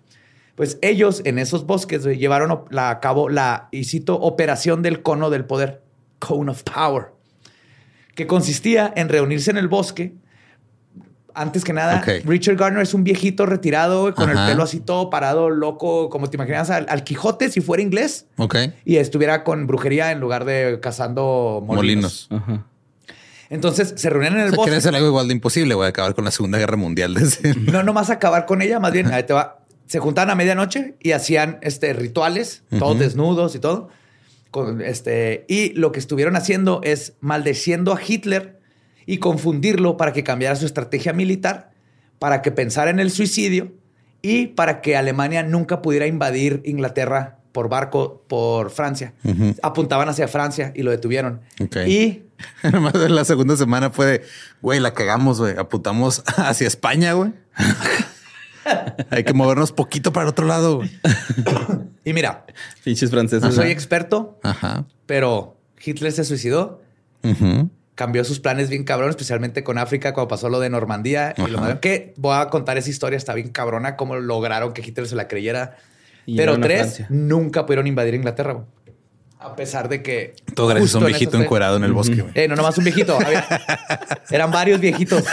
pues 0.55 0.77
ellos 0.81 1.21
en 1.25 1.39
esos 1.39 1.65
bosques 1.65 2.03
llevaron 2.03 2.65
a 2.77 2.99
cabo 2.99 3.29
la, 3.29 3.67
y 3.71 3.83
cito, 3.85 4.15
operación 4.19 4.81
del 4.81 5.01
cono 5.01 5.29
del 5.29 5.45
poder, 5.45 5.81
Cone 6.19 6.51
of 6.51 6.63
Power 6.63 7.21
que 8.15 8.27
consistía 8.27 8.91
en 8.95 9.09
reunirse 9.09 9.51
en 9.51 9.57
el 9.57 9.67
bosque. 9.67 10.13
Antes 11.33 11.63
que 11.63 11.71
nada, 11.71 12.03
Richard 12.25 12.57
Garner 12.57 12.81
es 12.81 12.93
un 12.93 13.05
viejito 13.05 13.45
retirado 13.45 14.13
con 14.13 14.29
el 14.29 14.35
pelo 14.35 14.63
así 14.63 14.81
todo 14.81 15.09
parado, 15.09 15.49
loco, 15.49 16.09
como 16.09 16.29
te 16.29 16.35
imaginas 16.35 16.69
al, 16.69 17.03
Quijote 17.05 17.49
si 17.49 17.61
fuera 17.61 17.81
inglés. 17.81 18.25
Ok. 18.37 18.57
Y 18.83 18.97
estuviera 18.97 19.45
con 19.45 19.65
brujería 19.65 20.11
en 20.11 20.19
lugar 20.19 20.43
de 20.43 20.79
cazando 20.81 21.63
molinos. 21.65 22.29
Entonces 23.51 23.93
se 23.95 24.09
reunían 24.09 24.33
en 24.39 24.45
el 24.47 24.51
bosque. 24.51 24.73
hacer 24.73 24.95
algo 24.95 25.07
igual 25.07 25.27
de 25.27 25.35
imposible, 25.35 25.75
güey, 25.75 25.87
acabar 25.87 26.15
con 26.15 26.25
la 26.25 26.31
Segunda 26.31 26.57
Guerra 26.57 26.77
Mundial. 26.77 27.15
no, 27.71 27.83
nomás 27.83 28.09
acabar 28.09 28.47
con 28.47 28.63
ella, 28.63 28.79
más 28.79 28.91
bien, 28.91 29.13
ahí 29.13 29.23
te 29.23 29.33
va. 29.33 29.59
Se 29.85 29.99
juntaban 29.99 30.29
a 30.31 30.35
medianoche 30.35 30.95
y 30.99 31.11
hacían 31.11 31.59
este, 31.61 31.93
rituales, 31.93 32.63
todos 32.79 32.97
desnudos 32.97 33.53
y 33.55 33.59
todo 33.59 33.89
este, 34.83 35.45
y 35.47 35.73
lo 35.73 35.91
que 35.91 35.99
estuvieron 35.99 36.35
haciendo 36.35 36.81
es 36.83 37.13
maldeciendo 37.21 37.93
a 37.93 37.99
Hitler 38.05 38.59
y 39.05 39.17
confundirlo 39.17 39.97
para 39.97 40.13
que 40.13 40.23
cambiara 40.23 40.55
su 40.55 40.65
estrategia 40.65 41.13
militar, 41.13 41.71
para 42.19 42.41
que 42.41 42.51
pensara 42.51 42.91
en 42.91 42.99
el 42.99 43.11
suicidio 43.11 43.71
y 44.21 44.47
para 44.47 44.81
que 44.81 44.95
Alemania 44.95 45.43
nunca 45.43 45.81
pudiera 45.81 46.05
invadir 46.05 46.61
Inglaterra 46.65 47.37
por 47.51 47.69
barco 47.69 48.23
por 48.27 48.69
Francia. 48.69 49.13
Apuntaban 49.61 50.09
hacia 50.09 50.27
Francia 50.27 50.71
y 50.75 50.83
lo 50.83 50.91
detuvieron. 50.91 51.41
Y 51.87 52.23
además 52.63 52.93
la 52.93 53.25
segunda 53.25 53.55
semana 53.55 53.89
fue 53.89 54.05
de, 54.05 54.21
güey, 54.61 54.79
la 54.79 54.93
cagamos, 54.93 55.39
güey. 55.39 55.57
Apuntamos 55.57 56.23
hacia 56.37 56.67
España, 56.67 57.13
güey. 57.13 57.33
Hay 59.09 59.23
que 59.23 59.33
movernos 59.33 59.71
poquito 59.71 60.13
para 60.13 60.25
el 60.25 60.29
otro 60.29 60.45
lado. 60.45 60.81
y 62.05 62.13
mira, 62.13 62.45
pinches 62.83 63.09
franceses. 63.09 63.43
No 63.43 63.51
soy 63.51 63.71
experto, 63.71 64.39
pero 65.05 65.57
Hitler 65.83 66.11
se 66.11 66.23
suicidó. 66.23 66.81
Cambió 67.95 68.23
sus 68.23 68.39
planes 68.39 68.69
bien 68.69 68.83
cabrón, 68.83 69.09
especialmente 69.09 69.63
con 69.63 69.77
África 69.77 70.13
cuando 70.13 70.27
pasó 70.27 70.49
lo 70.49 70.59
de 70.59 70.69
Normandía. 70.69 71.33
Y 71.37 71.49
lo 71.49 71.79
que 71.81 72.13
voy 72.17 72.35
a 72.35 72.49
contar 72.49 72.77
esa 72.77 72.89
historia, 72.89 73.17
está 73.17 73.33
bien 73.33 73.49
cabrona, 73.49 73.95
cómo 73.95 74.15
lograron 74.15 74.73
que 74.73 74.81
Hitler 74.81 75.07
se 75.07 75.15
la 75.15 75.27
creyera. 75.27 75.77
pero 76.37 76.59
tres 76.59 77.03
nunca 77.09 77.65
pudieron 77.65 77.87
invadir 77.87 78.13
Inglaterra. 78.13 78.63
A 79.41 79.55
pesar 79.55 79.89
de 79.89 80.03
que. 80.03 80.35
Todo 80.53 80.67
gracias 80.67 80.93
a 80.93 80.99
un 80.99 81.05
viejito 81.05 81.41
encuerado 81.41 81.75
en 81.77 81.83
el 81.83 81.93
bosque. 81.93 82.23
Eh, 82.35 82.47
no, 82.47 82.55
nomás 82.55 82.77
un 82.77 82.83
viejito. 82.83 83.17
eran 84.29 84.51
varios 84.51 84.79
viejitos 84.79 85.23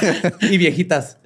y 0.40 0.56
viejitas. 0.56 1.18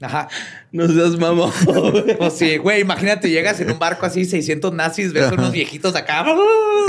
Ajá. 0.00 0.28
No 0.70 0.86
seas 0.86 1.16
mamón. 1.18 1.52
Pues 2.18 2.32
sí, 2.34 2.56
güey, 2.56 2.80
imagínate, 2.80 3.30
llegas 3.30 3.60
en 3.60 3.70
un 3.70 3.78
barco 3.78 4.06
así, 4.06 4.24
600 4.24 4.72
nazis, 4.72 5.12
ves 5.12 5.30
unos 5.32 5.52
viejitos 5.52 5.94
acá. 5.96 6.24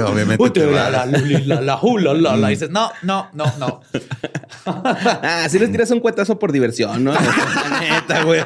Obviamente. 0.05 0.65
la, 0.67 0.89
la, 0.89 1.05
la, 1.05 1.59
la, 1.59 2.35
la, 2.37 2.47
dices, 2.49 2.69
no, 2.69 2.91
no, 3.01 3.29
no, 3.33 3.45
no. 3.57 3.81
ah, 4.65 5.47
si 5.49 5.59
les 5.59 5.71
tiras 5.71 5.89
un 5.91 5.99
cuetazo 5.99 6.37
por 6.37 6.51
diversión, 6.51 7.03
¿no? 7.03 7.13
neta, 7.79 8.23
güey. 8.23 8.41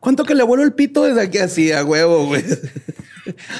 ¿Cuánto 0.00 0.24
que 0.24 0.34
le 0.34 0.42
vuelo 0.42 0.64
el 0.64 0.72
pito 0.72 1.04
desde 1.04 1.22
aquí 1.22 1.38
así 1.38 1.72
a 1.72 1.84
huevo, 1.84 2.26
güey? 2.26 2.44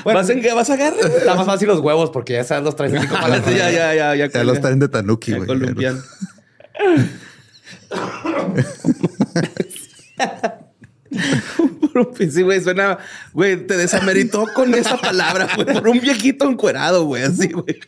Bueno, 0.04 0.20
¿Vas, 0.20 0.30
en, 0.30 0.42
¿Vas 0.54 0.70
a 0.70 0.74
agarrar? 0.74 0.98
Está 0.98 1.34
más 1.34 1.46
fácil 1.46 1.68
los 1.68 1.78
huevos 1.78 2.10
porque 2.10 2.32
ya 2.34 2.44
sabes 2.44 2.64
los 2.64 2.74
traes 2.74 2.94
así 2.94 3.06
como 3.06 3.28
Ya, 3.28 3.70
ya, 3.70 3.94
ya, 3.94 4.14
ya. 4.16 4.28
Ya 4.28 4.44
los 4.44 4.60
traen 4.60 4.80
de 4.80 4.88
tanuki, 4.88 5.32
güey. 5.34 5.46
Colombiano. 5.46 6.02
Por 11.92 11.98
un 11.98 12.30
sí, 12.30 12.42
güey, 12.42 12.60
suena, 12.60 12.98
güey, 13.32 13.66
te 13.66 13.76
desameritó 13.76 14.46
con 14.54 14.74
esa 14.74 14.96
palabra, 14.96 15.48
güey, 15.54 15.66
por 15.66 15.88
un 15.88 16.00
viejito 16.00 16.48
encuerado, 16.48 17.04
güey, 17.04 17.22
así, 17.24 17.48
güey. 17.48 17.78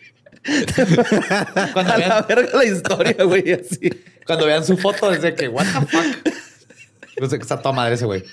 Cuando 1.72 1.94
a 1.94 1.98
la 1.98 2.22
verga 2.22 2.50
la 2.58 2.64
historia, 2.64 3.16
güey, 3.24 3.52
así. 3.52 3.90
Cuando 4.26 4.46
vean 4.46 4.64
su 4.64 4.76
foto, 4.76 5.10
desde 5.10 5.34
que, 5.34 5.48
what 5.48 5.64
the 5.64 5.86
fuck. 5.86 6.04
No 7.20 7.28
sé 7.28 7.38
que 7.38 7.42
está 7.42 7.62
toda 7.62 7.74
madre 7.74 7.94
ese 7.94 8.04
güey. 8.04 8.24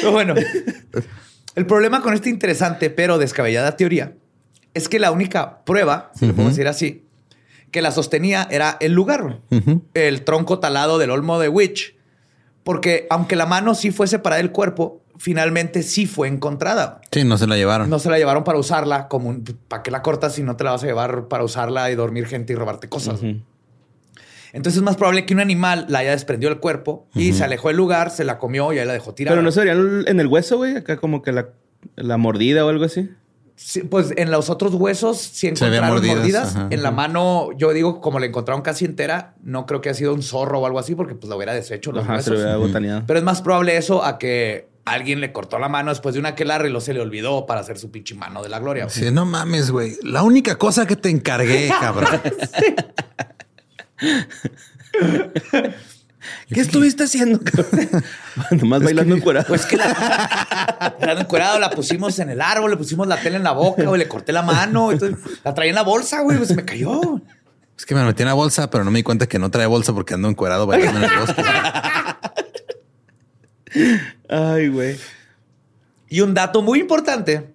Pero 0.00 0.12
bueno, 0.12 0.34
el 1.54 1.66
problema 1.66 2.02
con 2.02 2.12
esta 2.12 2.28
interesante 2.28 2.90
pero 2.90 3.18
descabellada 3.18 3.76
teoría 3.76 4.12
es 4.74 4.88
que 4.88 4.98
la 4.98 5.10
única 5.10 5.64
prueba, 5.64 6.12
si 6.14 6.26
lo 6.26 6.34
puedo 6.34 6.50
decir 6.50 6.68
así, 6.68 7.07
que 7.70 7.82
la 7.82 7.90
sostenía 7.90 8.46
era 8.50 8.76
el 8.80 8.92
lugar, 8.92 9.40
el 9.94 10.24
tronco 10.24 10.58
talado 10.58 10.98
del 10.98 11.10
olmo 11.10 11.38
de 11.38 11.48
Witch, 11.48 11.96
porque 12.64 13.06
aunque 13.10 13.36
la 13.36 13.46
mano 13.46 13.74
sí 13.74 13.90
fue 13.90 14.06
separada 14.06 14.42
del 14.42 14.52
cuerpo, 14.52 15.02
finalmente 15.18 15.82
sí 15.82 16.06
fue 16.06 16.28
encontrada. 16.28 17.00
Sí, 17.10 17.24
no 17.24 17.36
se 17.38 17.46
la 17.46 17.56
llevaron. 17.56 17.90
No 17.90 17.98
se 17.98 18.10
la 18.10 18.18
llevaron 18.18 18.44
para 18.44 18.58
usarla 18.58 19.08
como 19.08 19.28
un, 19.28 19.44
para 19.68 19.82
que 19.82 19.90
la 19.90 20.02
cortas 20.02 20.34
si 20.34 20.42
no 20.42 20.56
te 20.56 20.64
la 20.64 20.72
vas 20.72 20.82
a 20.82 20.86
llevar 20.86 21.28
para 21.28 21.44
usarla 21.44 21.90
y 21.90 21.94
dormir 21.94 22.26
gente 22.26 22.52
y 22.52 22.56
robarte 22.56 22.88
cosas. 22.88 23.20
Entonces 24.52 24.78
es 24.78 24.82
más 24.82 24.96
probable 24.96 25.26
que 25.26 25.34
un 25.34 25.40
animal 25.40 25.86
la 25.88 25.98
haya 25.98 26.12
desprendido 26.12 26.50
del 26.50 26.60
cuerpo 26.60 27.06
y 27.14 27.32
se 27.32 27.44
alejó 27.44 27.68
del 27.68 27.76
lugar, 27.76 28.10
se 28.10 28.24
la 28.24 28.38
comió 28.38 28.72
y 28.72 28.78
ahí 28.78 28.86
la 28.86 28.94
dejó 28.94 29.12
tirada. 29.14 29.34
Pero 29.34 29.42
no 29.42 29.52
sería 29.52 29.72
en 29.72 30.20
el 30.20 30.26
hueso, 30.26 30.56
güey, 30.56 30.76
acá 30.76 30.96
como 30.96 31.22
que 31.22 31.32
la, 31.32 31.48
la 31.96 32.16
mordida 32.16 32.64
o 32.64 32.68
algo 32.68 32.84
así. 32.84 33.10
Sí, 33.58 33.82
pues 33.82 34.14
en 34.16 34.30
los 34.30 34.50
otros 34.50 34.72
huesos 34.74 35.18
sí 35.18 35.48
encontraron 35.48 36.06
mordidas. 36.06 36.56
en 36.70 36.80
la 36.80 36.92
mano, 36.92 37.48
yo 37.56 37.72
digo, 37.72 38.00
como 38.00 38.20
la 38.20 38.26
encontraron 38.26 38.62
casi 38.62 38.84
entera, 38.84 39.34
no 39.42 39.66
creo 39.66 39.80
que 39.80 39.88
haya 39.88 39.98
sido 39.98 40.14
un 40.14 40.22
zorro 40.22 40.60
o 40.60 40.66
algo 40.66 40.78
así, 40.78 40.94
porque 40.94 41.16
pues 41.16 41.28
la 41.28 41.34
hubiera 41.34 41.52
deshecho 41.52 41.90
los 41.90 42.06
huesos. 42.06 42.26
Se 42.26 42.32
hubiera 42.34 42.56
botaneado. 42.56 43.02
Pero 43.04 43.18
es 43.18 43.24
más 43.24 43.42
probable 43.42 43.76
eso 43.76 44.04
a 44.04 44.16
que 44.16 44.68
alguien 44.84 45.20
le 45.20 45.32
cortó 45.32 45.58
la 45.58 45.68
mano 45.68 45.90
después 45.90 46.14
de 46.14 46.20
una 46.20 46.30
aquelarre 46.30 46.68
y 46.68 46.72
lo 46.72 46.80
se 46.80 46.94
le 46.94 47.00
olvidó 47.00 47.46
para 47.46 47.60
hacer 47.60 47.78
su 47.78 47.90
pinche 47.90 48.14
mano 48.14 48.44
de 48.44 48.48
la 48.48 48.60
gloria. 48.60 48.88
Sí, 48.88 49.10
no 49.10 49.24
mames, 49.24 49.72
güey. 49.72 49.96
La 50.04 50.22
única 50.22 50.56
cosa 50.56 50.86
que 50.86 50.94
te 50.94 51.10
encargué, 51.10 51.68
cabrón. 51.80 52.08
¿Qué 56.52 56.60
estuviste 56.60 57.04
haciendo? 57.04 57.40
Nomás 58.50 58.82
bailando 58.82 59.14
encuerado. 59.16 59.46
Pues 59.48 59.66
que 59.66 59.76
la 59.76 60.94
bailando 60.98 61.22
encuerado, 61.22 61.58
la 61.58 61.70
pusimos 61.70 62.18
en 62.18 62.30
el 62.30 62.40
árbol, 62.40 62.70
le 62.72 62.76
pusimos 62.76 63.06
la 63.06 63.20
tela 63.20 63.36
en 63.36 63.42
la 63.42 63.52
boca, 63.52 63.84
güey, 63.84 63.98
le 63.98 64.08
corté 64.08 64.32
la 64.32 64.42
mano, 64.42 64.92
entonces, 64.92 65.18
la 65.44 65.54
traía 65.54 65.70
en 65.70 65.76
la 65.76 65.82
bolsa, 65.82 66.20
güey, 66.20 66.38
pues 66.38 66.54
me 66.54 66.64
cayó. 66.64 67.20
Es 67.76 67.86
que 67.86 67.94
me 67.94 68.04
metí 68.04 68.22
en 68.22 68.28
la 68.28 68.34
bolsa, 68.34 68.70
pero 68.70 68.84
no 68.84 68.90
me 68.90 68.98
di 68.98 69.02
cuenta 69.02 69.26
que 69.26 69.38
no 69.38 69.50
trae 69.50 69.66
bolsa 69.66 69.92
porque 69.92 70.14
ando 70.14 70.28
encuerado 70.28 70.66
bailando 70.66 70.98
en 70.98 71.10
el 71.10 71.18
bosque. 71.18 71.42
Ay, 74.28 74.68
güey. 74.68 74.98
Y 76.08 76.22
un 76.22 76.34
dato 76.34 76.62
muy 76.62 76.80
importante 76.80 77.52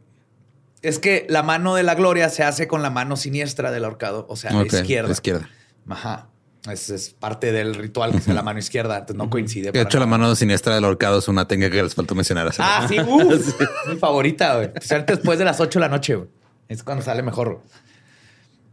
es 0.81 0.99
que 0.99 1.25
la 1.29 1.43
mano 1.43 1.75
de 1.75 1.83
la 1.83 1.95
gloria 1.95 2.29
se 2.29 2.43
hace 2.43 2.67
con 2.67 2.81
la 2.81 2.89
mano 2.89 3.17
siniestra 3.17 3.71
del 3.71 3.86
ahorcado, 3.86 4.25
o 4.29 4.36
sea, 4.36 4.51
la 4.51 4.65
izquierda. 4.65 5.07
La 5.07 5.13
izquierda. 5.13 5.49
Ajá. 5.89 6.29
Es, 6.69 7.13
parte 7.19 7.52
del 7.52 7.76
ritual 7.76 8.12
que 8.12 8.17
es 8.19 8.28
la 8.28 8.41
mano 8.41 8.58
izquierda, 8.58 8.95
entonces 8.95 9.17
no 9.17 9.30
coincide. 9.30 9.73
De 9.73 9.82
hecho, 9.82 9.99
la 9.99 10.06
mano 10.06 10.34
siniestra 10.34 10.76
del 10.76 10.86
ahorcado 10.86 11.19
es 11.19 11.28
una 11.28 11.45
técnica 11.45 11.69
que 11.69 11.84
les 11.84 11.93
faltó 11.93 12.15
mencionar. 12.15 12.49
Ah, 12.58 12.86
sí, 12.88 12.99
uf, 13.02 13.60
mi 13.89 13.97
favorita, 13.97 14.56
güey. 14.56 14.71
después 15.06 15.39
de 15.39 15.45
las 15.45 15.60
8 15.60 15.80
de 15.80 15.82
la 15.82 15.89
noche, 15.89 16.15
güey. 16.15 16.30
Es 16.69 16.84
cuando 16.84 17.04
sale 17.04 17.21
mejor. 17.21 17.62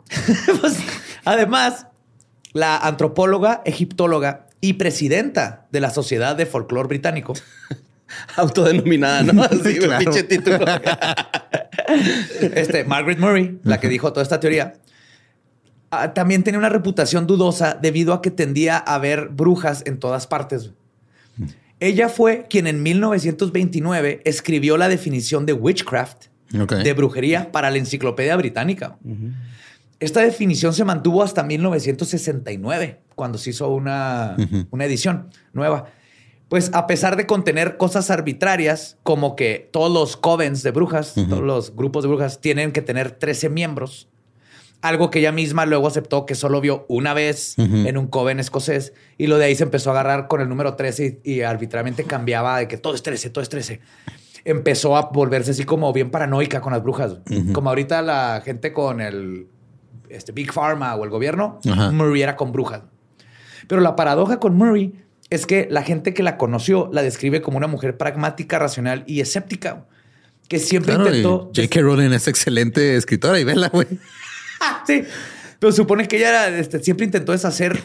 Pues, 0.61 0.76
además, 1.24 1.87
la 2.53 2.76
antropóloga, 2.76 3.62
egiptóloga 3.64 4.46
y 4.61 4.74
presidenta 4.74 5.66
de 5.70 5.81
la 5.81 5.90
Sociedad 5.90 6.37
de 6.37 6.46
Folclore 6.46 6.88
Británico. 6.88 7.35
Autodenominada, 8.37 9.22
¿no? 9.22 9.44
Así, 9.44 9.79
pinche 9.98 10.24
título. 10.24 10.59
este, 12.40 12.85
Margaret 12.85 13.18
Murray, 13.18 13.61
la 13.62 13.79
que 13.79 13.88
dijo 13.88 14.12
toda 14.12 14.22
esta 14.22 14.40
teoría, 14.40 14.74
también 16.14 16.44
tenía 16.44 16.59
una 16.59 16.68
reputación 16.68 17.26
dudosa 17.26 17.76
debido 17.81 18.12
a 18.12 18.22
que 18.22 18.31
tendía 18.31 18.76
a 18.76 18.94
haber 18.94 19.29
brujas 19.29 19.83
en 19.87 19.98
todas 19.98 20.26
partes. 20.26 20.70
Ella 21.81 22.09
fue 22.09 22.46
quien 22.48 22.66
en 22.66 22.83
1929 22.83 24.20
escribió 24.24 24.76
la 24.76 24.88
definición 24.88 25.46
de 25.46 25.55
witchcraft, 25.55 26.26
de 26.50 26.92
brujería, 26.92 27.50
para 27.50 27.70
la 27.70 27.79
enciclopedia 27.79 28.37
británica. 28.37 28.98
Esta 29.98 30.20
definición 30.20 30.72
se 30.74 30.85
mantuvo 30.85 31.22
hasta 31.22 31.42
1969, 31.42 33.00
cuando 33.14 33.38
se 33.38 33.50
hizo 33.50 33.68
una, 33.68 34.37
edición 34.79 35.31
nueva. 35.53 35.87
Pues 36.48 36.70
a 36.74 36.87
pesar 36.87 37.16
de 37.16 37.26
contener 37.26 37.76
cosas 37.76 38.11
arbitrarias, 38.11 38.98
como 39.03 39.37
que 39.37 39.68
todos 39.72 39.92
los 39.92 40.16
covens 40.16 40.62
de 40.62 40.70
brujas, 40.72 41.14
todos 41.14 41.42
los 41.42 41.74
grupos 41.74 42.03
de 42.03 42.09
brujas 42.09 42.40
tienen 42.40 42.72
que 42.72 42.83
tener 42.83 43.12
13 43.12 43.48
miembros, 43.48 44.09
algo 44.82 45.10
que 45.10 45.18
ella 45.18 45.32
misma 45.32 45.66
luego 45.66 45.86
aceptó 45.86 46.26
que 46.26 46.34
solo 46.34 46.60
vio 46.60 46.86
una 46.88 47.14
vez 47.14 47.54
en 47.58 47.98
un 47.98 48.06
coven 48.06 48.40
escocés 48.40 48.92
y 49.18 49.26
lo 49.26 49.38
de 49.38 49.46
ahí 49.46 49.54
se 49.54 49.64
empezó 49.64 49.90
a 49.90 49.92
agarrar 49.92 50.28
con 50.28 50.40
el 50.40 50.48
número 50.48 50.74
13 50.74 51.20
y, 51.22 51.42
arbitrariamente 51.42 52.04
cambiaba 52.04 52.58
de 52.58 52.68
que 52.68 52.76
todo 52.76 52.94
es 52.94 53.02
13, 53.02 53.30
todo 53.30 53.42
es 53.42 53.48
13 53.48 53.80
empezó 54.42 54.96
a 54.96 55.10
volverse 55.12 55.50
así 55.50 55.64
como 55.64 55.92
bien 55.92 56.10
paranoica 56.10 56.62
con 56.62 56.72
las 56.72 56.82
brujas. 56.82 57.18
Como 57.52 57.68
ahorita 57.68 58.00
la 58.00 58.40
gente 58.42 58.72
con 58.72 59.02
el 59.02 59.48
este, 60.08 60.32
Big 60.32 60.52
Pharma 60.52 60.94
o 60.96 61.04
el 61.04 61.10
gobierno, 61.10 61.58
Murray 61.92 62.22
era 62.22 62.36
con 62.36 62.50
brujas. 62.50 62.82
Pero 63.68 63.82
la 63.82 63.96
paradoja 63.96 64.40
con 64.40 64.56
Murray 64.56 64.94
es 65.30 65.46
que 65.46 65.68
la 65.70 65.82
gente 65.82 66.12
que 66.12 66.22
la 66.22 66.36
conoció 66.36 66.90
la 66.92 67.02
describe 67.02 67.40
como 67.40 67.56
una 67.56 67.68
mujer 67.68 67.96
pragmática, 67.96 68.58
racional 68.58 69.04
y 69.06 69.20
escéptica, 69.20 69.86
que 70.48 70.58
siempre 70.58 70.94
intentó... 70.94 71.52
J.K. 71.54 71.80
Rowling 71.80 72.10
es 72.10 72.26
excelente 72.26 72.96
escritora 72.96 73.38
y 73.38 73.44
vela, 73.44 73.68
güey. 73.68 73.86
sí, 74.87 75.03
pero 75.59 75.73
supone 75.73 76.09
que 76.09 76.16
ella 76.16 76.49
este, 76.59 76.83
siempre 76.83 77.05
intentó 77.05 77.33
deshacer 77.33 77.81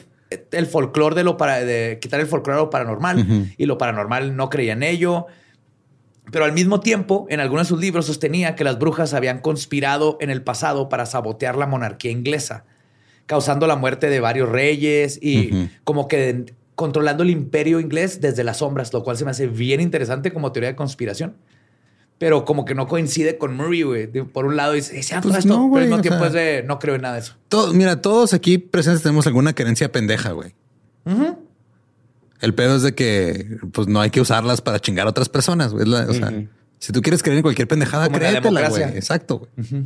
el 0.51 0.65
folclore 0.65 1.15
de 1.15 1.23
lo 1.23 1.37
para... 1.37 1.59
de 1.59 1.99
quitar 2.01 2.19
el 2.19 2.27
folclore 2.27 2.59
a 2.59 2.63
lo 2.63 2.69
paranormal 2.69 3.53
y 3.57 3.65
lo 3.65 3.77
paranormal 3.77 4.35
no 4.35 4.49
creía 4.49 4.73
en 4.73 4.83
ello. 4.83 5.27
Pero 6.31 6.45
al 6.45 6.53
mismo 6.53 6.79
tiempo, 6.79 7.27
en 7.29 7.39
algunos 7.39 7.67
de 7.67 7.69
sus 7.69 7.79
libros 7.79 8.07
sostenía 8.07 8.55
que 8.55 8.63
las 8.63 8.79
brujas 8.79 9.13
habían 9.13 9.39
conspirado 9.39 10.17
en 10.19 10.31
el 10.31 10.41
pasado 10.41 10.89
para 10.89 11.05
sabotear 11.05 11.55
la 11.55 11.67
monarquía 11.67 12.11
inglesa, 12.11 12.65
causando 13.27 13.67
la 13.67 13.75
muerte 13.75 14.09
de 14.09 14.19
varios 14.19 14.49
reyes 14.49 15.19
y 15.21 15.69
como 15.83 16.07
que 16.07 16.45
controlando 16.73 17.23
el 17.23 17.29
imperio 17.29 17.79
inglés 17.79 18.21
desde 18.21 18.43
las 18.43 18.57
sombras, 18.57 18.91
lo 18.91 19.03
cual 19.03 19.17
se 19.17 19.25
me 19.25 19.31
hace 19.31 19.47
bien 19.47 19.81
interesante 19.81 20.33
como 20.33 20.51
teoría 20.51 20.71
de 20.71 20.75
conspiración. 20.75 21.35
Pero 22.17 22.45
como 22.45 22.63
que 22.63 22.75
no 22.75 22.87
coincide 22.87 23.37
con 23.37 23.55
Murray, 23.55 23.83
güey. 23.83 24.07
Por 24.07 24.45
un 24.45 24.55
lado 24.55 24.73
dice, 24.73 24.93
ah, 25.13 25.21
pues 25.21 25.35
esto, 25.35 25.69
pero 25.73 25.83
al 25.83 25.89
mismo 25.89 26.01
tiempo 26.01 26.25
es 26.25 26.33
de, 26.33 26.63
no 26.65 26.79
creo 26.79 26.95
en 26.95 27.01
nada 27.01 27.15
de 27.15 27.21
eso. 27.21 27.35
mira, 27.73 28.01
todos 28.01 28.33
aquí 28.33 28.57
presentes 28.57 29.03
tenemos 29.03 29.27
alguna 29.27 29.53
creencia 29.53 29.91
pendeja, 29.91 30.31
güey. 30.31 30.53
El 32.41 32.53
pedo 32.53 32.77
es 32.77 32.83
de 32.83 32.95
que 32.95 33.57
pues 33.71 33.87
no 33.87 34.01
hay 34.01 34.11
que 34.11 34.21
usarlas 34.21 34.61
para 34.61 34.79
chingar 34.79 35.07
a 35.07 35.09
otras 35.09 35.29
personas. 35.29 35.73
Güey. 35.73 35.91
o 35.91 36.13
sea, 36.13 36.31
si 36.79 36.93
tú 36.93 37.01
quieres 37.01 37.21
creer 37.21 37.37
en 37.37 37.43
cualquier 37.43 37.67
pendejada, 37.67 38.07
créetela, 38.09 38.69
güey. 38.69 38.83
Exacto, 38.83 39.39
güey. 39.39 39.85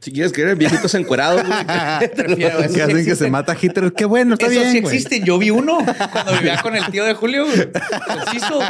Si 0.00 0.12
quieres 0.12 0.32
creer 0.32 0.50
en 0.50 0.58
viejitos 0.58 0.94
encuerados, 0.94 1.42
güey. 1.44 1.66
que 2.36 2.82
hacen 2.82 3.04
que 3.04 3.16
se 3.16 3.30
mata 3.30 3.56
Hitler. 3.60 3.92
Qué 3.92 4.04
bueno, 4.04 4.34
está 4.34 4.48
bien. 4.48 4.62
Eso 4.62 4.72
sí 4.72 4.78
existe. 4.78 5.20
Yo 5.20 5.38
vi 5.38 5.50
uno 5.50 5.78
cuando 6.12 6.32
vivía 6.34 6.60
con 6.62 6.76
el 6.76 6.86
tío 6.90 7.04
de 7.04 7.14
Julio. 7.14 7.46
Preciso. 7.46 8.60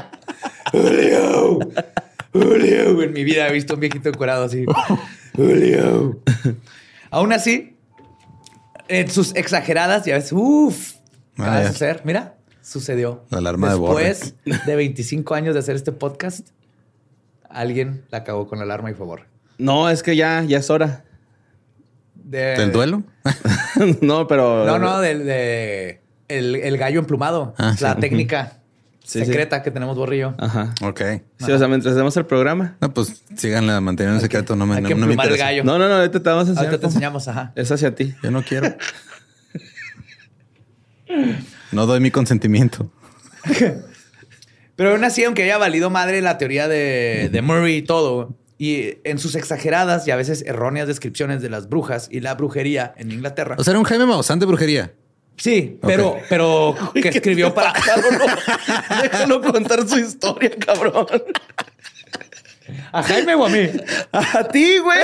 Julio. 0.73 1.59
Julio. 2.43 3.03
En 3.03 3.13
mi 3.13 3.25
vida 3.25 3.49
he 3.49 3.53
visto 3.53 3.75
un 3.75 3.81
viejito 3.81 4.09
encuerado 4.09 4.45
así. 4.45 4.65
Julio. 5.35 6.21
Aún 7.11 7.33
así, 7.33 7.77
en 8.89 9.11
sus 9.11 9.35
exageradas, 9.35 10.05
ya 10.05 10.15
ves, 10.15 10.33
uff, 10.33 10.95
ah, 11.39 11.57
a 11.57 11.59
hacer. 11.69 12.03
Mira, 12.05 12.37
sucedió. 12.63 13.25
La 13.31 13.39
alarma 13.39 13.71
Después 13.71 14.35
de, 14.45 14.77
25 14.77 15.35
años 15.35 15.55
de 15.55 15.61
hacer 15.61 15.77
este 15.77 15.93
podcast, 15.93 16.49
alguien 17.49 18.05
la 18.11 18.19
acabó 18.19 18.47
con 18.47 18.59
la 18.59 18.65
alarma 18.65 18.91
y 18.91 18.95
favor. 18.95 19.23
No, 19.59 19.91
es 19.91 20.03
que 20.03 20.17
ya, 20.17 20.43
ya 20.45 20.59
es 20.59 20.71
hora. 20.71 21.05
¿Del 22.15 22.73
duelo? 22.73 23.05
no, 24.03 24.27
pero. 24.27 24.67
No, 24.67 24.79
no, 24.79 25.01
del 25.01 25.25
de 25.25 26.01
el, 26.29 26.77
gallo 26.77 27.01
emplumado. 27.01 27.55
Ah, 27.59 27.75
la 27.81 27.97
técnica 27.97 28.59
secreta 29.09 29.63
que 29.63 29.71
tenemos 29.71 29.97
Borrillo. 29.97 30.35
Ajá. 30.39 30.75
Ok. 30.83 31.01
Sí, 31.39 31.51
o 31.51 31.59
sea, 31.59 31.69
mientras 31.69 31.95
hacemos 31.95 32.17
el 32.17 32.27
programa. 32.27 32.77
No, 32.81 32.93
pues 32.93 33.23
síganle 33.37 33.81
manteniendo 33.81 34.21
secreto. 34.21 34.55
No 34.55 34.67
me, 34.67 34.77
Hay 34.77 34.83
que 34.83 34.95
no, 34.95 35.11
el 35.11 35.37
gallo. 35.37 35.65
No, 35.65 35.79
no, 35.79 35.89
no, 35.89 35.95
ahorita 35.95 36.23
te 36.23 36.29
vamos 36.29 36.47
a 36.47 36.51
enseñar. 36.51 36.67
Ahorita 36.67 36.81
te 36.81 36.87
enseñamos, 36.87 37.29
ajá. 37.29 37.53
Es 37.57 37.73
hacia 37.73 37.95
ti. 37.95 38.15
Yo 38.23 38.31
no 38.31 38.43
quiero. 38.43 38.75
No 41.73 41.87
doy 41.87 42.01
mi 42.01 42.11
consentimiento. 42.11 42.91
Pero 44.77 44.93
aún 44.93 45.05
así, 45.05 45.25
aunque 45.25 45.43
haya 45.43 45.59
valido 45.59 45.91
madre 45.91 46.23
la 46.23 46.39
teoría 46.39 46.69
de, 46.69 47.41
Murray 47.43 47.77
y 47.77 47.83
todo, 47.83 48.37
y 48.59 48.99
en 49.05 49.19
sus 49.19 49.35
exageradas 49.35 50.07
y 50.07 50.11
a 50.11 50.17
veces 50.17 50.43
erróneas 50.47 50.87
descripciones 50.87 51.43
de 51.43 51.51
las 51.51 51.69
brujas 51.69 52.09
y 52.11 52.21
la 52.21 52.35
brujería 52.35 52.95
en 52.97 53.13
Inglaterra. 53.13 53.57
O 53.59 53.65
sea, 53.65 53.73
era 53.73 53.79
un 53.79 53.85
Jaime 53.85 54.07
Maussan 54.07 54.39
de 54.39 54.47
brujería. 54.47 54.93
Sí, 55.39 55.79
pero, 55.81 56.19
pero 56.29 56.75
que 56.95 57.09
escribió 57.09 57.55
para. 57.55 57.73
Déjalo 59.03 59.41
contar 59.41 59.89
su 59.89 59.99
historia, 59.99 60.51
cabrón. 60.59 61.07
¿A 62.93 63.03
Jaime 63.03 63.35
o 63.35 63.47
a 63.47 63.49
mí? 63.49 63.71
A 64.13 64.45
ti, 64.49 64.79
güey. 64.79 64.99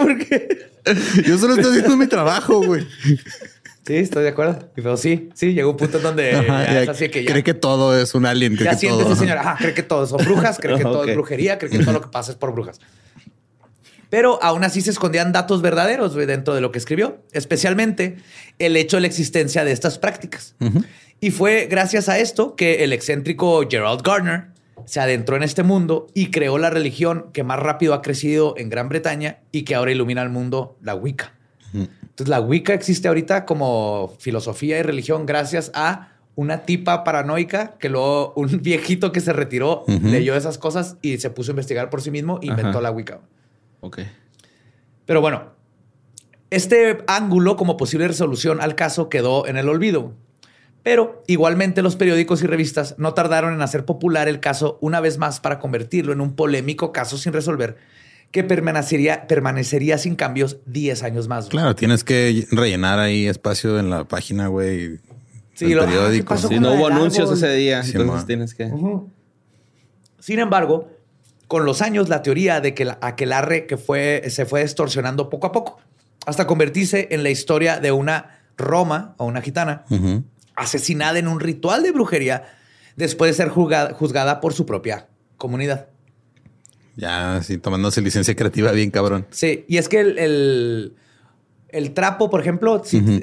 Porque 0.00 0.68
yo 1.26 1.38
solo 1.38 1.54
estoy 1.54 1.72
haciendo 1.76 1.96
mi 1.96 2.06
trabajo, 2.06 2.60
güey. 2.64 2.86
Sí, 3.86 3.96
estoy 3.96 4.22
de 4.22 4.30
acuerdo. 4.30 4.70
Pero 4.74 4.96
sí, 4.96 5.28
sí, 5.34 5.52
llegó 5.52 5.70
un 5.70 5.76
punto 5.76 5.98
donde 5.98 6.34
así 6.88 7.10
que 7.10 7.24
Cree 7.24 7.44
que 7.44 7.54
todo 7.54 7.98
es 7.98 8.14
un 8.14 8.24
alien. 8.24 8.54
Cree 8.56 8.64
ya 8.64 8.70
que 8.72 8.78
siente 8.78 9.02
todo. 9.02 9.12
ese 9.12 9.20
señor. 9.20 9.38
Ajá, 9.38 9.56
cree 9.58 9.74
que 9.74 9.82
todo 9.82 10.06
son 10.06 10.24
brujas, 10.24 10.58
cree 10.58 10.76
que 10.76 10.82
todo 10.82 11.04
es 11.04 11.14
brujería, 11.14 11.58
cree 11.58 11.70
que 11.70 11.78
todo 11.80 11.92
lo 11.92 12.00
que 12.00 12.08
pasa 12.08 12.32
es 12.32 12.38
por 12.38 12.52
brujas. 12.52 12.80
Pero 14.14 14.40
aún 14.44 14.62
así 14.62 14.80
se 14.80 14.92
escondían 14.92 15.32
datos 15.32 15.60
verdaderos 15.60 16.14
dentro 16.14 16.54
de 16.54 16.60
lo 16.60 16.70
que 16.70 16.78
escribió, 16.78 17.18
especialmente 17.32 18.18
el 18.60 18.76
hecho 18.76 18.96
de 18.96 19.00
la 19.00 19.06
existencia 19.08 19.64
de 19.64 19.72
estas 19.72 19.98
prácticas. 19.98 20.54
Y 21.18 21.32
fue 21.32 21.66
gracias 21.68 22.08
a 22.08 22.20
esto 22.20 22.54
que 22.54 22.84
el 22.84 22.92
excéntrico 22.92 23.68
Gerald 23.68 24.02
Gardner 24.02 24.50
se 24.84 25.00
adentró 25.00 25.34
en 25.34 25.42
este 25.42 25.64
mundo 25.64 26.06
y 26.14 26.30
creó 26.30 26.58
la 26.58 26.70
religión 26.70 27.26
que 27.32 27.42
más 27.42 27.58
rápido 27.58 27.92
ha 27.92 28.02
crecido 28.02 28.54
en 28.56 28.68
Gran 28.68 28.88
Bretaña 28.88 29.40
y 29.50 29.62
que 29.62 29.74
ahora 29.74 29.90
ilumina 29.90 30.22
al 30.22 30.30
mundo, 30.30 30.76
la 30.80 30.94
Wicca. 30.94 31.34
Entonces 31.72 32.28
la 32.28 32.40
Wicca 32.40 32.72
existe 32.72 33.08
ahorita 33.08 33.44
como 33.44 34.14
filosofía 34.20 34.78
y 34.78 34.82
religión 34.82 35.26
gracias 35.26 35.72
a 35.74 36.12
una 36.36 36.58
tipa 36.58 37.02
paranoica 37.02 37.74
que 37.80 37.88
luego 37.88 38.32
un 38.36 38.46
viejito 38.62 39.10
que 39.10 39.20
se 39.20 39.32
retiró 39.32 39.84
leyó 39.88 40.36
esas 40.36 40.56
cosas 40.56 40.98
y 41.02 41.18
se 41.18 41.30
puso 41.30 41.50
a 41.50 41.54
investigar 41.54 41.90
por 41.90 42.00
sí 42.00 42.12
mismo 42.12 42.38
e 42.42 42.46
inventó 42.46 42.80
la 42.80 42.92
Wicca. 42.92 43.18
Ok. 43.84 44.00
Pero 45.04 45.20
bueno, 45.20 45.50
este 46.48 47.04
ángulo 47.06 47.56
como 47.56 47.76
posible 47.76 48.08
resolución 48.08 48.62
al 48.62 48.74
caso 48.74 49.10
quedó 49.10 49.46
en 49.46 49.58
el 49.58 49.68
olvido. 49.68 50.14
Pero 50.82 51.22
igualmente 51.26 51.82
los 51.82 51.96
periódicos 51.96 52.42
y 52.42 52.46
revistas 52.46 52.94
no 52.98 53.12
tardaron 53.12 53.52
en 53.52 53.60
hacer 53.60 53.84
popular 53.84 54.28
el 54.28 54.40
caso 54.40 54.78
una 54.80 55.00
vez 55.00 55.18
más 55.18 55.40
para 55.40 55.58
convertirlo 55.58 56.12
en 56.12 56.20
un 56.20 56.34
polémico 56.34 56.92
caso 56.92 57.18
sin 57.18 57.32
resolver 57.32 57.76
que 58.30 58.42
permanecería, 58.42 59.26
permanecería 59.28 59.96
sin 59.96 60.16
cambios 60.16 60.58
10 60.66 61.02
años 61.04 61.28
más. 61.28 61.46
Claro, 61.46 61.76
tienes 61.76 62.02
que 62.02 62.46
rellenar 62.50 62.98
ahí 62.98 63.26
espacio 63.26 63.78
en 63.78 63.90
la 63.90 64.04
página, 64.04 64.48
güey. 64.48 64.98
Sí, 65.54 65.72
el 65.72 65.78
periódico. 65.78 66.36
Sí, 66.36 66.58
no 66.58 66.74
hubo 66.74 66.88
anuncios 66.88 67.30
ese 67.30 67.52
día, 67.54 67.82
entonces 67.84 68.26
tienes 68.26 68.54
que... 68.54 68.72
Sin 70.18 70.38
embargo, 70.38 70.88
con 71.48 71.64
los 71.64 71.82
años 71.82 72.08
la 72.08 72.22
teoría 72.22 72.60
de 72.60 72.74
que 72.74 72.84
la 72.84 72.98
aquelarre 73.00 73.66
que 73.66 73.76
fue, 73.76 74.22
se 74.28 74.46
fue 74.46 74.62
distorsionando 74.62 75.30
poco 75.30 75.46
a 75.46 75.52
poco 75.52 75.78
hasta 76.26 76.46
convertirse 76.46 77.08
en 77.10 77.22
la 77.22 77.30
historia 77.30 77.80
de 77.80 77.92
una 77.92 78.40
Roma 78.56 79.14
o 79.18 79.26
una 79.26 79.42
gitana 79.42 79.84
asesinada 80.54 81.18
en 81.18 81.28
un 81.28 81.40
ritual 81.40 81.82
de 81.82 81.90
brujería 81.92 82.44
después 82.96 83.30
de 83.30 83.34
ser 83.34 83.48
juzgada, 83.48 84.40
por 84.40 84.54
su 84.54 84.66
propia 84.66 85.08
comunidad. 85.36 85.88
Ya, 86.96 87.40
sí, 87.42 87.58
tomándose 87.58 88.00
licencia 88.00 88.36
creativa 88.36 88.70
bien 88.70 88.90
cabrón. 88.90 89.26
Sí, 89.30 89.64
y 89.66 89.78
es 89.78 89.88
que 89.88 89.98
el, 89.98 90.94
el, 91.68 91.90
trapo, 91.92 92.30
por 92.30 92.40
ejemplo, 92.40 92.80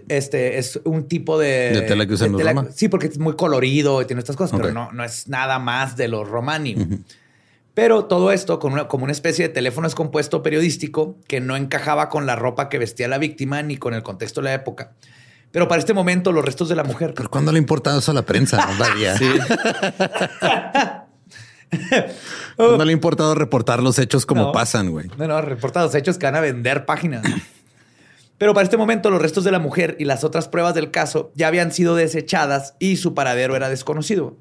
este 0.10 0.58
es 0.58 0.82
un 0.84 1.08
tipo 1.08 1.40
de... 1.40 1.72
De 1.72 1.82
tela 1.84 2.06
que 2.06 2.14
usan 2.16 2.34
los 2.34 2.44
romanos. 2.44 2.74
Sí, 2.76 2.90
porque 2.90 3.08
es 3.08 3.18
muy 3.18 3.38
colorido 3.38 4.02
y 4.02 4.06
tiene 4.06 4.20
estas 4.20 4.36
cosas, 4.36 4.60
pero 4.60 4.74
no, 4.74 4.92
no 4.92 5.06
es 5.06 5.30
nada 5.30 5.58
más 5.60 5.96
de 5.96 6.10
los 6.10 6.28
romani. 6.28 6.76
Pero 7.74 8.06
todo 8.06 8.32
esto 8.32 8.60
con 8.60 8.74
una, 8.74 8.88
como 8.88 9.06
una 9.06 9.14
especie 9.14 9.48
de 9.48 9.54
teléfono 9.54 9.88
descompuesto 9.88 10.44
periodístico 10.44 11.18
que 11.28 11.40
no 11.40 11.56
encajaba 11.56 12.10
con 12.10 12.26
la 12.26 12.36
ropa 12.36 12.68
que 12.68 12.78
vestía 12.78 13.08
la 13.08 13.18
víctima 13.18 13.62
ni 13.64 13.78
con 13.78 13.94
el 13.94 14.04
contexto 14.04 14.42
de 14.42 14.46
la 14.46 14.54
época. 14.54 14.92
Pero 15.52 15.68
para 15.68 15.80
este 15.80 15.94
momento, 15.94 16.32
los 16.32 16.44
restos 16.44 16.70
de 16.70 16.76
la 16.76 16.84
mujer. 16.84 17.14
Pero 17.14 17.30
¿cuándo 17.30 17.52
le 17.52 17.58
ha 17.58 17.62
importado 17.62 18.00
eso 18.00 18.12
a 18.12 18.14
la 18.14 18.22
prensa? 18.24 18.68
sí. 19.18 19.30
¿Cuándo 22.56 22.86
le 22.86 22.92
ha 22.92 22.94
importado 22.94 23.36
reportar 23.36 23.82
los 23.82 24.00
hechos 24.00 24.26
como 24.26 24.52
pasan, 24.52 24.92
güey? 24.92 25.08
No, 25.18 25.28
no, 25.28 25.42
reportar 25.42 25.84
los 25.84 25.96
hechos 25.96 26.18
que 26.18 26.26
van 26.26 26.36
a 26.36 26.42
vender 26.42 26.86
páginas. 26.86 27.24
Pero 28.38 28.54
para 28.54 28.64
este 28.64 28.78
momento, 28.78 29.10
los 29.12 29.22
restos 29.22 29.44
de 29.44 29.52
la 29.52 29.60
mujer 29.60 29.96
y 30.00 30.06
las 30.06 30.24
otras 30.24 30.48
pruebas 30.48 30.74
del 30.74 30.90
caso 30.90 31.32
ya 31.36 31.48
habían 31.48 31.72
sido 31.72 31.96
desechadas 31.96 32.74
y 32.80 32.98
su 32.98 33.14
paradero 33.14 33.56
era 33.56 33.70
desconocido. 33.70 34.36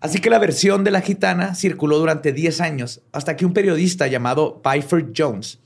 Así 0.00 0.20
que 0.20 0.30
la 0.30 0.38
versión 0.38 0.84
de 0.84 0.92
la 0.92 1.00
gitana 1.00 1.54
circuló 1.54 1.98
durante 1.98 2.32
10 2.32 2.60
años 2.60 3.02
hasta 3.12 3.36
que 3.36 3.44
un 3.44 3.52
periodista 3.52 4.06
llamado 4.06 4.60
Byford 4.62 5.12
Jones, 5.16 5.58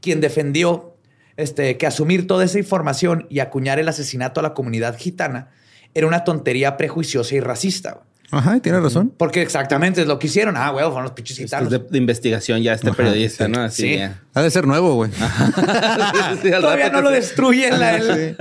quien 0.00 0.20
defendió 0.20 0.96
este, 1.36 1.76
que 1.76 1.86
asumir 1.86 2.26
toda 2.26 2.44
esa 2.44 2.58
información 2.58 3.26
y 3.28 3.38
acuñar 3.38 3.78
el 3.78 3.88
asesinato 3.88 4.40
a 4.40 4.42
la 4.42 4.54
comunidad 4.54 4.98
gitana 4.98 5.50
era 5.94 6.06
una 6.06 6.24
tontería 6.24 6.76
prejuiciosa 6.76 7.34
y 7.34 7.40
racista. 7.40 8.02
Ajá, 8.30 8.58
tiene 8.60 8.80
razón. 8.80 9.12
Porque 9.16 9.42
exactamente 9.42 10.00
es 10.00 10.08
lo 10.08 10.18
que 10.18 10.26
hicieron. 10.26 10.56
Ah, 10.56 10.70
güey, 10.70 10.84
fueron 10.86 11.04
los 11.04 11.12
pinches 11.12 11.36
gitanos. 11.38 11.70
de, 11.70 11.98
investigación 11.98 12.62
ya 12.62 12.74
este 12.74 12.92
periodista, 12.92 13.48
¿no? 13.48 13.60
Así 13.60 13.96
sí. 13.96 14.00
Ha 14.34 14.42
de 14.42 14.50
ser 14.50 14.66
nuevo, 14.66 14.94
güey. 14.94 15.10
Todavía 16.42 16.90
no 16.90 17.02
lo 17.02 17.10
destruyen 17.10 17.74
el, 17.74 18.36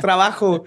trabajo. 0.00 0.64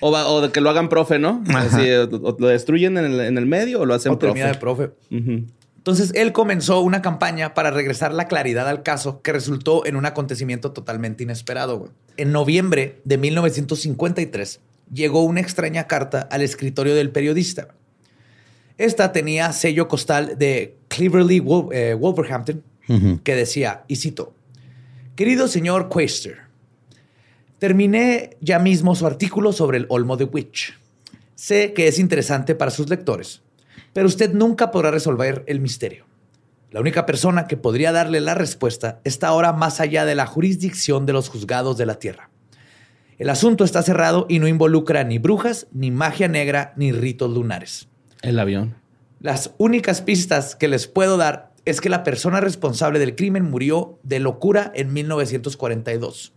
O, 0.00 0.40
de 0.40 0.50
que 0.50 0.60
lo 0.60 0.70
hagan 0.70 0.88
profe, 0.88 1.18
¿no? 1.18 1.42
Así, 1.54 1.90
o, 1.90 2.36
lo 2.38 2.48
destruyen 2.48 2.96
en 2.98 3.04
el, 3.06 3.20
en 3.20 3.38
el, 3.38 3.46
medio 3.46 3.80
o 3.80 3.86
lo 3.86 3.94
hacen 3.94 4.12
o 4.12 4.18
profe. 4.18 4.44
de 4.44 4.54
profe. 4.54 4.90
Entonces 5.10 6.12
él 6.14 6.32
comenzó 6.32 6.80
una 6.80 7.00
campaña 7.00 7.54
para 7.54 7.70
regresar 7.70 8.12
la 8.12 8.28
claridad 8.28 8.68
al 8.68 8.82
caso 8.82 9.22
que 9.22 9.32
resultó 9.32 9.86
en 9.86 9.96
un 9.96 10.04
acontecimiento 10.04 10.72
totalmente 10.72 11.22
inesperado. 11.22 11.88
En 12.18 12.32
noviembre 12.32 13.00
de 13.04 13.16
1953 13.16 14.60
llegó 14.92 15.22
una 15.22 15.40
extraña 15.40 15.86
carta 15.86 16.28
al 16.30 16.42
escritorio 16.42 16.94
del 16.94 17.10
periodista. 17.10 17.68
Esta 18.80 19.12
tenía 19.12 19.52
sello 19.52 19.88
costal 19.88 20.38
de 20.38 20.76
Cleverly 20.88 21.42
eh, 21.72 21.94
Wolverhampton 21.94 22.62
que 23.22 23.36
decía, 23.36 23.84
y 23.86 23.96
cito, 23.96 24.34
Querido 25.14 25.46
señor 25.46 25.88
Quaster, 25.88 26.38
terminé 27.60 28.36
ya 28.40 28.58
mismo 28.58 28.96
su 28.96 29.06
artículo 29.06 29.52
sobre 29.52 29.78
el 29.78 29.86
Olmo 29.90 30.16
de 30.16 30.24
Witch. 30.24 30.76
Sé 31.36 31.72
que 31.72 31.86
es 31.86 32.00
interesante 32.00 32.56
para 32.56 32.72
sus 32.72 32.88
lectores 32.88 33.42
pero 33.92 34.06
usted 34.06 34.32
nunca 34.32 34.70
podrá 34.70 34.90
resolver 34.90 35.44
el 35.46 35.60
misterio. 35.60 36.06
La 36.70 36.80
única 36.80 37.06
persona 37.06 37.46
que 37.46 37.56
podría 37.56 37.92
darle 37.92 38.20
la 38.20 38.34
respuesta 38.34 39.00
está 39.04 39.28
ahora 39.28 39.52
más 39.52 39.80
allá 39.80 40.04
de 40.04 40.14
la 40.14 40.26
jurisdicción 40.26 41.06
de 41.06 41.12
los 41.12 41.28
juzgados 41.28 41.76
de 41.76 41.86
la 41.86 41.96
Tierra. 41.96 42.30
El 43.18 43.28
asunto 43.28 43.64
está 43.64 43.82
cerrado 43.82 44.26
y 44.28 44.38
no 44.38 44.48
involucra 44.48 45.04
ni 45.04 45.18
brujas, 45.18 45.66
ni 45.72 45.90
magia 45.90 46.28
negra, 46.28 46.72
ni 46.76 46.92
ritos 46.92 47.30
lunares. 47.30 47.89
El 48.22 48.38
avión. 48.38 48.76
Las 49.20 49.54
únicas 49.58 50.00
pistas 50.02 50.56
que 50.56 50.68
les 50.68 50.86
puedo 50.86 51.16
dar 51.16 51.52
es 51.64 51.80
que 51.80 51.88
la 51.88 52.04
persona 52.04 52.40
responsable 52.40 52.98
del 52.98 53.16
crimen 53.16 53.50
murió 53.50 53.98
de 54.02 54.18
locura 54.18 54.72
en 54.74 54.92
1942, 54.92 56.32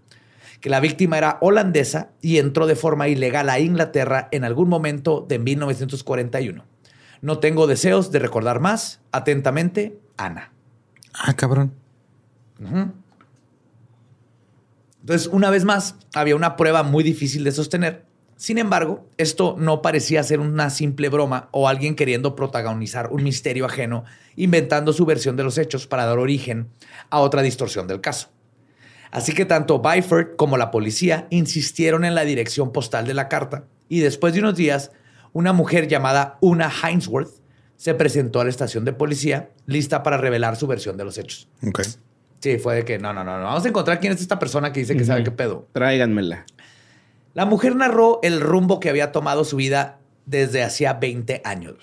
que 0.60 0.70
la 0.70 0.80
víctima 0.80 1.18
era 1.18 1.38
holandesa 1.42 2.10
y 2.22 2.38
entró 2.38 2.68
de 2.68 2.76
forma 2.76 3.08
ilegal 3.08 3.50
a 3.50 3.60
Inglaterra 3.60 4.28
en 4.32 4.44
algún 4.44 4.70
momento 4.70 5.26
de 5.28 5.40
1941 5.40 6.66
no 7.24 7.40
tengo 7.40 7.68
deseos 7.68 8.12
de 8.12 8.20
recordar 8.20 8.60
más. 8.60 9.00
Atentamente, 9.14 9.98
Ana. 10.18 10.52
Ah, 11.14 11.34
cabrón. 11.34 11.74
Entonces, 15.00 15.28
una 15.32 15.50
vez 15.50 15.64
más, 15.64 15.96
había 16.14 16.36
una 16.36 16.58
prueba 16.58 16.84
muy 16.84 17.02
difícil 17.02 17.46
de 17.46 17.54
sostener. 17.54 18.06
Sin 18.44 18.58
embargo, 18.58 19.08
esto 19.16 19.56
no 19.58 19.82
parecía 19.82 20.22
ser 20.22 20.42
una 20.42 20.70
simple 20.70 21.08
broma 21.08 21.48
o 21.52 21.70
alguien 21.70 21.96
queriendo 21.96 22.36
protagonizar 22.36 23.08
un 23.14 23.24
misterio 23.24 23.66
ajeno, 23.66 24.04
inventando 24.36 24.92
su 24.92 25.06
versión 25.06 25.38
de 25.38 25.46
los 25.46 25.58
hechos 25.58 25.88
para 25.88 26.06
dar 26.06 26.20
origen 26.20 26.68
a 27.10 27.22
otra 27.22 27.42
distorsión 27.42 27.88
del 27.88 28.02
caso. 28.02 28.32
Así 29.12 29.32
que 29.32 29.46
tanto 29.46 29.80
Byford 29.80 30.36
como 30.36 30.58
la 30.58 30.72
policía 30.72 31.26
insistieron 31.30 32.04
en 32.04 32.16
la 32.16 32.26
dirección 32.26 32.74
postal 32.74 33.08
de 33.08 33.14
la 33.14 33.30
carta 33.30 33.64
y 33.88 34.02
después 34.02 34.34
de 34.34 34.42
unos 34.42 34.58
días 34.58 34.92
una 35.32 35.54
mujer 35.54 35.88
llamada 35.88 36.38
Una 36.42 36.70
Hinesworth 36.70 37.32
se 37.78 37.94
presentó 37.94 38.42
a 38.42 38.44
la 38.44 38.50
estación 38.50 38.84
de 38.84 38.92
policía 38.92 39.52
lista 39.68 40.04
para 40.04 40.18
revelar 40.18 40.58
su 40.58 40.68
versión 40.68 40.98
de 40.98 41.06
los 41.06 41.18
hechos. 41.18 41.48
Ok. 41.66 41.84
Sí, 42.42 42.58
fue 42.58 42.76
de 42.76 42.84
que 42.84 43.00
no, 43.00 43.14
no, 43.14 43.24
no, 43.24 43.38
no. 43.38 43.46
Vamos 43.46 43.64
a 43.64 43.70
encontrar 43.70 44.02
quién 44.02 44.12
es 44.12 44.20
esta 44.20 44.38
persona 44.38 44.74
que 44.74 44.82
dice 44.82 44.98
que 44.98 45.06
sabe 45.06 45.24
qué 45.24 45.32
pedo. 45.32 45.70
Tráiganmela. 45.72 46.46
La 47.34 47.46
mujer 47.46 47.76
narró 47.76 48.20
el 48.24 48.42
rumbo 48.42 48.80
que 48.80 48.90
había 48.90 49.12
tomado 49.12 49.44
su 49.44 49.56
vida 49.56 50.00
desde 50.26 50.64
hacía 50.64 50.94
20 50.94 51.42
años. 51.44 51.76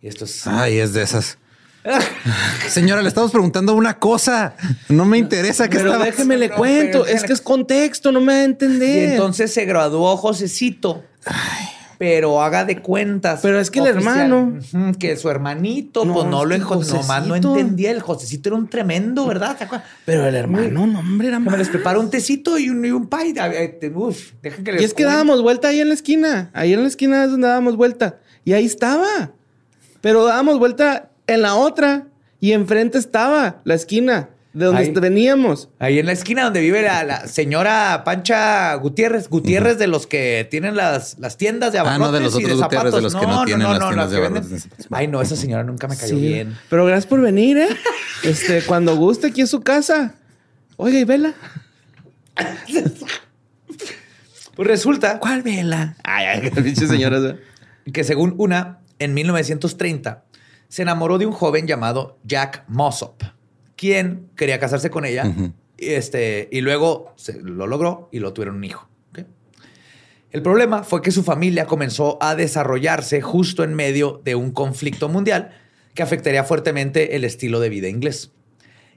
Y 0.00 0.08
esto 0.08 0.24
es. 0.24 0.46
Ay, 0.46 0.78
es 0.78 0.92
de 0.92 1.02
esas. 1.02 1.38
Señora, 2.68 3.02
le 3.02 3.08
estamos 3.08 3.30
preguntando 3.30 3.74
una 3.74 3.98
cosa. 3.98 4.56
No 4.88 5.04
me 5.04 5.18
interesa 5.18 5.68
que 5.68 5.78
Pero 5.78 5.98
déjeme 5.98 6.36
le 6.36 6.50
cuento. 6.50 7.06
Es 7.06 7.22
que 7.22 7.32
es 7.32 7.40
contexto, 7.40 8.10
no 8.12 8.20
me 8.20 8.32
va 8.32 8.38
a 8.40 8.44
entender. 8.44 9.10
Y 9.10 9.12
entonces 9.12 9.52
se 9.52 9.64
graduó 9.64 10.16
Josecito. 10.16 11.04
Ay 11.24 11.75
pero 11.98 12.42
haga 12.42 12.64
de 12.64 12.80
cuentas. 12.80 13.40
Pero 13.42 13.58
es 13.58 13.70
que 13.70 13.80
el 13.80 13.86
hermano. 13.86 14.58
Que 14.98 15.16
su 15.16 15.28
hermanito, 15.28 16.02
pues 16.02 16.26
no 16.26 16.44
lo 16.44 16.56
nomás 16.58 17.26
no 17.26 17.36
entendía. 17.36 17.90
El 17.90 18.00
Josecito 18.00 18.50
era 18.50 18.56
un 18.56 18.68
tremendo, 18.68 19.26
¿verdad? 19.26 19.56
Pero 20.04 20.26
el 20.26 20.34
hermano, 20.34 20.86
no, 20.86 20.98
hombre, 20.98 21.28
era 21.28 21.38
Me 21.38 21.56
les 21.56 21.68
preparo 21.68 22.00
un 22.00 22.10
tecito 22.10 22.58
y 22.58 22.68
un, 22.70 22.84
y 22.84 22.90
un 22.90 23.08
pie. 23.08 23.34
Uf, 23.94 24.32
deja 24.42 24.62
que 24.62 24.72
les 24.72 24.82
Y 24.82 24.84
es 24.84 24.94
que 24.94 25.04
dábamos 25.04 25.42
vuelta 25.42 25.68
ahí 25.68 25.80
en 25.80 25.88
la 25.88 25.94
esquina. 25.94 26.50
Ahí 26.52 26.72
en 26.72 26.82
la 26.82 26.88
esquina 26.88 27.24
es 27.24 27.30
donde 27.30 27.48
dábamos 27.48 27.76
vuelta. 27.76 28.18
Y 28.44 28.52
ahí 28.52 28.64
estaba. 28.64 29.32
Pero 30.00 30.24
dábamos 30.24 30.58
vuelta 30.58 31.10
en 31.26 31.42
la 31.42 31.54
otra. 31.54 32.08
Y 32.38 32.52
enfrente 32.52 32.98
estaba 32.98 33.60
la 33.64 33.74
esquina 33.74 34.28
de 34.56 34.64
donde 34.64 35.00
veníamos. 35.00 35.68
Ahí 35.78 35.98
en 35.98 36.06
la 36.06 36.12
esquina 36.12 36.44
donde 36.44 36.60
vive 36.60 36.80
la, 36.80 37.26
señora 37.28 38.02
Pancha 38.04 38.74
Gutiérrez. 38.76 39.28
Gutiérrez 39.28 39.76
de 39.76 39.86
los 39.86 40.06
que 40.06 40.48
tienen 40.50 40.76
las, 40.76 41.18
las 41.18 41.36
tiendas 41.36 41.74
de 41.74 41.78
abarrotes 41.78 42.06
ah, 42.08 42.10
no, 42.10 42.12
de 42.12 42.20
los 42.24 42.34
otros 42.34 42.50
y 42.50 42.54
de 42.54 42.58
zapatos. 42.58 42.94
de 42.94 43.02
los 43.02 43.14
que 43.14 43.26
no, 43.26 43.44
tienen 43.44 43.68
las 43.68 43.80
tiendas 43.80 44.10
de 44.10 44.16
abarrotes. 44.16 44.68
Ay, 44.90 45.08
no, 45.08 45.20
esa 45.20 45.36
señora 45.36 45.62
nunca 45.62 45.88
me 45.88 45.96
cayó 45.96 46.16
bien. 46.16 46.56
Pero 46.70 46.86
gracias 46.86 47.06
por 47.06 47.20
venir, 47.20 47.58
¿eh? 47.58 47.68
este, 48.22 48.62
cuando 48.62 48.96
guste, 48.96 49.26
aquí 49.26 49.42
es 49.42 49.50
su 49.50 49.60
casa. 49.60 50.14
Oiga, 50.78 50.98
¿y 50.98 51.04
vela? 51.04 51.34
pues 54.54 54.68
resulta 54.68 55.18
¿Cuál 55.18 55.42
vela? 55.42 55.96
Ay, 56.02 56.26
ay, 56.26 56.50
pinche 56.50 56.86
señora. 56.86 57.36
que 57.92 58.04
según 58.04 58.34
una, 58.38 58.78
en 58.98 59.12
1930, 59.12 60.24
se 60.68 60.80
enamoró 60.80 61.18
de 61.18 61.26
un 61.26 61.32
joven 61.32 61.66
llamado 61.66 62.18
Jack 62.24 62.64
Mossop, 62.68 63.22
quien 63.76 64.28
quería 64.36 64.58
casarse 64.58 64.90
con 64.90 65.04
ella 65.04 65.32
y, 65.78 65.90
este, 65.90 66.48
y 66.50 66.60
luego 66.62 67.12
se, 67.16 67.40
lo 67.40 67.66
logró 67.66 68.08
y 68.10 68.18
lo 68.18 68.32
tuvieron 68.32 68.56
un 68.56 68.64
hijo. 68.64 68.88
El 70.32 70.42
problema 70.42 70.82
fue 70.82 71.02
que 71.02 71.12
su 71.12 71.22
familia 71.22 71.66
comenzó 71.66 72.18
a 72.20 72.34
desarrollarse 72.34 73.22
justo 73.22 73.64
en 73.64 73.74
medio 73.74 74.20
de 74.24 74.34
un 74.34 74.50
conflicto 74.50 75.08
mundial 75.08 75.52
que 75.94 76.02
afectaría 76.02 76.44
fuertemente 76.44 77.16
el 77.16 77.24
estilo 77.24 77.58
de 77.60 77.70
vida 77.70 77.88
inglés. 77.88 78.32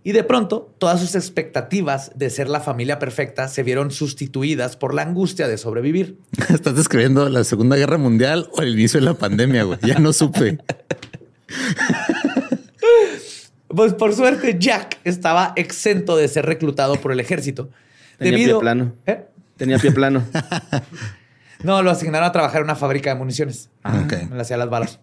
Y 0.03 0.11
de 0.13 0.23
pronto, 0.23 0.73
todas 0.79 0.99
sus 0.99 1.15
expectativas 1.15 2.11
de 2.15 2.29
ser 2.29 2.49
la 2.49 2.61
familia 2.61 2.99
perfecta 2.99 3.47
se 3.47 3.63
vieron 3.63 3.91
sustituidas 3.91 4.75
por 4.75 4.93
la 4.93 5.03
angustia 5.03 5.47
de 5.47 5.57
sobrevivir. 5.57 6.17
¿Estás 6.53 6.75
describiendo 6.75 7.29
la 7.29 7.43
Segunda 7.43 7.75
Guerra 7.75 7.97
Mundial 7.97 8.49
o 8.53 8.61
el 8.61 8.73
inicio 8.73 8.99
de 8.99 9.05
la 9.05 9.13
pandemia, 9.13 9.63
güey? 9.63 9.79
Ya 9.81 9.99
no 9.99 10.11
supe. 10.13 10.57
Pues 13.69 13.93
por 13.93 14.13
suerte, 14.13 14.57
Jack 14.59 14.97
estaba 15.03 15.53
exento 15.55 16.17
de 16.17 16.27
ser 16.27 16.45
reclutado 16.45 16.95
por 16.95 17.11
el 17.11 17.19
ejército. 17.19 17.69
Tenía 18.17 18.31
debido... 18.33 18.57
pie 18.57 18.61
plano. 18.61 18.93
¿Eh? 19.05 19.25
Tenía 19.57 19.77
pie 19.77 19.91
plano. 19.91 20.23
No, 21.63 21.81
lo 21.83 21.91
asignaron 21.91 22.25
a 22.27 22.31
trabajar 22.31 22.59
en 22.61 22.63
una 22.65 22.75
fábrica 22.75 23.09
de 23.09 23.17
municiones. 23.17 23.69
Ah, 23.83 24.01
ok. 24.05 24.31
Le 24.33 24.41
hacía 24.41 24.55
las 24.55 24.69
balas. 24.69 24.99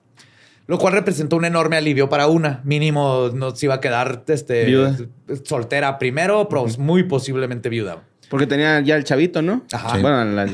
Lo 0.66 0.78
cual 0.78 0.94
representó 0.94 1.36
un 1.36 1.44
enorme 1.44 1.76
alivio 1.76 2.08
para 2.08 2.28
una. 2.28 2.62
Mínimo 2.64 3.30
no 3.34 3.54
se 3.54 3.66
iba 3.66 3.74
a 3.74 3.80
quedar 3.80 4.24
este, 4.28 4.64
Viuda. 4.64 4.96
soltera 5.44 5.98
primero, 5.98 6.48
pero 6.48 6.64
muy 6.78 7.02
posiblemente 7.02 7.68
viuda. 7.68 8.02
Porque 8.30 8.46
tenía 8.46 8.80
ya 8.80 8.96
el 8.96 9.04
chavito, 9.04 9.42
¿no? 9.42 9.64
Ajá. 9.70 9.96
Sí. 9.96 10.00
Bueno, 10.02 10.24
la- 10.24 10.48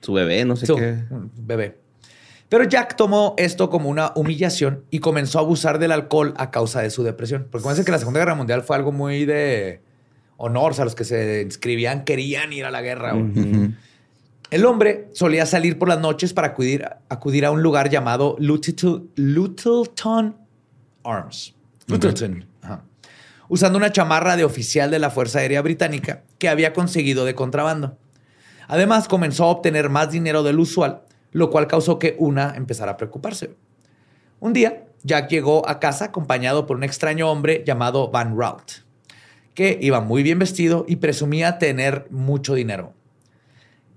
su 0.00 0.12
bebé, 0.12 0.44
no 0.44 0.54
sé 0.56 0.64
Su- 0.66 0.76
qué. 0.76 0.98
bebé. 1.36 1.76
Pero 2.52 2.64
Jack 2.64 2.96
tomó 2.96 3.34
esto 3.38 3.70
como 3.70 3.88
una 3.88 4.12
humillación 4.14 4.84
y 4.90 4.98
comenzó 4.98 5.38
a 5.38 5.40
abusar 5.40 5.78
del 5.78 5.90
alcohol 5.90 6.34
a 6.36 6.50
causa 6.50 6.82
de 6.82 6.90
su 6.90 7.02
depresión. 7.02 7.48
Porque 7.50 7.64
parece 7.64 7.82
que 7.82 7.90
la 7.90 7.98
Segunda 7.98 8.20
Guerra 8.20 8.34
Mundial 8.34 8.62
fue 8.62 8.76
algo 8.76 8.92
muy 8.92 9.24
de 9.24 9.80
honor. 10.36 10.72
O 10.72 10.74
sea, 10.74 10.84
los 10.84 10.94
que 10.94 11.04
se 11.04 11.40
inscribían 11.40 12.04
querían 12.04 12.52
ir 12.52 12.66
a 12.66 12.70
la 12.70 12.82
guerra. 12.82 13.14
güey. 13.14 13.74
El 14.50 14.66
hombre 14.66 15.08
solía 15.14 15.46
salir 15.46 15.78
por 15.78 15.88
las 15.88 15.98
noches 15.98 16.34
para 16.34 16.48
acudir, 16.48 16.86
acudir 17.08 17.46
a 17.46 17.50
un 17.50 17.62
lugar 17.62 17.88
llamado 17.88 18.36
Luttleton 18.38 20.36
Arms. 21.04 21.54
Luttleton. 21.86 22.44
Ajá. 22.60 22.84
Usando 23.48 23.78
una 23.78 23.92
chamarra 23.92 24.36
de 24.36 24.44
oficial 24.44 24.90
de 24.90 24.98
la 24.98 25.08
Fuerza 25.08 25.38
Aérea 25.38 25.62
Británica 25.62 26.24
que 26.36 26.50
había 26.50 26.74
conseguido 26.74 27.24
de 27.24 27.34
contrabando. 27.34 27.96
Además, 28.68 29.08
comenzó 29.08 29.44
a 29.44 29.48
obtener 29.48 29.88
más 29.88 30.10
dinero 30.10 30.42
del 30.42 30.58
usual, 30.60 31.00
lo 31.32 31.50
cual 31.50 31.66
causó 31.66 31.98
que 31.98 32.14
una 32.18 32.54
empezara 32.56 32.92
a 32.92 32.96
preocuparse. 32.96 33.54
Un 34.40 34.52
día, 34.52 34.84
Jack 35.02 35.30
llegó 35.30 35.68
a 35.68 35.80
casa 35.80 36.06
acompañado 36.06 36.66
por 36.66 36.76
un 36.76 36.84
extraño 36.84 37.30
hombre 37.30 37.64
llamado 37.66 38.10
Van 38.10 38.36
Rout, 38.36 38.84
que 39.54 39.78
iba 39.80 40.00
muy 40.00 40.22
bien 40.22 40.38
vestido 40.38 40.84
y 40.86 40.96
presumía 40.96 41.58
tener 41.58 42.06
mucho 42.10 42.54
dinero. 42.54 42.92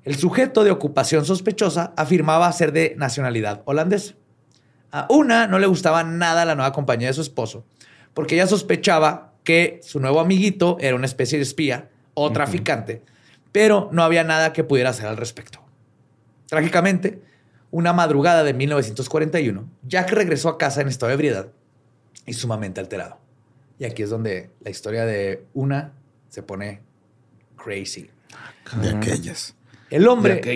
El 0.03 0.15
sujeto 0.15 0.63
de 0.63 0.71
ocupación 0.71 1.25
sospechosa 1.25 1.93
afirmaba 1.97 2.51
ser 2.51 2.71
de 2.71 2.95
nacionalidad 2.97 3.63
holandesa. 3.65 4.13
A 4.91 5.07
una 5.09 5.47
no 5.47 5.59
le 5.59 5.67
gustaba 5.67 6.03
nada 6.03 6.45
la 6.45 6.55
nueva 6.55 6.71
compañía 6.71 7.07
de 7.07 7.13
su 7.13 7.21
esposo, 7.21 7.65
porque 8.13 8.35
ella 8.35 8.47
sospechaba 8.47 9.33
que 9.43 9.79
su 9.83 9.99
nuevo 9.99 10.19
amiguito 10.19 10.77
era 10.79 10.95
una 10.95 11.05
especie 11.05 11.37
de 11.37 11.43
espía 11.43 11.89
o 12.13 12.31
traficante, 12.31 13.01
pero 13.51 13.89
no 13.91 14.03
había 14.03 14.23
nada 14.23 14.53
que 14.53 14.63
pudiera 14.63 14.91
hacer 14.91 15.07
al 15.07 15.17
respecto. 15.17 15.64
Trágicamente, 16.47 17.21
una 17.71 17.93
madrugada 17.93 18.43
de 18.43 18.53
1941, 18.53 19.69
Jack 19.83 20.11
regresó 20.11 20.49
a 20.49 20.57
casa 20.57 20.81
en 20.81 20.87
estado 20.87 21.09
de 21.09 21.15
ebriedad 21.15 21.47
y 22.25 22.33
sumamente 22.33 22.79
alterado. 22.79 23.17
Y 23.77 23.85
aquí 23.85 24.03
es 24.03 24.09
donde 24.09 24.49
la 24.61 24.69
historia 24.69 25.05
de 25.05 25.45
una 25.53 25.93
se 26.29 26.43
pone 26.43 26.81
crazy. 27.57 28.09
De 28.81 28.89
aquellas. 28.89 29.55
El 29.89 30.07
hombre, 30.07 30.41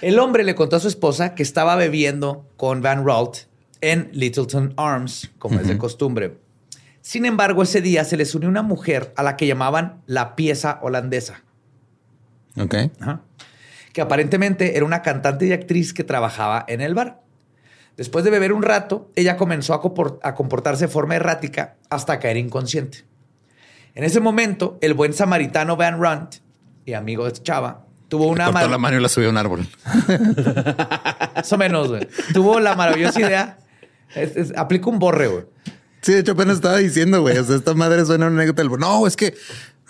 el 0.00 0.18
hombre 0.18 0.44
le 0.44 0.54
contó 0.54 0.76
a 0.76 0.80
su 0.80 0.88
esposa 0.88 1.34
que 1.34 1.42
estaba 1.42 1.76
bebiendo 1.76 2.48
con 2.56 2.80
Van 2.80 3.04
Rolt 3.04 3.40
en 3.82 4.08
Littleton 4.12 4.72
Arms, 4.76 5.30
como 5.38 5.60
es 5.60 5.68
de 5.68 5.76
costumbre. 5.76 6.38
Sin 7.02 7.26
embargo, 7.26 7.62
ese 7.62 7.82
día 7.82 8.02
se 8.04 8.16
les 8.16 8.34
unió 8.34 8.48
una 8.48 8.62
mujer 8.62 9.12
a 9.16 9.22
la 9.22 9.36
que 9.36 9.46
llamaban 9.46 10.02
la 10.06 10.34
pieza 10.36 10.78
holandesa, 10.82 11.44
Ok. 12.58 12.74
Ajá. 13.00 13.20
que 13.92 14.00
aparentemente 14.00 14.76
era 14.76 14.84
una 14.84 15.02
cantante 15.02 15.46
y 15.46 15.52
actriz 15.52 15.92
que 15.94 16.02
trabajaba 16.04 16.64
en 16.68 16.80
el 16.80 16.94
bar. 16.94 17.20
Después 17.96 18.24
de 18.24 18.30
beber 18.32 18.52
un 18.52 18.62
rato, 18.64 19.08
ella 19.14 19.36
comenzó 19.36 19.72
a 19.72 19.80
compor- 19.80 20.18
a 20.24 20.34
comportarse 20.34 20.86
de 20.86 20.88
forma 20.92 21.14
errática 21.14 21.76
hasta 21.90 22.18
caer 22.18 22.36
inconsciente. 22.36 23.04
En 23.94 24.02
ese 24.02 24.18
momento, 24.18 24.78
el 24.80 24.94
buen 24.94 25.12
samaritano 25.12 25.76
Van 25.76 26.00
Runt, 26.00 26.36
y 26.84 26.94
amigo 26.94 27.24
de 27.24 27.32
chava, 27.40 27.84
tuvo 28.08 28.26
una 28.26 28.46
Cortó 28.46 28.58
mar- 28.60 28.70
la 28.70 28.78
mano 28.78 28.96
y 28.98 29.00
la 29.00 29.08
subió 29.08 29.28
a 29.28 29.30
un 29.30 29.36
árbol. 29.38 29.68
más 31.36 31.52
o 31.52 31.58
menos, 31.58 31.88
güey. 31.88 32.08
Tuvo 32.32 32.58
la 32.60 32.74
maravillosa 32.74 33.20
idea. 33.20 33.58
Es, 34.14 34.36
es- 34.36 34.52
aplica 34.56 34.90
un 34.90 34.98
borre, 34.98 35.28
güey. 35.28 35.44
Sí, 36.02 36.12
de 36.12 36.18
hecho 36.20 36.32
apenas 36.32 36.56
estaba 36.56 36.76
diciendo, 36.78 37.20
güey. 37.22 37.38
O 37.38 37.44
sea, 37.44 37.56
esta 37.56 37.74
madre 37.74 38.04
suena 38.04 38.26
una 38.26 38.42
anécdota. 38.42 38.62
No, 38.78 39.06
es 39.06 39.16
que... 39.16 39.34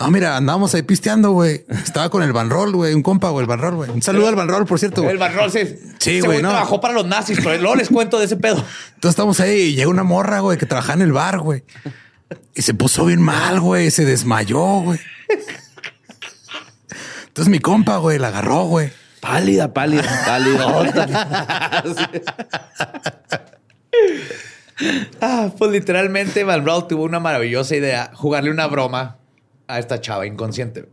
No, 0.00 0.10
mira, 0.10 0.36
andábamos 0.36 0.74
ahí 0.74 0.82
pisteando, 0.82 1.30
güey. 1.30 1.64
Estaba 1.68 2.08
con 2.10 2.22
el 2.24 2.32
Van 2.32 2.50
Roll, 2.50 2.74
güey. 2.74 2.94
Un 2.94 3.02
compa, 3.02 3.30
güey, 3.30 3.42
el 3.44 3.48
Van 3.48 3.60
Roll, 3.60 3.74
güey. 3.76 3.90
Un 3.90 4.02
saludo 4.02 4.28
al 4.28 4.34
Van 4.34 4.48
Roll, 4.48 4.66
por 4.66 4.80
cierto. 4.80 5.02
güey. 5.02 5.12
El 5.12 5.18
Van 5.18 5.34
Roll 5.34 5.50
sí. 5.52 6.20
Güey, 6.20 6.42
no. 6.42 6.50
trabajó 6.50 6.80
para 6.80 6.94
los 6.94 7.06
nazis, 7.06 7.38
pero 7.42 7.56
luego 7.58 7.76
les 7.76 7.88
cuento 7.88 8.18
de 8.18 8.24
ese 8.24 8.36
pedo. 8.36 8.56
Entonces 8.56 9.10
estamos 9.10 9.38
ahí 9.40 9.56
y 9.56 9.74
llega 9.76 9.88
una 9.88 10.02
morra, 10.02 10.40
güey, 10.40 10.58
que 10.58 10.66
trabaja 10.66 10.94
en 10.94 11.02
el 11.02 11.12
bar, 11.12 11.38
güey. 11.38 11.64
Y 12.54 12.62
se 12.62 12.74
puso 12.74 13.04
bien 13.04 13.22
mal, 13.22 13.60
güey. 13.60 13.90
Se 13.92 14.04
desmayó, 14.04 14.80
güey. 14.80 14.98
Entonces 17.28 17.50
mi 17.50 17.60
compa, 17.60 17.98
güey, 17.98 18.18
la 18.18 18.28
agarró, 18.28 18.64
güey. 18.64 18.90
Pálida, 19.20 19.72
pálida, 19.72 20.22
pálida. 20.26 21.82
Ah, 25.20 25.50
pues 25.56 25.70
literalmente 25.70 26.42
Van 26.44 26.66
Roll 26.66 26.88
tuvo 26.88 27.04
una 27.04 27.20
maravillosa 27.20 27.76
idea, 27.76 28.10
jugarle 28.14 28.50
una 28.50 28.66
broma 28.66 29.18
a 29.74 29.78
esta 29.78 30.00
chava 30.00 30.26
inconsciente. 30.26 30.88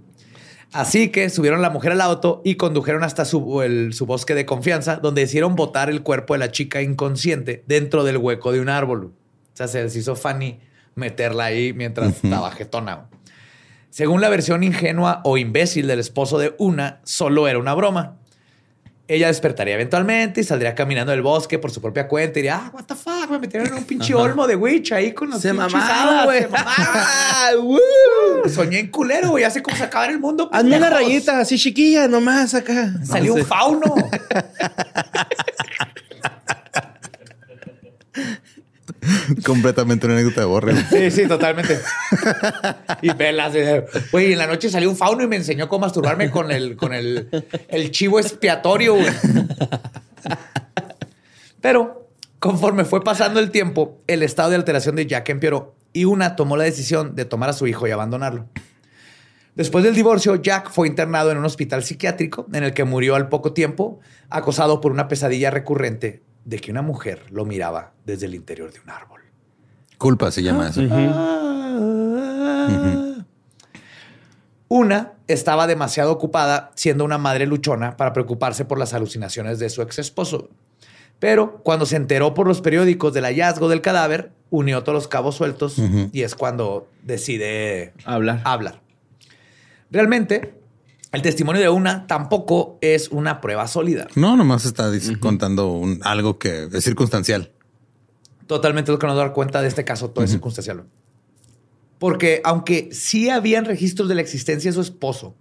Así 0.73 1.09
que 1.09 1.29
subieron 1.29 1.61
la 1.61 1.69
mujer 1.69 1.91
al 1.91 1.99
auto 2.01 2.41
y 2.45 2.55
condujeron 2.55 3.03
hasta 3.03 3.25
su, 3.25 3.61
el- 3.61 3.93
su 3.93 4.05
bosque 4.05 4.33
de 4.35 4.45
confianza, 4.45 4.95
donde 4.97 5.21
hicieron 5.23 5.55
botar 5.55 5.89
el 5.89 6.01
cuerpo 6.01 6.33
de 6.33 6.39
la 6.39 6.51
chica 6.51 6.81
inconsciente 6.81 7.63
dentro 7.67 8.03
del 8.05 8.17
hueco 8.17 8.51
de 8.53 8.61
un 8.61 8.69
árbol. 8.69 9.05
O 9.53 9.55
sea, 9.57 9.67
se 9.67 9.83
les 9.83 9.95
hizo 9.97 10.15
funny 10.15 10.59
meterla 10.95 11.45
ahí 11.45 11.73
mientras 11.73 12.23
estaba 12.23 12.51
jetona. 12.51 13.09
Según 13.89 14.21
la 14.21 14.29
versión 14.29 14.63
ingenua 14.63 15.19
o 15.25 15.37
imbécil 15.37 15.87
del 15.87 15.99
esposo 15.99 16.37
de 16.39 16.55
una, 16.57 17.01
solo 17.03 17.49
era 17.49 17.59
una 17.59 17.73
broma. 17.73 18.17
Ella 19.13 19.27
despertaría 19.27 19.73
eventualmente 19.73 20.39
y 20.39 20.45
saldría 20.45 20.73
caminando 20.73 21.11
del 21.11 21.21
bosque 21.21 21.59
por 21.59 21.69
su 21.69 21.81
propia 21.81 22.07
cuenta 22.07 22.39
y 22.39 22.43
diría, 22.43 22.61
ah, 22.63 22.71
what 22.73 22.85
the 22.85 22.95
fuck, 22.95 23.29
me 23.29 23.39
metieron 23.39 23.67
en 23.67 23.73
un 23.73 23.83
pinche 23.83 24.15
olmo 24.15 24.47
de 24.47 24.55
witch 24.55 24.93
ahí 24.93 25.11
con 25.11 25.31
los 25.31 25.41
Se 25.41 25.51
güey. 25.51 25.69
se. 25.69 26.47
¡Woo! 27.57 28.49
Soñé 28.49 28.79
en 28.79 28.87
culero, 28.87 29.31
güey, 29.31 29.43
hace 29.43 29.61
como 29.61 29.75
se 29.75 29.83
acaba 29.83 30.05
el 30.05 30.17
mundo. 30.17 30.49
Hazme 30.53 30.77
una 30.77 30.89
rayita 30.89 31.41
así 31.41 31.57
chiquilla, 31.57 32.07
nomás 32.07 32.53
acá. 32.53 32.93
Salió 33.03 33.33
un 33.33 33.45
fauno. 33.45 33.83
Completamente 39.45 40.05
una 40.05 40.15
anécdota 40.15 40.41
de 40.41 40.45
borre. 40.47 40.73
Sí, 40.89 41.11
sí, 41.11 41.27
totalmente. 41.27 41.79
Y 43.01 43.13
velas. 43.13 43.53
eh, 43.55 43.85
Güey, 44.11 44.33
en 44.33 44.37
la 44.37 44.47
noche 44.47 44.69
salió 44.69 44.89
un 44.89 44.95
fauno 44.97 45.23
y 45.23 45.27
me 45.27 45.35
enseñó 45.35 45.67
cómo 45.67 45.81
masturbarme 45.85 46.29
con 46.31 46.51
el, 46.51 46.75
con 46.75 46.93
el, 46.93 47.29
el 47.67 47.91
chivo 47.91 48.19
expiatorio. 48.19 48.95
Pero 51.61 52.09
conforme 52.39 52.85
fue 52.85 53.03
pasando 53.03 53.39
el 53.39 53.51
tiempo, 53.51 54.01
el 54.07 54.23
estado 54.23 54.49
de 54.51 54.55
alteración 54.55 54.95
de 54.95 55.05
Jack 55.05 55.29
empeoró 55.29 55.75
y 55.93 56.05
una 56.05 56.35
tomó 56.35 56.57
la 56.57 56.63
decisión 56.63 57.15
de 57.15 57.25
tomar 57.25 57.49
a 57.49 57.53
su 57.53 57.67
hijo 57.67 57.87
y 57.87 57.91
abandonarlo. 57.91 58.47
Después 59.55 59.83
del 59.83 59.93
divorcio, 59.93 60.35
Jack 60.35 60.71
fue 60.71 60.87
internado 60.87 61.29
en 61.31 61.37
un 61.37 61.45
hospital 61.45 61.83
psiquiátrico 61.83 62.47
en 62.53 62.63
el 62.63 62.73
que 62.73 62.85
murió 62.85 63.15
al 63.15 63.27
poco 63.27 63.51
tiempo, 63.51 63.99
acosado 64.29 64.79
por 64.79 64.93
una 64.93 65.09
pesadilla 65.09 65.51
recurrente 65.51 66.23
de 66.45 66.57
que 66.59 66.71
una 66.71 66.81
mujer 66.81 67.23
lo 67.29 67.45
miraba 67.45 67.91
desde 68.05 68.25
el 68.27 68.33
interior 68.33 68.71
de 68.71 68.79
un 68.79 68.89
árbol. 68.89 69.20
Culpa 70.01 70.31
se 70.31 70.41
llama 70.41 70.69
eso. 70.69 70.81
Una 74.67 75.11
estaba 75.27 75.67
demasiado 75.67 76.11
ocupada 76.11 76.71
siendo 76.75 77.05
una 77.05 77.19
madre 77.19 77.45
luchona 77.45 77.97
para 77.97 78.11
preocuparse 78.11 78.65
por 78.65 78.79
las 78.79 78.95
alucinaciones 78.95 79.59
de 79.59 79.69
su 79.69 79.83
ex 79.83 79.99
esposo. 79.99 80.49
Pero 81.19 81.61
cuando 81.63 81.85
se 81.85 81.97
enteró 81.97 82.33
por 82.33 82.47
los 82.47 82.61
periódicos 82.61 83.13
del 83.13 83.25
hallazgo 83.25 83.69
del 83.69 83.81
cadáver, 83.81 84.31
unió 84.49 84.81
todos 84.81 84.95
los 84.95 85.07
cabos 85.07 85.35
sueltos 85.35 85.75
y 86.11 86.23
es 86.23 86.33
cuando 86.33 86.87
decide 87.03 87.93
hablar. 88.03 88.41
hablar. 88.43 88.81
Realmente, 89.91 90.55
el 91.11 91.21
testimonio 91.21 91.61
de 91.61 91.69
una 91.69 92.07
tampoco 92.07 92.79
es 92.81 93.09
una 93.09 93.39
prueba 93.39 93.67
sólida. 93.67 94.07
No, 94.15 94.35
nomás 94.35 94.65
está 94.65 94.89
contando 95.19 95.73
un, 95.73 95.99
algo 96.03 96.39
que 96.39 96.69
es 96.73 96.83
circunstancial. 96.83 97.51
Totalmente 98.51 98.91
lo 98.91 98.99
que 98.99 99.07
nos 99.07 99.15
dar 99.15 99.31
cuenta 99.31 99.61
de 99.61 99.69
este 99.69 99.85
caso, 99.85 100.09
todo 100.09 100.25
es 100.25 100.31
circunstancial. 100.31 100.83
Porque 101.99 102.41
aunque 102.43 102.89
sí 102.91 103.29
habían 103.29 103.63
registros 103.63 104.09
de 104.09 104.15
la 104.15 104.19
existencia 104.19 104.69
de 104.69 104.75
su 104.75 104.81
esposo 104.81 105.35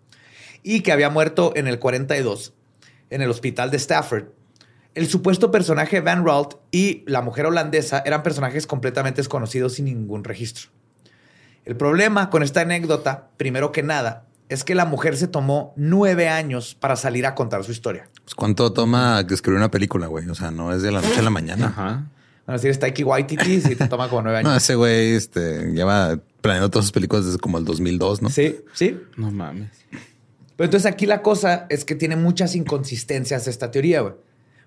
y 0.62 0.82
que 0.82 0.92
había 0.92 1.10
muerto 1.10 1.52
en 1.56 1.66
el 1.66 1.80
42 1.80 2.54
en 3.10 3.20
el 3.20 3.28
hospital 3.28 3.72
de 3.72 3.78
Stafford, 3.78 4.26
el 4.94 5.08
supuesto 5.08 5.50
personaje 5.50 6.00
Van 6.00 6.24
Ralt 6.24 6.54
y 6.70 7.02
la 7.08 7.20
mujer 7.20 7.46
holandesa 7.46 8.00
eran 8.06 8.22
personajes 8.22 8.68
completamente 8.68 9.18
desconocidos 9.18 9.72
sin 9.72 9.86
ningún 9.86 10.22
registro. 10.22 10.70
El 11.64 11.74
problema 11.74 12.30
con 12.30 12.44
esta 12.44 12.60
anécdota, 12.60 13.30
primero 13.36 13.72
que 13.72 13.82
nada, 13.82 14.28
es 14.48 14.62
que 14.62 14.76
la 14.76 14.84
mujer 14.84 15.16
se 15.16 15.26
tomó 15.26 15.74
nueve 15.74 16.28
años 16.28 16.76
para 16.78 16.94
salir 16.94 17.26
a 17.26 17.34
contar 17.34 17.64
su 17.64 17.72
historia. 17.72 18.08
Pues, 18.22 18.36
¿Cuánto 18.36 18.72
toma 18.72 19.26
que 19.26 19.34
escribir 19.34 19.58
una 19.58 19.72
película, 19.72 20.06
güey? 20.06 20.28
O 20.28 20.36
sea, 20.36 20.52
no 20.52 20.72
es 20.72 20.82
de 20.82 20.92
la 20.92 21.00
noche 21.00 21.18
a 21.18 21.22
la 21.22 21.30
mañana. 21.30 21.66
Ajá. 21.66 22.06
Van 22.50 22.54
a 22.54 22.58
decir, 22.58 22.72
está 22.72 22.88
Taiki 22.88 23.04
Waititi 23.04 23.60
si 23.60 23.76
te 23.76 23.86
toma 23.86 24.08
como 24.08 24.22
nueve 24.22 24.38
años. 24.40 24.50
No, 24.50 24.56
ese 24.56 24.74
güey 24.74 25.12
este, 25.12 25.70
lleva 25.70 26.18
planeando 26.40 26.68
todas 26.68 26.86
sus 26.86 26.92
películas 26.92 27.24
desde 27.24 27.38
como 27.38 27.58
el 27.58 27.64
2002, 27.64 28.22
¿no? 28.22 28.28
Sí, 28.28 28.56
sí. 28.72 28.98
No 29.16 29.30
mames. 29.30 29.70
Pero 30.56 30.64
entonces 30.64 30.90
aquí 30.90 31.06
la 31.06 31.22
cosa 31.22 31.66
es 31.70 31.84
que 31.84 31.94
tiene 31.94 32.16
muchas 32.16 32.56
inconsistencias 32.56 33.46
esta 33.46 33.70
teoría, 33.70 34.00
güey. 34.00 34.14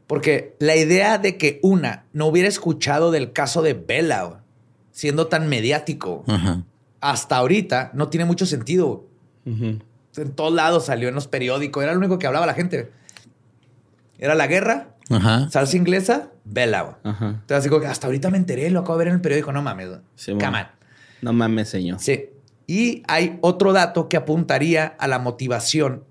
Porque 0.07 0.55
la 0.59 0.77
idea 0.77 1.17
de 1.17 1.35
que 1.35 1.59
una 1.61 2.05
no 2.13 2.27
hubiera 2.27 2.47
escuchado 2.47 3.11
del 3.11 3.33
caso 3.33 3.61
de 3.61 3.73
Bella, 3.73 4.43
siendo 4.93 5.27
tan 5.27 5.49
mediático, 5.49 6.23
hasta 7.01 7.35
ahorita 7.35 7.91
no 7.93 8.07
tiene 8.07 8.23
mucho 8.23 8.45
sentido. 8.45 9.07
En 9.45 9.81
todos 10.35 10.53
lados 10.53 10.85
salió 10.85 11.09
en 11.09 11.15
los 11.15 11.27
periódicos, 11.27 11.83
era 11.83 11.91
lo 11.91 11.99
único 11.99 12.17
que 12.17 12.27
hablaba 12.27 12.45
la 12.45 12.53
gente. 12.53 12.93
Era 14.19 14.35
la 14.35 14.47
guerra, 14.47 14.92
salsa 15.49 15.77
inglesa, 15.77 16.29
Bella. 16.43 16.97
Entonces, 17.03 17.57
así 17.57 17.69
que 17.69 17.87
hasta 17.87 18.07
ahorita 18.07 18.29
me 18.29 18.37
enteré, 18.37 18.69
lo 18.69 18.79
acabo 18.79 18.97
de 18.97 19.05
ver 19.05 19.07
en 19.09 19.15
el 19.15 19.21
periódico. 19.21 19.51
No 19.51 19.61
mames. 19.61 19.89
Sí, 20.15 20.33
No 21.21 21.33
mames, 21.33 21.69
señor. 21.69 21.99
Sí. 21.99 22.29
Y 22.67 23.03
hay 23.07 23.37
otro 23.41 23.73
dato 23.73 24.07
que 24.07 24.17
apuntaría 24.17 24.85
a 24.85 25.07
la 25.07 25.19
motivación 25.19 26.03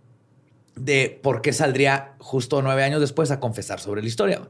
de 0.76 1.20
por 1.22 1.42
qué 1.42 1.52
saldría 1.52 2.14
justo 2.18 2.62
nueve 2.62 2.84
años 2.84 3.00
después 3.00 3.30
a 3.30 3.40
confesar 3.40 3.80
sobre 3.80 4.02
la 4.02 4.08
historia. 4.08 4.42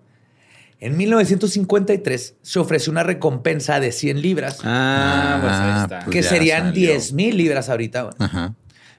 En 0.81 0.97
1953 0.97 2.35
se 2.43 2.59
ofreció 2.59 2.91
una 2.91 3.05
recompensa 3.05 3.79
de 3.79 3.93
100 3.93 4.21
libras. 4.21 4.59
Ah, 4.65 5.87
ahí. 5.89 6.01
Pues 6.05 6.13
que 6.13 6.23
serían 6.25 6.73
10 6.73 7.13
mil 7.13 7.37
libras 7.37 7.69
ahorita. 7.69 8.11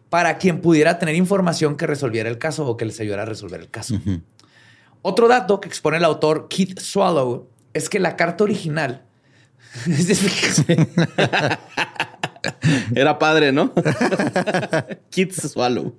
Para 0.10 0.38
quien 0.38 0.62
pudiera 0.62 0.98
tener 0.98 1.16
información 1.16 1.76
que 1.76 1.86
resolviera 1.86 2.30
el 2.30 2.38
caso 2.38 2.66
o 2.66 2.78
que 2.78 2.86
les 2.86 3.00
ayudara 3.02 3.24
a 3.24 3.26
resolver 3.26 3.60
el 3.60 3.70
caso. 3.70 4.00
Otro 5.04 5.28
dato 5.28 5.60
que 5.60 5.68
expone 5.68 5.98
el 5.98 6.06
autor 6.06 6.48
Keith 6.50 6.80
Swallow 6.80 7.50
es 7.74 7.90
que 7.90 8.00
la 8.00 8.16
carta 8.16 8.46
original. 8.46 9.04
Era 12.96 13.20
padre, 13.20 13.52
¿no? 13.52 13.74
Keith 15.12 15.34
Swallow. 15.34 15.94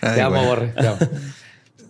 te 0.00 0.20
amo, 0.20 0.44
Borre. 0.44 0.72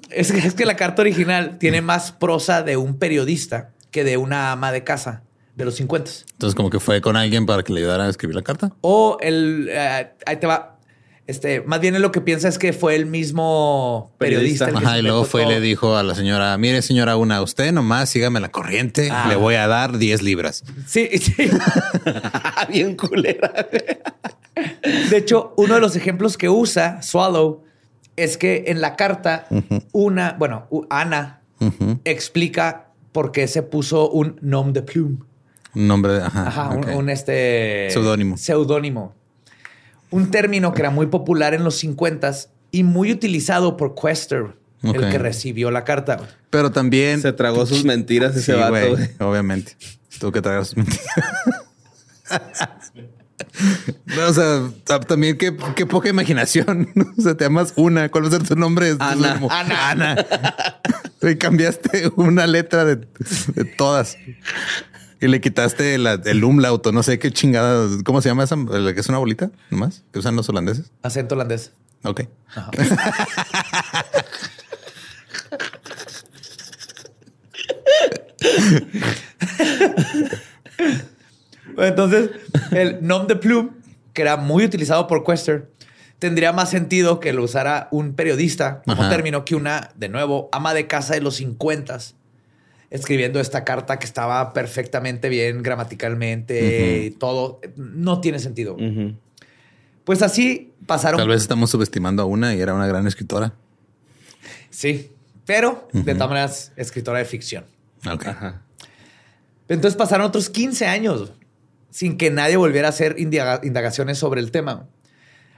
Es, 0.08 0.30
es, 0.30 0.54
que 0.54 0.64
la 0.64 0.76
carta 0.76 1.02
original 1.02 1.58
tiene 1.58 1.82
más 1.82 2.12
prosa 2.12 2.62
de 2.62 2.78
un 2.78 2.98
periodista 2.98 3.72
que 3.90 4.04
de 4.04 4.16
una 4.16 4.52
ama 4.52 4.72
de 4.72 4.84
casa 4.84 5.22
de 5.54 5.66
los 5.66 5.74
50. 5.74 6.10
Entonces, 6.32 6.54
como 6.54 6.70
que 6.70 6.80
fue 6.80 7.02
con 7.02 7.16
alguien 7.16 7.44
para 7.44 7.62
que 7.62 7.74
le 7.74 7.80
ayudara 7.80 8.06
a 8.06 8.08
escribir 8.08 8.36
la 8.36 8.42
carta. 8.42 8.72
O 8.80 9.18
el. 9.20 9.68
Eh, 9.70 10.14
ahí 10.24 10.36
te 10.36 10.46
va. 10.46 10.78
Este, 11.30 11.60
más 11.60 11.80
bien 11.80 12.02
lo 12.02 12.10
que 12.10 12.20
piensa 12.20 12.48
es 12.48 12.58
que 12.58 12.72
fue 12.72 12.96
el 12.96 13.06
mismo 13.06 14.10
periodista. 14.18 14.64
Ajá, 14.74 14.98
y 14.98 15.02
luego 15.02 15.22
fue 15.24 15.44
y 15.44 15.46
le 15.46 15.60
dijo 15.60 15.96
a 15.96 16.02
la 16.02 16.16
señora, 16.16 16.58
mire 16.58 16.82
señora 16.82 17.16
Una, 17.16 17.40
usted 17.40 17.70
nomás 17.70 18.10
sígame 18.10 18.40
la 18.40 18.50
corriente, 18.50 19.10
ah. 19.12 19.26
le 19.28 19.36
voy 19.36 19.54
a 19.54 19.68
dar 19.68 19.96
10 19.96 20.22
libras. 20.22 20.64
Sí, 20.88 21.08
sí. 21.18 21.48
bien 22.68 22.96
culera. 22.96 23.68
De 25.08 25.16
hecho, 25.16 25.54
uno 25.56 25.74
de 25.74 25.80
los 25.80 25.94
ejemplos 25.94 26.36
que 26.36 26.48
usa 26.48 27.00
Swallow 27.00 27.62
es 28.16 28.36
que 28.36 28.64
en 28.66 28.80
la 28.80 28.96
carta, 28.96 29.46
una, 29.92 30.34
bueno, 30.36 30.66
Ana 30.90 31.42
explica 32.04 32.88
por 33.12 33.30
qué 33.30 33.46
se 33.46 33.62
puso 33.62 34.10
un 34.10 34.36
nom 34.42 34.72
de 34.72 34.82
plume. 34.82 35.18
Un 35.76 35.86
nombre, 35.86 36.14
de, 36.14 36.22
ajá, 36.22 36.70
un, 36.70 37.08
este 37.08 37.86
seudónimo. 37.90 38.36
Seudónimo 38.36 39.19
un 40.10 40.30
término 40.30 40.72
que 40.72 40.82
era 40.82 40.90
muy 40.90 41.06
popular 41.06 41.54
en 41.54 41.64
los 41.64 41.76
50 41.76 42.32
y 42.72 42.82
muy 42.82 43.12
utilizado 43.12 43.76
por 43.76 43.94
Quester, 43.94 44.56
el 44.82 45.10
que 45.10 45.18
recibió 45.18 45.70
la 45.70 45.84
carta. 45.84 46.18
Pero 46.50 46.70
también 46.70 47.20
se 47.20 47.32
tragó 47.32 47.66
sus 47.66 47.84
mentiras 47.84 48.36
ese 48.36 48.52
sí, 48.54 48.58
vato. 48.58 48.96
obviamente. 49.20 49.76
Tuvo 50.18 50.32
que 50.32 50.42
tragar 50.42 50.64
sus 50.64 50.76
mentiras. 50.76 51.04
No, 54.04 54.26
o 54.26 54.32
sea, 54.32 54.70
también 55.00 55.36
qué, 55.38 55.52
poca 55.52 56.08
imaginación. 56.08 56.88
O 57.18 57.22
sea, 57.22 57.36
te 57.36 57.46
amas 57.46 57.72
una. 57.76 58.08
¿Cuál 58.08 58.24
va 58.24 58.28
a 58.28 58.30
ser 58.32 58.42
tu 58.42 58.54
nombre? 58.54 58.94
Ana. 58.98 59.40
Ana. 59.50 59.90
Ana. 59.90 60.26
Y 61.22 61.36
cambiaste 61.36 62.12
una 62.16 62.46
letra 62.46 62.84
de, 62.84 62.96
de 62.96 63.64
todas. 63.76 64.16
Y 65.20 65.28
le 65.28 65.40
quitaste 65.40 65.96
el 65.96 66.44
umlaut 66.44 66.86
no 66.92 67.02
sé 67.02 67.18
qué 67.18 67.30
chingada. 67.30 67.86
¿Cómo 68.04 68.22
se 68.22 68.30
llama 68.30 68.44
esa? 68.44 68.56
¿La 68.56 68.94
que 68.94 69.00
es 69.00 69.08
una 69.08 69.18
bolita 69.18 69.50
nomás? 69.70 70.02
¿Que 70.12 70.18
usan 70.18 70.34
los 70.34 70.48
holandeses? 70.48 70.90
Acento 71.02 71.34
holandés. 71.34 71.72
Ok. 72.04 72.22
Entonces, 81.76 82.30
el 82.70 82.98
nom 83.02 83.26
de 83.26 83.36
plume, 83.36 83.70
que 84.14 84.22
era 84.22 84.38
muy 84.38 84.64
utilizado 84.64 85.06
por 85.06 85.22
Quester, 85.24 85.70
tendría 86.18 86.52
más 86.52 86.70
sentido 86.70 87.20
que 87.20 87.34
lo 87.34 87.44
usara 87.44 87.88
un 87.90 88.14
periodista 88.14 88.82
como 88.86 89.08
término 89.08 89.44
que 89.44 89.54
una, 89.54 89.90
de 89.96 90.08
nuevo, 90.08 90.48
ama 90.52 90.72
de 90.72 90.86
casa 90.86 91.12
de 91.14 91.20
los 91.20 91.36
50 91.36 91.98
escribiendo 92.90 93.40
esta 93.40 93.64
carta 93.64 93.98
que 93.98 94.04
estaba 94.04 94.52
perfectamente 94.52 95.28
bien 95.28 95.62
gramaticalmente 95.62 97.04
y 97.04 97.10
todo. 97.12 97.60
No 97.76 98.20
tiene 98.20 98.38
sentido. 98.38 98.76
Pues 100.04 100.22
así 100.22 100.72
pasaron. 100.86 101.18
Tal 101.18 101.28
vez 101.28 101.40
estamos 101.42 101.70
subestimando 101.70 102.22
a 102.22 102.26
una 102.26 102.54
y 102.54 102.60
era 102.60 102.74
una 102.74 102.86
gran 102.86 103.06
escritora. 103.06 103.54
Sí, 104.70 105.12
pero 105.46 105.88
de 105.92 106.14
todas 106.14 106.28
maneras, 106.28 106.72
escritora 106.76 107.18
de 107.18 107.24
ficción. 107.24 107.64
Entonces 109.68 109.96
pasaron 109.96 110.26
otros 110.26 110.50
15 110.50 110.86
años 110.86 111.32
sin 111.90 112.16
que 112.16 112.30
nadie 112.30 112.56
volviera 112.56 112.88
a 112.88 112.90
hacer 112.90 113.16
indagaciones 113.18 114.18
sobre 114.18 114.40
el 114.40 114.50
tema. 114.50 114.88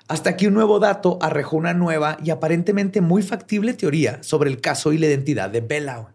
Hasta 0.08 0.36
que 0.36 0.48
un 0.48 0.54
nuevo 0.54 0.78
dato 0.80 1.18
arrojó 1.22 1.56
una 1.56 1.72
nueva 1.72 2.18
y 2.22 2.30
aparentemente 2.30 3.00
muy 3.00 3.22
factible 3.22 3.72
teoría 3.72 4.22
sobre 4.22 4.50
el 4.50 4.60
caso 4.60 4.92
y 4.92 4.98
la 4.98 5.06
identidad 5.06 5.48
de 5.48 5.60
Bella. 5.62 6.08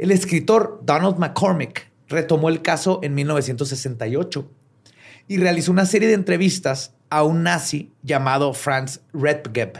El 0.00 0.10
escritor 0.12 0.80
Donald 0.82 1.18
McCormick 1.18 1.90
retomó 2.08 2.48
el 2.48 2.62
caso 2.62 3.00
en 3.02 3.14
1968 3.14 4.50
y 5.28 5.36
realizó 5.36 5.72
una 5.72 5.84
serie 5.84 6.08
de 6.08 6.14
entrevistas 6.14 6.94
a 7.10 7.22
un 7.22 7.42
nazi 7.42 7.92
llamado 8.02 8.54
Franz 8.54 9.02
Redgeb. 9.12 9.78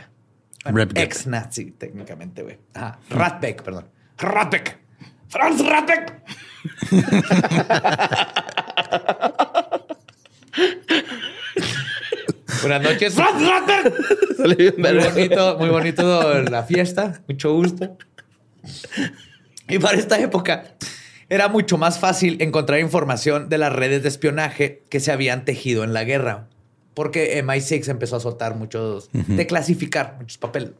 ex 0.93 1.25
nazi, 1.25 1.71
técnicamente, 1.71 2.43
güey. 2.43 2.59
Ratbeck, 3.09 3.63
perdón. 3.63 3.87
Ratbeck. 4.19 4.77
Franz 5.27 5.65
Ratbeck. 5.65 6.21
Buenas 12.61 12.83
noches. 12.83 13.15
Franz 13.15 13.41
Ratbeck. 13.41 13.91
Muy 14.77 14.99
bonito, 14.99 15.57
muy 15.57 15.69
bonito 15.69 16.43
la 16.43 16.61
fiesta. 16.61 17.23
Mucho 17.27 17.55
gusto. 17.55 17.97
Y 19.71 19.79
para 19.79 19.97
esta 19.97 20.19
época 20.19 20.75
era 21.29 21.47
mucho 21.47 21.77
más 21.77 21.97
fácil 21.97 22.41
encontrar 22.41 22.79
información 22.79 23.49
de 23.49 23.57
las 23.57 23.71
redes 23.71 24.03
de 24.03 24.09
espionaje 24.09 24.83
que 24.89 24.99
se 24.99 25.11
habían 25.11 25.45
tejido 25.45 25.83
en 25.83 25.93
la 25.93 26.03
guerra, 26.03 26.49
porque 26.93 27.41
MI6 27.43 27.87
empezó 27.89 28.17
a 28.17 28.19
soltar 28.19 28.55
muchos, 28.55 29.09
de 29.13 29.47
clasificar 29.47 30.17
muchos 30.19 30.37
papeles. 30.37 30.71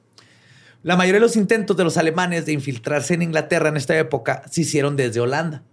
La 0.84 0.98
mayoría 0.98 1.20
de 1.20 1.26
los 1.26 1.36
intentos 1.36 1.78
de 1.78 1.84
los 1.84 1.96
alemanes 1.96 2.46
de 2.46 2.54
infiltrarse 2.54 3.14
en 3.14 3.22
Inglaterra 3.22 3.70
en 3.70 3.78
esta 3.78 3.98
época 3.98 4.44
se 4.50 4.62
hicieron 4.62 4.96
desde 4.96 5.20
Holanda. 5.20 5.64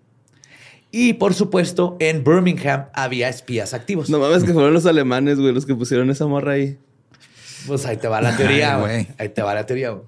Y 0.91 1.15
por 1.15 1.35
supuesto, 1.35 1.97
en 1.99 2.25
Birmingham 2.25 2.87
había 2.95 3.29
espías 3.29 3.75
activos. 3.75 4.09
No 4.09 4.19
mames, 4.19 4.45
que 4.45 4.53
fueron 4.53 4.73
los 4.73 4.87
alemanes, 4.87 5.39
güey, 5.39 5.53
los 5.53 5.67
que 5.67 5.75
pusieron 5.75 6.11
esa 6.11 6.27
morra 6.27 6.53
ahí. 6.53 6.79
Pues 7.67 7.85
ahí 7.85 7.97
te 7.97 8.07
va 8.09 8.21
la 8.21 8.37
teoría, 8.37 8.77
güey. 8.77 9.09
Ahí 9.19 9.29
te 9.31 9.43
va 9.43 9.55
la 9.55 9.67
teoría, 9.67 9.91
güey. 9.91 10.05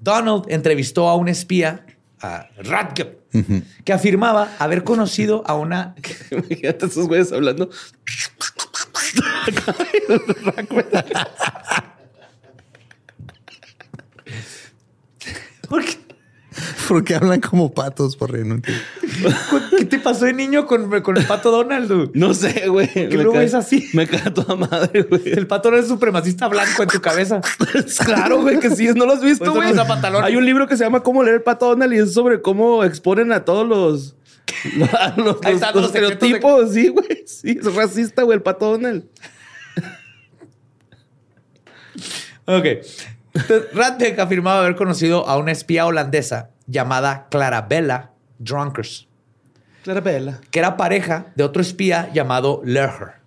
Donald 0.00 0.44
entrevistó 0.48 1.08
a 1.08 1.16
un 1.16 1.28
espía, 1.28 1.84
a 2.22 2.48
Radke, 2.58 3.18
que 3.84 3.92
afirmaba 3.92 4.54
haber 4.58 4.84
conocido 4.84 5.42
a 5.46 5.54
una. 5.54 5.94
Imagínate 6.30 6.86
esos 6.86 7.06
güeyes 7.08 7.32
hablando. 7.32 7.70
¿Por 15.68 15.84
qué? 15.84 15.99
Porque 16.90 17.14
hablan 17.14 17.40
como 17.40 17.72
patos, 17.72 18.16
por 18.16 18.36
no 18.36 18.60
¿Qué 19.78 19.84
te 19.84 20.00
pasó 20.00 20.24
de 20.24 20.32
niño 20.32 20.66
con, 20.66 21.02
con 21.02 21.16
el 21.16 21.24
pato 21.24 21.52
Donald? 21.52 22.10
No 22.14 22.34
sé, 22.34 22.66
güey. 22.66 22.88
¿Qué 22.92 23.10
luego 23.10 23.38
es 23.38 23.54
así? 23.54 23.88
Me 23.92 24.08
cae 24.08 24.32
toda 24.32 24.56
madre, 24.56 25.02
güey. 25.02 25.22
El 25.26 25.46
pato 25.46 25.70
no 25.70 25.76
es 25.76 25.86
supremacista 25.86 26.48
blanco 26.48 26.82
en 26.82 26.88
tu 26.88 27.00
cabeza. 27.00 27.40
claro, 28.04 28.42
güey, 28.42 28.58
que 28.58 28.74
sí. 28.74 28.88
¿No 28.88 29.06
lo 29.06 29.12
has 29.12 29.22
visto, 29.22 29.54
güey? 29.54 29.72
Hay 30.24 30.34
un 30.34 30.44
libro 30.44 30.66
que 30.66 30.76
se 30.76 30.82
llama 30.82 31.04
Cómo 31.04 31.22
leer 31.22 31.36
el 31.36 31.42
pato 31.42 31.68
Donald 31.68 31.92
y 31.92 31.98
es 31.98 32.12
sobre 32.12 32.42
cómo 32.42 32.82
exponen 32.82 33.30
a 33.30 33.44
todos 33.44 33.68
los... 33.68 34.16
los, 35.16 35.38
los, 35.44 35.74
los 35.76 35.86
estereotipos, 35.86 36.72
sí, 36.72 36.88
güey. 36.88 37.22
Sí, 37.24 37.56
es 37.60 37.72
racista, 37.72 38.24
güey, 38.24 38.34
el 38.34 38.42
pato 38.42 38.72
Donald. 38.72 39.04
ok. 42.46 42.66
Radbeck 43.72 44.18
afirmaba 44.18 44.60
haber 44.60 44.76
conocido 44.76 45.28
a 45.28 45.38
una 45.38 45.52
espía 45.52 45.86
holandesa 45.86 46.50
llamada 46.66 47.28
Clarabella 47.30 48.10
Drunkers. 48.38 49.08
Clarabella. 49.82 50.40
Que 50.50 50.58
era 50.58 50.76
pareja 50.76 51.32
de 51.36 51.44
otro 51.44 51.62
espía 51.62 52.10
llamado 52.12 52.60
Lerher. 52.64 53.20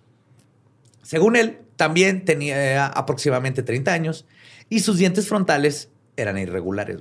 Según 1.02 1.36
él, 1.36 1.58
también 1.76 2.24
tenía 2.24 2.86
aproximadamente 2.86 3.62
30 3.62 3.92
años 3.92 4.26
y 4.68 4.80
sus 4.80 4.98
dientes 4.98 5.28
frontales 5.28 5.90
eran 6.16 6.38
irregulares. 6.38 6.98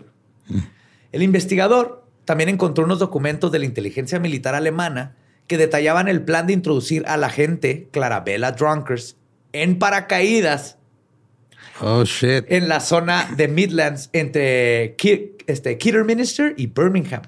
El 1.11 1.23
investigador 1.23 2.03
también 2.25 2.49
encontró 2.49 2.85
unos 2.85 2.99
documentos 2.99 3.51
de 3.51 3.59
la 3.59 3.65
inteligencia 3.65 4.19
militar 4.19 4.55
alemana 4.55 5.15
que 5.47 5.57
detallaban 5.57 6.07
el 6.07 6.23
plan 6.23 6.47
de 6.47 6.53
introducir 6.53 7.03
a 7.07 7.17
la 7.17 7.29
gente 7.29 7.89
Clarabella 7.91 8.53
Drunkers 8.53 9.17
en 9.51 9.77
paracaídas 9.77 10.77
Oh, 11.81 12.03
shit. 12.03 12.45
En 12.47 12.67
la 12.67 12.79
zona 12.79 13.33
de 13.35 13.47
Midlands 13.47 14.09
entre 14.13 14.95
este, 15.47 15.77
Kidderminster 15.77 16.53
y 16.57 16.67
Birmingham. 16.67 17.21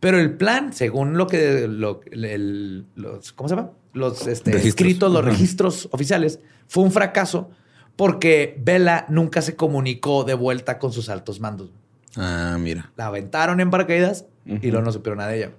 Pero 0.00 0.18
el 0.18 0.32
plan, 0.34 0.72
según 0.72 1.16
lo 1.16 1.26
que 1.26 1.68
los, 1.68 3.32
¿cómo 3.32 3.48
se 3.48 3.56
llama? 3.56 3.70
Los 3.92 4.26
este, 4.26 4.56
escritos, 4.56 5.12
los 5.12 5.24
registros 5.24 5.88
oficiales, 5.92 6.40
fue 6.68 6.84
un 6.84 6.92
fracaso 6.92 7.50
porque 7.96 8.56
Bella 8.58 9.04
nunca 9.08 9.42
se 9.42 9.56
comunicó 9.56 10.24
de 10.24 10.34
vuelta 10.34 10.78
con 10.78 10.92
sus 10.92 11.08
altos 11.08 11.40
mandos. 11.40 11.70
Ah, 12.16 12.56
mira. 12.58 12.90
La 12.96 13.06
aventaron 13.06 13.60
en 13.60 13.70
paracaídas 13.70 14.26
y 14.46 14.70
luego 14.70 14.84
no 14.84 14.92
supieron 14.92 15.18
nada 15.18 15.30
de 15.30 15.38
ella. 15.38 15.50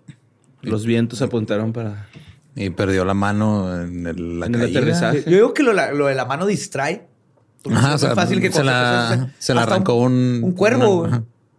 Los 0.61 0.85
vientos 0.85 1.21
apuntaron 1.21 1.71
para. 1.73 2.07
Y 2.55 2.69
perdió 2.71 3.05
la 3.05 3.13
mano 3.13 3.81
en 3.81 4.05
el, 4.07 4.39
la 4.39 4.45
aterrizaje. 4.47 5.23
Yo 5.25 5.31
digo 5.31 5.53
que 5.53 5.63
lo, 5.63 5.73
de 5.73 6.15
la 6.15 6.25
mano 6.25 6.45
distrae 6.45 7.07
Ajá, 7.69 7.95
es 7.95 8.13
fácil 8.13 8.41
que 8.41 8.51
se 8.51 8.63
la, 8.63 9.29
se 9.37 9.53
la 9.53 9.63
arrancó 9.63 9.95
un, 9.95 10.41
un, 10.43 10.53
cuervo. 10.53 11.07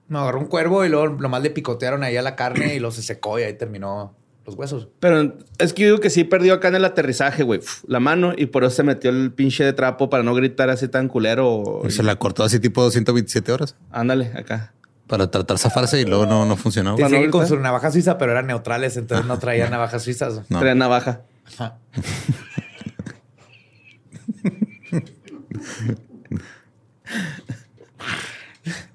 Me 0.08 0.18
agarró 0.18 0.40
un 0.40 0.46
cuervo 0.46 0.84
y 0.84 0.88
luego 0.88 1.08
nomás 1.08 1.42
le 1.42 1.50
picotearon 1.50 2.02
ahí 2.02 2.16
a 2.16 2.22
la 2.22 2.36
carne 2.36 2.74
y 2.74 2.80
lo 2.80 2.90
se 2.90 3.02
secó 3.02 3.38
y 3.38 3.42
ahí 3.42 3.54
terminó 3.54 4.14
los 4.44 4.56
huesos. 4.56 4.88
Pero 5.00 5.34
es 5.58 5.72
que 5.72 5.82
yo 5.82 5.88
digo 5.88 6.00
que 6.00 6.10
sí 6.10 6.24
perdió 6.24 6.54
acá 6.54 6.68
en 6.68 6.76
el 6.76 6.84
aterrizaje, 6.84 7.42
güey, 7.42 7.60
la 7.86 8.00
mano 8.00 8.32
y 8.36 8.46
por 8.46 8.64
eso 8.64 8.76
se 8.76 8.82
metió 8.82 9.10
el 9.10 9.32
pinche 9.32 9.64
de 9.64 9.72
trapo 9.72 10.10
para 10.10 10.22
no 10.22 10.34
gritar 10.34 10.70
así 10.70 10.88
tan 10.88 11.08
culero. 11.08 11.82
Y 11.84 11.90
se 11.90 12.02
la 12.02 12.16
cortó 12.16 12.42
así 12.44 12.58
tipo 12.58 12.90
127 12.90 13.52
horas. 13.52 13.76
Ándale, 13.90 14.32
acá. 14.36 14.72
Para 15.06 15.30
tratar 15.30 15.56
de 15.56 15.62
zafarse 15.62 16.00
y 16.00 16.04
luego 16.04 16.26
no, 16.26 16.46
no 16.46 16.56
funcionó. 16.56 16.96
Sí, 16.96 17.28
con 17.30 17.46
su 17.46 17.58
navaja 17.58 17.90
suiza, 17.90 18.18
pero 18.18 18.32
eran 18.32 18.46
neutrales, 18.46 18.96
entonces 18.96 19.26
no 19.26 19.38
traía 19.38 19.68
navajas 19.70 20.02
suizas. 20.02 20.42
No. 20.48 20.58
Traía 20.58 20.74
navaja. 20.74 21.22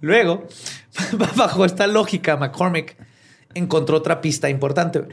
Luego, 0.01 0.47
bajo 1.35 1.65
esta 1.65 1.87
lógica, 1.87 2.37
McCormick 2.37 2.97
encontró 3.53 3.97
otra 3.97 4.21
pista 4.21 4.49
importante. 4.49 5.03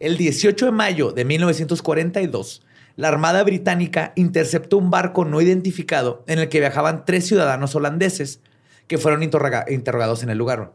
El 0.00 0.16
18 0.16 0.66
de 0.66 0.72
mayo 0.72 1.12
de 1.12 1.24
1942, 1.24 2.62
la 2.96 3.08
Armada 3.08 3.42
Británica 3.42 4.12
interceptó 4.16 4.78
un 4.78 4.90
barco 4.90 5.24
no 5.24 5.40
identificado 5.40 6.24
en 6.26 6.38
el 6.38 6.48
que 6.48 6.60
viajaban 6.60 7.04
tres 7.04 7.26
ciudadanos 7.26 7.74
holandeses 7.74 8.40
que 8.86 8.98
fueron 8.98 9.22
interrogados 9.22 10.22
en 10.22 10.30
el 10.30 10.38
lugar. 10.38 10.72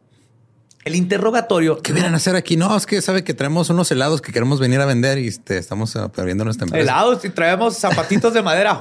El 0.85 0.95
interrogatorio. 0.95 1.81
¿Qué 1.81 1.93
vienen 1.93 2.13
a 2.13 2.17
hacer 2.17 2.35
aquí? 2.35 2.57
No, 2.57 2.75
es 2.75 2.85
que 2.85 3.01
sabe 3.01 3.23
que 3.23 3.33
traemos 3.33 3.69
unos 3.69 3.89
helados 3.91 4.21
que 4.21 4.33
queremos 4.33 4.59
venir 4.59 4.81
a 4.81 4.85
vender 4.85 5.17
y 5.17 5.27
este, 5.27 5.57
estamos 5.57 5.97
perdiendo 6.13 6.43
nuestra 6.43 6.65
empresa. 6.65 6.83
Helados 6.83 7.23
y 7.23 7.29
traemos 7.29 7.77
zapatitos 7.77 8.33
de 8.33 8.41
madera. 8.41 8.73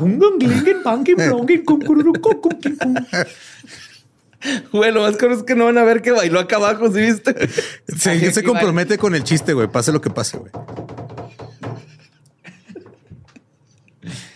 Güey, 4.72 4.90
lo 4.90 5.02
más 5.02 5.16
caro 5.16 5.34
es 5.34 5.44
que 5.44 5.54
no 5.54 5.66
van 5.66 5.78
a 5.78 5.84
ver 5.84 6.02
que 6.02 6.10
bailó 6.10 6.40
acá 6.40 6.56
abajo, 6.56 6.90
¿sí 6.90 7.00
viste? 7.00 7.48
Sí, 7.96 8.32
se 8.32 8.42
compromete 8.42 8.98
con 8.98 9.14
el 9.14 9.22
chiste, 9.22 9.52
güey. 9.52 9.68
Pase 9.68 9.92
lo 9.92 10.00
que 10.00 10.10
pase, 10.10 10.38
güey. 10.38 10.50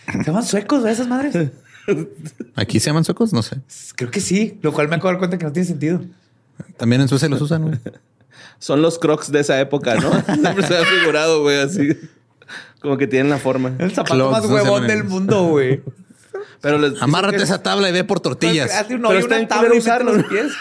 ¿Se 0.09 0.23
llaman 0.23 0.45
suecos 0.45 0.85
esas 0.85 1.09
madres? 1.09 1.51
¿Aquí 2.55 2.79
se 2.79 2.87
llaman 2.87 3.03
suecos? 3.03 3.33
No 3.33 3.41
sé. 3.41 3.57
Creo 3.97 4.09
que 4.09 4.21
sí, 4.21 4.57
lo 4.61 4.71
cual 4.71 4.87
me 4.87 4.95
acabo 4.95 5.09
de 5.09 5.13
dar 5.15 5.19
cuenta 5.19 5.37
que 5.37 5.43
no 5.43 5.51
tiene 5.51 5.67
sentido. 5.67 6.01
También 6.77 7.01
en 7.01 7.07
Suecia 7.07 7.29
los 7.29 7.41
usan, 7.41 7.63
güey. 7.63 7.79
Son 8.59 8.81
los 8.81 8.97
crocs 8.99 9.31
de 9.31 9.39
esa 9.39 9.59
época, 9.59 9.95
¿no? 9.95 10.11
Siempre 10.33 10.65
se 10.65 10.77
ha 10.77 10.85
figurado, 10.85 11.41
güey, 11.41 11.59
así. 11.59 11.89
Como 12.81 12.97
que 12.97 13.07
tienen 13.07 13.29
la 13.29 13.37
forma. 13.37 13.73
El 13.79 13.91
zapato 13.91 14.31
más 14.31 14.45
huevón 14.45 14.87
del 14.87 15.03
mundo, 15.03 15.45
güey. 15.45 15.81
Pero 16.61 16.79
les 16.79 17.01
Amárrate 17.01 17.37
esa 17.37 17.61
tabla 17.61 17.89
y 17.89 17.91
ve 17.91 18.03
por 18.03 18.19
tortillas. 18.19 18.73
Hace 18.73 18.95
un 18.95 19.05
hoyo 19.05 19.25
una 19.25 19.47
tabla 19.47 19.75
y 19.75 19.77
usar 19.77 20.03
los 20.03 20.23
pies. 20.23 20.51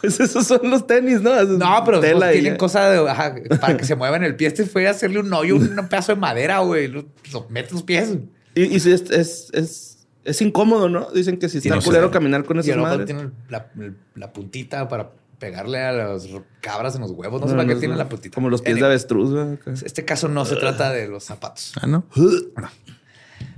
Pues 0.00 0.18
esos 0.18 0.46
son 0.46 0.68
los 0.68 0.86
tenis, 0.86 1.20
¿no? 1.20 1.40
no, 1.44 1.82
pero 1.84 2.00
pues, 2.00 2.32
tienen 2.32 2.56
cosa 2.56 2.90
de, 2.90 3.58
para 3.60 3.76
que 3.76 3.84
se 3.84 3.94
muevan 3.94 4.24
el 4.24 4.34
pie. 4.34 4.48
Este 4.48 4.64
fue 4.64 4.88
a 4.88 4.90
hacerle 4.90 5.20
un 5.20 5.32
hoyo, 5.32 5.54
un 5.54 5.88
pedazo 5.88 6.12
de 6.12 6.20
madera, 6.20 6.58
güey. 6.58 6.88
Lo, 6.88 7.04
mete 7.48 7.72
los 7.72 7.84
pies. 7.84 8.16
Y, 8.56 8.62
y 8.62 8.80
si 8.80 8.90
es, 8.90 9.02
es, 9.10 9.50
es 9.52 9.89
es 10.24 10.42
incómodo, 10.42 10.88
¿no? 10.88 11.10
Dicen 11.10 11.38
que 11.38 11.48
si 11.48 11.58
está 11.58 11.80
culero 11.80 12.10
caminar 12.10 12.44
con 12.44 12.58
esas 12.58 12.76
madres. 12.76 13.06
tiene 13.06 13.30
la, 13.48 14.32
puntita 14.32 14.88
para 14.88 15.12
pegarle 15.38 15.80
a 15.80 15.92
las 15.92 16.28
cabras 16.60 16.94
en 16.94 17.02
los 17.02 17.12
huevos. 17.12 17.40
No, 17.40 17.48
sé 17.48 17.54
para 17.54 17.66
qué 17.66 17.76
tiene 17.76 17.96
la 17.96 18.08
puntita. 18.08 18.34
Como 18.34 18.50
los 18.50 18.62
pies 18.62 18.76
de 18.76 18.84
avestruz. 18.84 19.58
Este 19.84 20.04
caso 20.04 20.28
no 20.28 20.44
se 20.44 20.56
trata 20.56 20.92
de 20.92 21.08
los 21.08 21.24
zapatos. 21.24 21.72
Ah, 21.80 21.86
¿no? 21.86 22.04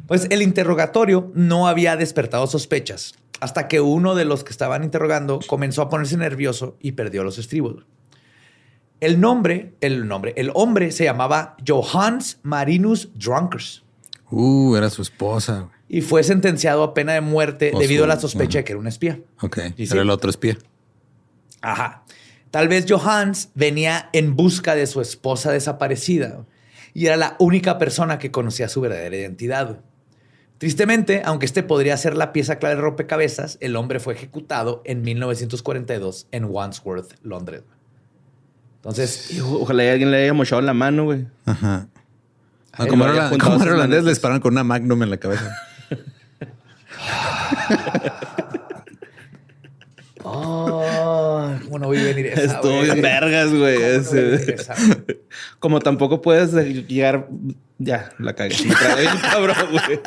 Pues 0.07 0.27
el 0.31 0.43
interrogatorio 0.43 1.31
no 1.35 1.69
había 1.69 1.97
despertado 1.97 2.47
sospechas 2.47 3.15
hasta 3.41 3.67
que 3.67 3.81
uno 3.81 4.15
de 4.15 4.25
los 4.25 4.45
que 4.45 4.51
estaban 4.51 4.85
interrogando 4.85 5.41
comenzó 5.47 5.81
a 5.81 5.89
ponerse 5.89 6.17
nervioso 6.17 6.77
y 6.81 6.93
perdió 6.93 7.25
los 7.25 7.39
estribos. 7.39 7.87
El 9.01 9.21
nombre, 9.21 9.75
el 9.81 10.07
nombre, 10.07 10.35
el 10.37 10.51
hombre 10.55 10.93
se 10.93 11.05
llamaba 11.05 11.57
Johannes 11.67 12.41
Marinus 12.43 13.09
Drunkers. 13.15 13.85
Uh, 14.31 14.77
era 14.77 14.91
su 14.91 15.03
esposa 15.03 15.71
y 15.93 16.01
fue 16.01 16.25
sentenciado 16.25 16.83
a 16.85 16.95
pena 16.95 17.13
de 17.13 17.21
muerte 17.21 17.71
debido 17.79 18.05
a 18.05 18.07
la 18.07 18.19
sospecha 18.19 18.61
de 18.61 18.65
que 18.65 18.73
era 18.73 18.81
un 18.81 18.87
espía. 18.87 19.21
Ok. 19.43 19.59
Y 19.77 19.85
era 19.85 20.01
el 20.01 20.09
otro 20.09 20.31
espía. 20.31 20.57
Ajá. 21.61 22.03
Tal 22.51 22.69
vez 22.69 22.87
Johannes 22.89 23.51
venía 23.55 24.09
en 24.15 24.35
busca 24.35 24.75
de 24.75 24.87
su 24.87 25.03
esposa 25.03 25.53
desaparecida 25.53 26.47
y 26.95 27.07
era 27.07 27.19
la 27.19 27.37
única 27.39 27.77
persona 27.77 28.19
que 28.19 28.31
conocía 28.31 28.71
su 28.71 28.81
verdadera 28.81 29.15
identidad. 29.15 29.81
Tristemente, 30.57 31.21
aunque 31.27 31.45
este 31.45 31.63
podría 31.63 31.95
ser 31.99 32.17
la 32.17 32.33
pieza 32.33 32.59
clave 32.59 32.77
de 32.77 32.81
rompecabezas, 32.81 33.59
el 33.61 33.77
hombre 33.77 34.01
fue 34.01 34.15
ejecutado 34.15 34.81
en 34.87 35.03
1942 35.03 36.27
en 36.31 36.47
Wandsworth, 36.47 37.17
Londres. 37.23 37.65
Entonces, 38.77 39.39
ojalá 39.43 39.93
alguien 39.93 40.11
le 40.11 40.23
haya 40.23 40.33
mochado 40.33 40.63
la 40.63 40.73
mano, 40.73 41.05
güey. 41.05 41.27
Ajá. 41.45 41.89
como 42.89 43.05
era, 43.05 43.31
holandés, 43.31 44.05
le 44.05 44.11
disparan 44.11 44.41
con 44.41 44.55
una 44.55 44.65
magnum 44.65 45.03
en 45.03 45.11
la 45.11 45.19
cabeza. 45.19 45.55
oh, 50.25 51.53
¿cómo 51.65 51.79
no 51.79 51.87
voy 51.87 51.99
a 51.99 52.05
venir 52.05 52.27
esa, 52.27 52.43
Estuvo 52.57 52.83
en 52.83 53.03
vergas, 53.03 53.53
güey. 53.53 53.79
Como 55.59 55.81
tampoco 55.81 56.21
puedes 56.23 56.53
llegar. 56.53 57.29
Ya, 57.79 58.11
la 58.19 58.35
cagué. 58.35 58.57
cabrón, 59.23 59.57
güey. 59.71 60.01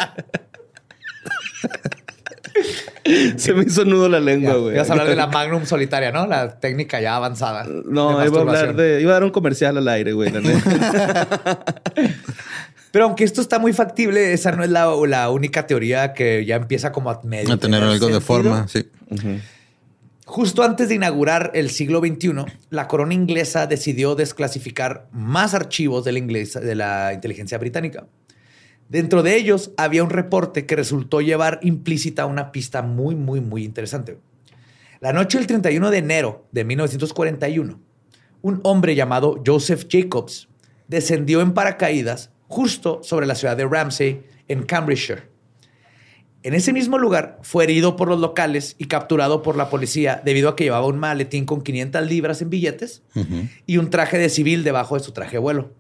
Se 3.38 3.54
me 3.54 3.64
hizo 3.64 3.86
nudo 3.86 4.10
la 4.10 4.20
lengua, 4.20 4.56
güey. 4.56 4.76
Ibas 4.76 4.90
a 4.90 4.94
hablar 4.94 5.08
de 5.08 5.16
la 5.16 5.28
Magnum 5.28 5.66
solitaria, 5.66 6.12
¿no? 6.12 6.26
La 6.26 6.60
técnica 6.60 7.00
ya 7.00 7.16
avanzada. 7.16 7.66
No, 7.86 8.26
iba 8.26 8.38
a 8.38 8.42
hablar 8.42 8.76
de. 8.76 9.02
Iba 9.02 9.12
a 9.12 9.14
dar 9.16 9.24
un 9.26 9.30
comercial 9.32 9.78
al 9.78 9.88
aire, 9.88 10.14
güey. 10.14 10.32
Pero 12.96 13.08
aunque 13.08 13.26
esto 13.26 13.42
está 13.42 13.60
muy 13.60 13.74
factible, 13.74 14.32
esa 14.32 14.54
no 14.54 14.64
es 14.64 14.70
la, 14.70 15.30
única 15.30 15.68
teoría 15.68 16.14
que 16.14 16.46
ya 16.46 16.56
empieza 16.56 16.94
como 16.94 17.10
a 17.10 17.20
medio. 17.26 17.52
A 17.52 17.58
tener 17.58 17.84
algo 17.84 18.08
de 18.08 18.22
forma, 18.22 18.70
sí. 18.70 18.90
Justo 20.26 20.64
antes 20.64 20.88
de 20.88 20.96
inaugurar 20.96 21.52
el 21.56 21.72
siglo 21.72 22.00
XXI, 22.00 22.46
la 22.70 22.88
corona 22.88 23.14
inglesa 23.14 23.68
decidió 23.68 24.16
desclasificar 24.16 25.10
más 25.12 25.54
archivos 25.54 26.06
de 26.06 26.14
la, 26.14 26.22
de 26.62 26.76
la 26.76 27.12
inteligencia 27.14 27.58
británica. 27.58 28.08
Dentro 28.88 29.24
de 29.24 29.36
ellos 29.36 29.72
había 29.76 30.02
un 30.02 30.10
reporte 30.10 30.66
que 30.66 30.78
resultó 30.78 31.20
llevar 31.20 31.60
implícita 31.64 32.26
una 32.26 32.54
pista 32.54 32.82
muy, 32.82 33.14
muy, 33.14 33.42
muy 33.42 33.66
interesante. 33.66 34.20
La 35.02 35.12
noche 35.12 35.38
del 35.38 35.48
31 35.48 35.92
de 35.92 35.98
enero 35.98 36.48
de 36.54 36.64
1941, 36.64 37.78
un 38.42 38.62
hombre 38.64 38.96
llamado 38.96 39.44
Joseph 39.46 39.86
Jacobs 39.92 40.48
descendió 40.88 41.42
en 41.42 41.54
paracaídas 41.54 42.32
justo 42.48 43.02
sobre 43.04 43.26
la 43.26 43.36
ciudad 43.36 43.58
de 43.58 43.66
Ramsey, 43.66 44.24
en 44.48 44.64
Cambridgeshire. 44.64 45.36
En 46.44 46.54
ese 46.54 46.74
mismo 46.74 47.00
lugar 47.00 47.40
fue 47.42 47.64
herido 47.64 47.96
por 47.96 48.08
los 48.08 48.20
locales 48.20 48.76
y 48.78 48.86
capturado 48.86 49.42
por 49.42 49.56
la 49.56 49.72
policía 49.72 50.22
debido 50.24 50.50
a 50.50 50.56
que 50.56 50.66
llevaba 50.66 50.86
un 50.86 51.00
maletín 51.00 51.46
con 51.46 51.62
500 51.62 52.06
libras 52.06 52.40
en 52.44 52.52
billetes 52.52 53.02
y 53.66 53.78
un 53.78 53.90
traje 53.90 54.20
de 54.20 54.30
civil 54.30 54.64
debajo 54.64 54.96
de 54.96 55.04
su 55.04 55.12
traje 55.12 55.34
de 55.34 55.40
vuelo. 55.40 55.72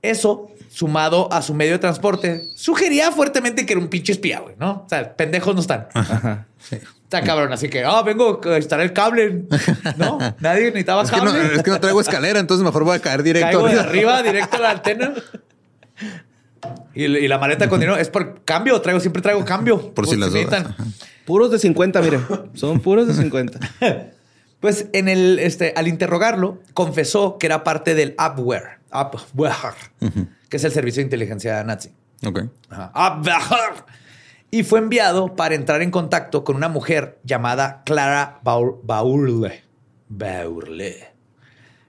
Eso, 0.00 0.50
sumado 0.70 1.30
a 1.30 1.42
su 1.42 1.52
medio 1.52 1.72
de 1.72 1.78
transporte, 1.78 2.42
sugería 2.54 3.12
fuertemente 3.12 3.66
que 3.66 3.74
era 3.74 3.80
un 3.82 3.88
pinche 3.88 4.12
espía, 4.12 4.40
güey, 4.40 4.54
¿no? 4.58 4.84
O 4.86 4.88
sea, 4.88 5.14
pendejos 5.14 5.54
no 5.54 5.60
están. 5.60 5.88
Está 6.70 7.22
cabrón, 7.22 7.52
así 7.52 7.68
que, 7.68 7.84
ah, 7.84 8.02
vengo 8.02 8.40
a 8.44 8.56
instalar 8.56 8.86
el 8.86 8.92
cable. 8.92 9.44
No, 9.96 10.18
nadie 10.40 10.66
necesitaba 10.66 11.02
es 11.02 11.10
cable. 11.10 11.32
Que 11.32 11.38
no, 11.38 11.52
es 11.52 11.62
que 11.62 11.70
no 11.70 11.80
traigo 11.80 12.00
escalera, 12.00 12.40
entonces 12.40 12.64
mejor 12.64 12.84
voy 12.84 12.96
a 12.96 13.00
caer 13.00 13.22
directo. 13.22 13.62
Caigo 13.62 13.68
de 13.68 13.80
arriba, 13.88 14.22
directo 14.22 14.56
a 14.56 14.60
la 14.60 14.70
antena. 14.70 15.14
Y, 16.94 17.28
la 17.28 17.38
maleta 17.38 17.68
con 17.68 17.80
dinero 17.80 17.98
es 17.98 18.08
por 18.08 18.42
cambio. 18.44 18.80
Traigo, 18.80 19.00
siempre 19.00 19.22
traigo 19.22 19.44
cambio. 19.44 19.92
Por, 19.94 20.06
si 20.06 20.16
las 20.16 20.32
dudas. 20.32 20.66
Puros 21.24 21.50
de 21.50 21.58
50, 21.58 22.00
mire. 22.02 22.20
Son 22.54 22.80
puros 22.80 23.06
de 23.06 23.14
50. 23.14 23.58
pues 24.60 24.88
en 24.92 25.08
el, 25.08 25.38
este, 25.38 25.74
al 25.76 25.88
interrogarlo, 25.88 26.60
confesó 26.72 27.38
que 27.38 27.46
era 27.46 27.64
parte 27.64 27.94
del 27.94 28.14
Abwehr. 28.18 28.80
Abwehr. 28.90 29.74
Que 30.48 30.56
es 30.56 30.64
el 30.64 30.72
servicio 30.72 31.00
de 31.00 31.04
inteligencia 31.04 31.62
nazi. 31.64 31.90
Ok. 32.24 32.44
Abwehr. 32.70 33.84
Y 34.50 34.62
fue 34.62 34.78
enviado 34.78 35.34
para 35.34 35.54
entrar 35.54 35.82
en 35.82 35.90
contacto 35.90 36.44
con 36.44 36.56
una 36.56 36.68
mujer 36.68 37.18
llamada 37.24 37.82
Clara 37.84 38.40
Baurle. 38.42 39.64
Baurle. 40.08 41.12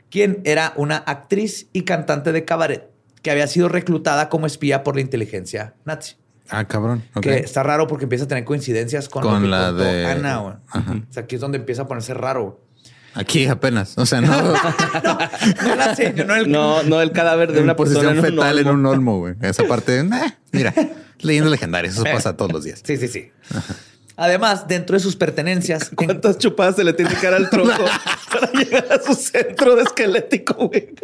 Quien 0.10 0.42
era 0.44 0.74
una 0.76 0.98
actriz 0.98 1.68
y 1.72 1.84
cantante 1.84 2.32
de 2.32 2.46
cabaret 2.46 2.97
que 3.28 3.32
había 3.32 3.48
sido 3.48 3.68
reclutada 3.68 4.30
como 4.30 4.48
espía 4.48 4.86
por 4.86 4.96
la 4.96 5.02
inteligencia 5.02 5.74
nazi. 5.84 6.16
Ah, 6.48 6.64
cabrón. 6.64 7.04
Que 7.22 7.40
está 7.40 7.62
raro 7.62 7.86
porque 7.86 8.06
empieza 8.06 8.24
a 8.24 8.28
tener 8.30 8.46
coincidencias 8.46 9.10
con, 9.10 9.22
con 9.22 9.52
la 9.52 9.74
de 9.74 10.06
Ana. 10.06 10.44
O 10.44 10.56
sea, 11.10 11.24
aquí 11.24 11.36
es 11.36 11.42
donde 11.42 11.58
empieza 11.58 11.82
a 11.82 11.88
ponerse 11.90 12.14
raro. 12.14 12.64
Aquí 13.16 13.46
apenas. 13.48 13.98
O 13.98 14.06
sea, 14.06 14.22
no. 14.22 14.32
no, 16.48 16.84
no, 16.84 17.02
el... 17.02 17.12
cadáver 17.12 17.52
de 17.52 17.60
una 17.60 17.76
posición 17.76 18.22
fetal 18.22 18.60
en 18.60 18.70
un 18.70 18.86
olmo, 18.86 19.20
güey. 19.20 19.36
Esa 19.42 19.66
parte, 19.66 20.00
eh, 20.00 20.10
mira, 20.54 20.74
leyendo 21.20 21.50
legendarias. 21.50 21.96
Eso 21.96 22.06
pasa 22.06 22.38
todos 22.38 22.54
los 22.54 22.64
días. 22.64 22.82
Sí, 22.82 22.96
sí, 22.96 23.10
sí. 23.10 23.30
Además, 24.16 24.70
dentro 24.70 24.96
de 24.96 25.02
sus 25.02 25.18
pertenencias. 25.18 25.90
¿Cuántas 25.96 26.38
chupadas 26.38 26.78
se 26.78 26.86
le 26.86 26.94
tiene 26.94 27.14
que 27.14 27.26
dar 27.26 27.34
al 27.34 27.50
tronco 27.50 27.84
para 28.32 28.54
llegar 28.54 28.88
a 28.90 29.04
su 29.04 29.16
centro 29.16 29.76
de 29.76 29.84
esquelético, 29.84 30.70
güey? 30.70 30.96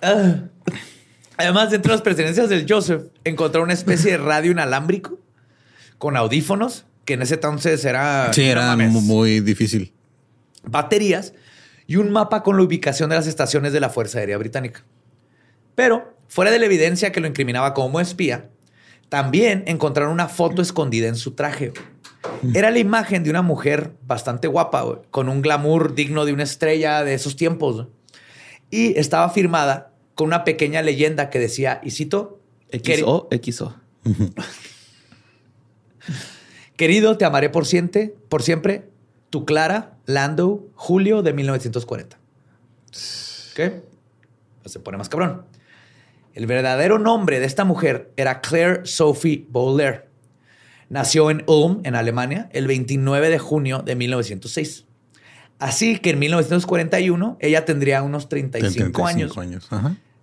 Ah. 0.00 0.42
Además, 1.36 1.70
dentro 1.70 1.90
de 1.90 1.96
las 1.96 2.02
pertenencias 2.02 2.48
del 2.48 2.66
Joseph, 2.68 3.02
encontró 3.24 3.62
una 3.62 3.72
especie 3.72 4.12
de 4.12 4.18
radio 4.18 4.52
inalámbrico 4.52 5.18
con 5.98 6.16
audífonos, 6.16 6.84
que 7.04 7.14
en 7.14 7.22
ese 7.22 7.34
entonces 7.34 7.84
era... 7.84 8.32
Sí, 8.32 8.42
era 8.42 8.76
muy 8.76 9.40
difícil. 9.40 9.92
Baterías 10.64 11.32
y 11.86 11.96
un 11.96 12.10
mapa 12.10 12.42
con 12.42 12.56
la 12.56 12.62
ubicación 12.62 13.10
de 13.10 13.16
las 13.16 13.26
estaciones 13.26 13.72
de 13.72 13.80
la 13.80 13.88
Fuerza 13.88 14.18
Aérea 14.18 14.36
Británica. 14.36 14.84
Pero, 15.74 16.16
fuera 16.28 16.50
de 16.50 16.58
la 16.58 16.66
evidencia 16.66 17.12
que 17.12 17.20
lo 17.20 17.26
incriminaba 17.26 17.72
como 17.72 18.00
espía, 18.00 18.50
también 19.08 19.64
encontraron 19.66 20.12
una 20.12 20.28
foto 20.28 20.60
escondida 20.60 21.08
en 21.08 21.16
su 21.16 21.32
traje. 21.32 21.72
Era 22.54 22.70
la 22.70 22.78
imagen 22.78 23.24
de 23.24 23.30
una 23.30 23.42
mujer 23.42 23.92
bastante 24.06 24.48
guapa, 24.48 25.02
con 25.10 25.28
un 25.28 25.42
glamour 25.42 25.94
digno 25.94 26.24
de 26.24 26.32
una 26.32 26.42
estrella 26.42 27.04
de 27.04 27.14
esos 27.14 27.36
tiempos. 27.36 27.86
Y 28.70 28.98
estaba 28.98 29.28
firmada 29.30 29.92
con 30.14 30.26
una 30.26 30.44
pequeña 30.44 30.82
leyenda 30.82 31.30
que 31.30 31.38
decía, 31.38 31.80
y 31.82 31.90
cito, 31.90 32.40
XO, 32.72 33.28
XO. 33.30 33.74
Querido, 36.76 37.16
te 37.16 37.24
amaré 37.24 37.50
por 37.50 37.66
siempre, 37.66 38.14
por 38.28 38.42
siempre, 38.42 38.88
tu 39.30 39.44
Clara 39.44 39.96
Lando, 40.06 40.68
julio 40.74 41.22
de 41.22 41.32
1940. 41.32 42.18
¿Qué? 43.54 43.82
Pues 44.62 44.72
se 44.72 44.80
pone 44.80 44.96
más 44.96 45.08
cabrón. 45.08 45.44
El 46.34 46.46
verdadero 46.46 46.98
nombre 46.98 47.40
de 47.40 47.46
esta 47.46 47.64
mujer 47.64 48.12
era 48.16 48.40
Claire 48.40 48.82
Sophie 48.84 49.46
Bowler. 49.48 50.07
Nació 50.88 51.30
en 51.30 51.44
Ulm, 51.46 51.80
en 51.84 51.94
Alemania, 51.94 52.48
el 52.52 52.66
29 52.66 53.28
de 53.28 53.38
junio 53.38 53.82
de 53.82 53.94
1906. 53.94 54.86
Así 55.58 55.98
que 55.98 56.10
en 56.10 56.18
1941 56.18 57.36
ella 57.40 57.64
tendría 57.64 58.02
unos 58.02 58.28
35, 58.28 59.06
años. 59.06 59.36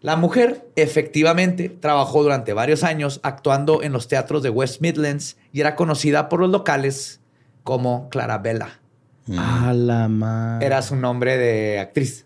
La 0.01 0.15
mujer 0.15 0.67
efectivamente 0.75 1.69
trabajó 1.69 2.23
durante 2.23 2.53
varios 2.53 2.83
años 2.83 3.19
actuando 3.23 3.81
en 3.81 3.91
los 3.91 4.07
teatros 4.07 4.43
de 4.43 4.49
West 4.49 4.81
Midlands 4.81 5.37
y 5.51 5.61
era 5.61 5.75
conocida 5.75 6.29
por 6.29 6.39
los 6.39 6.51
locales 6.51 7.21
como 7.63 8.09
Clarabella. 8.09 8.79
Mm. 9.25 9.39
A 9.39 9.73
la 9.73 10.07
madre. 10.07 10.65
Era 10.65 10.81
su 10.83 10.95
nombre 10.95 11.37
de 11.37 11.79
actriz. 11.79 12.25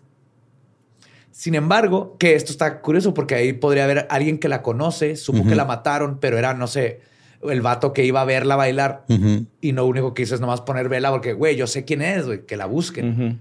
Sin 1.32 1.54
embargo, 1.54 2.16
que 2.18 2.34
esto 2.34 2.52
está 2.52 2.80
curioso 2.82 3.14
porque 3.14 3.34
ahí 3.34 3.54
podría 3.54 3.84
haber 3.84 4.06
alguien 4.10 4.38
que 4.38 4.48
la 4.48 4.60
conoce, 4.60 5.16
supo 5.16 5.46
que 5.46 5.54
la 5.54 5.64
mataron, 5.64 6.18
pero 6.20 6.36
era, 6.36 6.52
no 6.52 6.66
sé, 6.66 7.00
el 7.48 7.62
vato 7.62 7.92
que 7.92 8.04
iba 8.04 8.20
a 8.20 8.24
verla 8.24 8.56
bailar 8.56 9.04
y 9.60 9.72
no 9.72 9.86
único 9.86 10.14
que 10.14 10.22
hizo 10.22 10.34
es 10.34 10.40
nomás 10.40 10.60
poner 10.60 10.88
vela 10.88 11.10
porque, 11.10 11.32
güey, 11.32 11.56
yo 11.56 11.66
sé 11.66 11.84
quién 11.84 12.02
es, 12.02 12.26
güey, 12.26 12.46
que 12.46 12.56
la 12.56 12.66
busquen. 12.66 13.40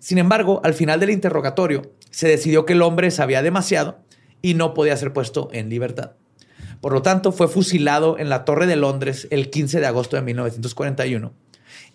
Sin 0.00 0.18
embargo, 0.18 0.60
al 0.64 0.74
final 0.74 0.98
del 0.98 1.10
interrogatorio, 1.10 1.92
se 2.10 2.28
decidió 2.28 2.66
que 2.66 2.72
el 2.72 2.82
hombre 2.82 3.10
sabía 3.10 3.42
demasiado 3.42 3.98
y 4.42 4.54
no 4.54 4.74
podía 4.74 4.96
ser 4.96 5.12
puesto 5.12 5.48
en 5.52 5.68
libertad. 5.68 6.12
Por 6.80 6.92
lo 6.92 7.02
tanto, 7.02 7.30
fue 7.30 7.46
fusilado 7.46 8.18
en 8.18 8.28
la 8.28 8.44
Torre 8.44 8.66
de 8.66 8.74
Londres 8.74 9.28
el 9.30 9.50
15 9.50 9.78
de 9.78 9.86
agosto 9.86 10.16
de 10.16 10.22
1941. 10.22 11.32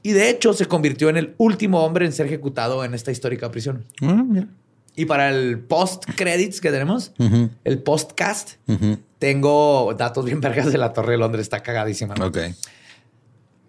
Y 0.02 0.12
de 0.14 0.30
hecho, 0.30 0.54
se 0.54 0.66
convirtió 0.66 1.10
en 1.10 1.18
el 1.18 1.36
último 1.38 1.84
hombre 1.84 2.06
en 2.06 2.14
ser 2.14 2.28
ejecutado 2.28 2.86
en 2.86 2.94
esta 2.94 3.12
histórica 3.12 3.52
prisión. 3.52 3.84
Ah, 4.02 4.24
y 4.96 5.06
para 5.06 5.30
el 5.30 5.60
post 5.60 6.06
credits 6.16 6.60
que 6.60 6.72
tenemos, 6.72 7.12
el 7.64 7.80
postcast, 7.84 8.54
tengo 9.20 9.93
datos 9.97 10.26
bien 10.26 10.41
vergas 10.41 10.72
de 10.72 10.78
la 10.78 10.93
Torre 10.93 11.13
de 11.13 11.18
Londres. 11.18 11.43
Está 11.43 11.61
cagadísima. 11.61 12.13
Ok. 12.22 12.38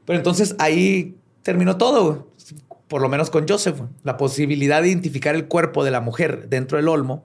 Pero 0.04 0.18
entonces 0.18 0.56
ahí 0.58 1.16
terminó 1.42 1.76
todo, 1.76 2.30
por 2.88 3.02
lo 3.02 3.08
menos 3.08 3.30
con 3.30 3.46
Joseph. 3.46 3.80
La 4.02 4.16
posibilidad 4.16 4.82
de 4.82 4.88
identificar 4.88 5.34
el 5.34 5.46
cuerpo 5.46 5.84
de 5.84 5.90
la 5.90 6.00
mujer 6.00 6.48
dentro 6.48 6.76
del 6.78 6.88
olmo 6.88 7.24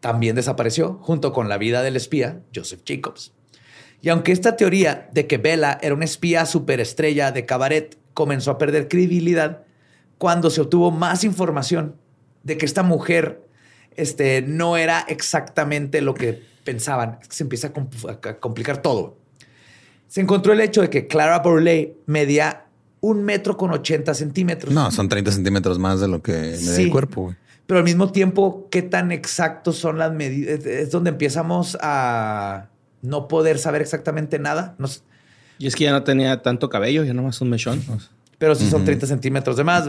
también 0.00 0.34
desapareció 0.34 0.94
junto 1.02 1.32
con 1.32 1.48
la 1.48 1.58
vida 1.58 1.82
del 1.82 1.96
espía 1.96 2.40
Joseph 2.54 2.80
Jacobs. 2.86 3.32
Y 4.00 4.08
aunque 4.08 4.32
esta 4.32 4.56
teoría 4.56 5.08
de 5.12 5.28
que 5.28 5.38
Bella 5.38 5.78
era 5.80 5.94
una 5.94 6.04
espía 6.04 6.44
superestrella 6.44 7.30
de 7.30 7.46
cabaret 7.46 7.96
comenzó 8.14 8.50
a 8.50 8.58
perder 8.58 8.88
credibilidad 8.88 9.62
cuando 10.18 10.50
se 10.50 10.60
obtuvo 10.60 10.90
más 10.90 11.22
información 11.22 11.96
de 12.42 12.58
que 12.58 12.66
esta 12.66 12.82
mujer 12.82 13.46
este, 13.96 14.42
no 14.42 14.76
era 14.76 15.04
exactamente 15.08 16.00
lo 16.00 16.14
que 16.14 16.42
pensaban. 16.64 17.18
se 17.28 17.44
empieza 17.44 17.68
a, 17.68 18.34
complicar 18.40 18.82
todo. 18.82 19.16
Se 20.08 20.20
encontró 20.20 20.52
el 20.52 20.60
hecho 20.60 20.82
de 20.82 20.90
que 20.90 21.06
Clara 21.06 21.38
Borley 21.38 21.94
medía 22.06 22.66
un 23.00 23.24
metro 23.24 23.56
con 23.56 23.70
80 23.72 24.14
centímetros. 24.14 24.72
No, 24.72 24.90
son 24.90 25.08
30 25.08 25.32
centímetros 25.32 25.78
más 25.78 26.00
de 26.00 26.08
lo 26.08 26.22
que 26.22 26.56
mide 26.60 26.82
el 26.82 26.90
cuerpo. 26.90 27.34
Pero 27.66 27.78
al 27.78 27.84
mismo 27.84 28.12
tiempo, 28.12 28.68
¿qué 28.70 28.82
tan 28.82 29.12
exactos 29.12 29.78
son 29.78 29.98
las 29.98 30.12
medidas? 30.12 30.64
Es 30.66 30.90
donde 30.90 31.10
empezamos 31.10 31.78
a 31.80 32.68
no 33.00 33.28
poder 33.28 33.58
saber 33.58 33.82
exactamente 33.82 34.38
nada. 34.38 34.76
y 35.58 35.66
es 35.66 35.74
que 35.74 35.84
ya 35.84 35.92
no 35.92 36.04
tenía 36.04 36.42
tanto 36.42 36.68
cabello, 36.68 37.04
ya 37.04 37.14
nomás 37.14 37.40
un 37.40 37.50
mechón. 37.50 37.82
Pero 38.38 38.54
sí 38.54 38.68
son 38.68 38.84
30 38.84 39.06
centímetros 39.06 39.56
de 39.56 39.64
más 39.64 39.88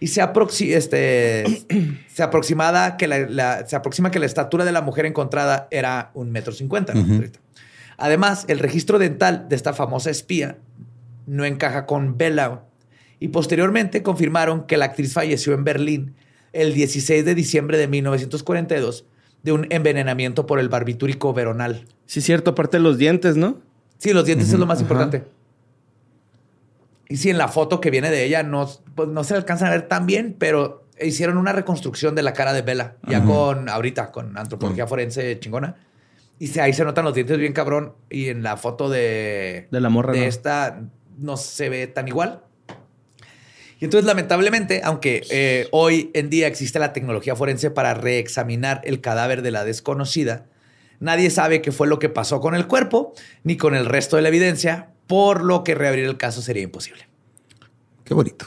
y 0.00 0.06
se, 0.06 0.26
este, 0.74 1.44
se, 2.08 2.22
aproximada 2.22 2.96
que 2.96 3.06
la, 3.06 3.66
se 3.66 3.76
aproxima 3.76 4.10
que 4.10 4.18
la 4.18 4.26
estatura 4.26 4.64
de 4.64 4.72
la 4.72 4.80
mujer 4.80 5.04
encontrada 5.04 5.68
era 5.70 6.10
un 6.14 6.32
metro 6.32 6.52
cincuenta. 6.52 6.94
Además, 7.98 8.46
el 8.48 8.58
registro 8.58 8.98
dental 8.98 9.46
de 9.50 9.56
esta 9.56 9.74
famosa 9.74 10.10
espía 10.10 10.56
no 11.26 11.44
encaja 11.44 11.84
con 11.84 12.16
Bella 12.16 12.62
y 13.20 13.28
posteriormente 13.28 14.02
confirmaron 14.02 14.66
que 14.66 14.78
la 14.78 14.86
actriz 14.86 15.12
falleció 15.12 15.52
en 15.52 15.64
Berlín 15.64 16.14
el 16.54 16.72
16 16.72 17.24
de 17.24 17.34
diciembre 17.34 17.76
de 17.76 17.86
1942 17.86 19.04
de 19.42 19.52
un 19.52 19.66
envenenamiento 19.68 20.46
por 20.46 20.58
el 20.58 20.70
barbitúrico 20.70 21.34
veronal. 21.34 21.86
Sí, 22.06 22.22
cierto, 22.22 22.52
aparte 22.52 22.78
de 22.78 22.82
los 22.82 22.96
dientes, 22.96 23.36
¿no? 23.36 23.58
Sí, 23.98 24.14
los 24.14 24.24
dientes 24.24 24.50
es 24.50 24.58
lo 24.58 24.66
más 24.66 24.80
importante. 24.80 25.24
Y 27.10 27.16
sí, 27.16 27.28
en 27.28 27.38
la 27.38 27.48
foto 27.48 27.80
que 27.80 27.90
viene 27.90 28.08
de 28.08 28.24
ella 28.24 28.44
no, 28.44 28.70
pues, 28.94 29.08
no 29.08 29.24
se 29.24 29.34
alcanzan 29.34 29.68
a 29.68 29.72
ver 29.72 29.88
tan 29.88 30.06
bien, 30.06 30.36
pero 30.38 30.86
hicieron 31.00 31.38
una 31.38 31.52
reconstrucción 31.52 32.14
de 32.14 32.22
la 32.22 32.32
cara 32.32 32.52
de 32.52 32.62
Bella, 32.62 32.94
ya 33.06 33.24
con 33.24 33.68
ahorita, 33.68 34.12
con 34.12 34.38
antropología 34.38 34.86
forense 34.86 35.38
chingona. 35.40 35.74
Y 36.38 36.56
ahí 36.60 36.72
se 36.72 36.84
notan 36.84 37.04
los 37.04 37.12
dientes 37.12 37.36
bien 37.36 37.52
cabrón. 37.52 37.94
Y 38.08 38.28
en 38.28 38.44
la 38.44 38.56
foto 38.56 38.88
de, 38.88 39.66
de 39.70 39.80
la 39.80 39.88
morra. 39.88 40.12
De 40.12 40.28
esta 40.28 40.82
no 41.18 41.36
se 41.36 41.68
ve 41.68 41.88
tan 41.88 42.06
igual. 42.06 42.44
Y 43.80 43.86
entonces, 43.86 44.06
lamentablemente, 44.06 44.82
aunque 44.84 45.22
eh, 45.30 45.66
hoy 45.72 46.12
en 46.14 46.30
día 46.30 46.46
existe 46.46 46.78
la 46.78 46.92
tecnología 46.92 47.34
forense 47.34 47.72
para 47.72 47.94
reexaminar 47.94 48.82
el 48.84 49.00
cadáver 49.00 49.42
de 49.42 49.50
la 49.50 49.64
desconocida, 49.64 50.46
nadie 51.00 51.30
sabe 51.30 51.60
qué 51.60 51.72
fue 51.72 51.88
lo 51.88 51.98
que 51.98 52.08
pasó 52.08 52.40
con 52.40 52.54
el 52.54 52.68
cuerpo 52.68 53.14
ni 53.42 53.56
con 53.56 53.74
el 53.74 53.86
resto 53.86 54.14
de 54.14 54.22
la 54.22 54.28
evidencia, 54.28 54.89
por 55.10 55.42
lo 55.42 55.64
que 55.64 55.74
reabrir 55.74 56.04
el 56.04 56.16
caso 56.16 56.40
sería 56.40 56.62
imposible. 56.62 57.08
Qué 58.04 58.14
bonito. 58.14 58.46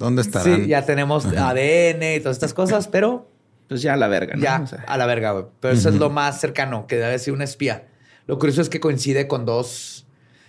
¿Dónde 0.00 0.22
estarán? 0.22 0.56
Sí, 0.56 0.66
ya 0.66 0.84
tenemos 0.84 1.24
ADN 1.24 2.16
y 2.16 2.18
todas 2.18 2.36
estas 2.36 2.52
cosas, 2.52 2.88
pero... 2.88 3.30
Pues 3.68 3.82
ya 3.82 3.92
a 3.92 3.96
la 3.96 4.08
verga, 4.08 4.34
¿no? 4.34 4.42
Ya, 4.42 4.64
a 4.88 4.96
la 4.96 5.06
verga, 5.06 5.30
güey. 5.30 5.44
Pero 5.60 5.74
eso 5.74 5.90
es 5.90 5.94
lo 5.94 6.10
más 6.10 6.40
cercano, 6.40 6.88
que 6.88 6.96
debe 6.96 7.16
ser 7.20 7.32
un 7.32 7.42
espía. 7.42 7.86
Lo 8.26 8.40
curioso 8.40 8.60
es 8.60 8.68
que 8.68 8.80
coincide 8.80 9.28
con 9.28 9.46
dos 9.46 10.04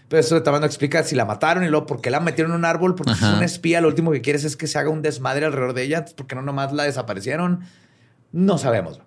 pero 0.07 0.21
eso 0.21 0.41
te 0.41 0.49
van 0.49 0.63
a 0.63 0.65
explicar 0.65 1.05
si 1.05 1.15
la 1.15 1.25
mataron 1.25 1.63
y 1.63 1.67
luego 1.67 1.86
por 1.86 2.01
qué 2.01 2.09
la 2.09 2.19
metieron 2.19 2.53
en 2.53 2.57
un 2.57 2.65
árbol, 2.65 2.95
porque 2.95 3.11
es 3.11 3.21
una 3.21 3.45
espía, 3.45 3.80
lo 3.80 3.88
último 3.88 4.11
que 4.11 4.21
quieres 4.21 4.43
es 4.43 4.57
que 4.57 4.65
se 4.65 4.80
haga 4.80 4.89
un 4.89 5.03
desmadre 5.03 5.45
alrededor 5.45 5.75
de 5.75 5.84
ella, 5.84 6.05
porque 6.17 6.34
no 6.34 6.41
nomás 6.41 6.73
la 6.73 6.86
desaparecieron. 6.86 7.59
No 8.32 8.57
sabemos. 8.57 8.99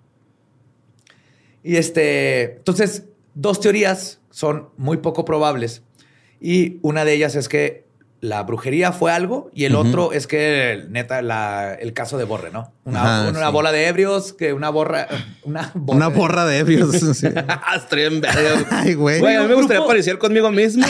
Y 1.61 1.75
este, 1.75 2.55
entonces, 2.55 3.03
dos 3.33 3.59
teorías 3.59 4.21
son 4.29 4.69
muy 4.77 4.97
poco 4.97 5.25
probables. 5.25 5.83
Y 6.43 6.79
una 6.81 7.05
de 7.05 7.13
ellas 7.13 7.35
es 7.35 7.47
que 7.47 7.85
la 8.19 8.43
brujería 8.43 8.91
fue 8.91 9.13
algo 9.13 9.49
y 9.53 9.63
el 9.63 9.75
otro 9.75 10.11
es 10.11 10.27
que 10.27 10.85
neta 10.89 11.19
el 11.75 11.93
caso 11.93 12.17
de 12.17 12.25
Borre, 12.25 12.51
¿no? 12.51 12.73
Una, 12.83 13.29
una 13.29 13.47
bola 13.47 13.71
de 13.71 13.87
ebrios, 13.87 14.33
que 14.33 14.51
una 14.51 14.69
borra, 14.69 15.07
una, 15.45 15.71
borra 15.73 15.95
una 15.95 16.07
borra 16.09 16.45
de 16.45 16.57
ebrios. 16.57 16.93
Estoy 17.75 18.01
en 18.01 18.21
Ay, 18.71 18.93
güey. 18.93 19.23
a 19.35 19.41
mí 19.41 19.47
me 19.47 19.55
gustaría 19.55 19.85
parecer 19.85 20.17
conmigo 20.17 20.51
mismo. 20.51 20.85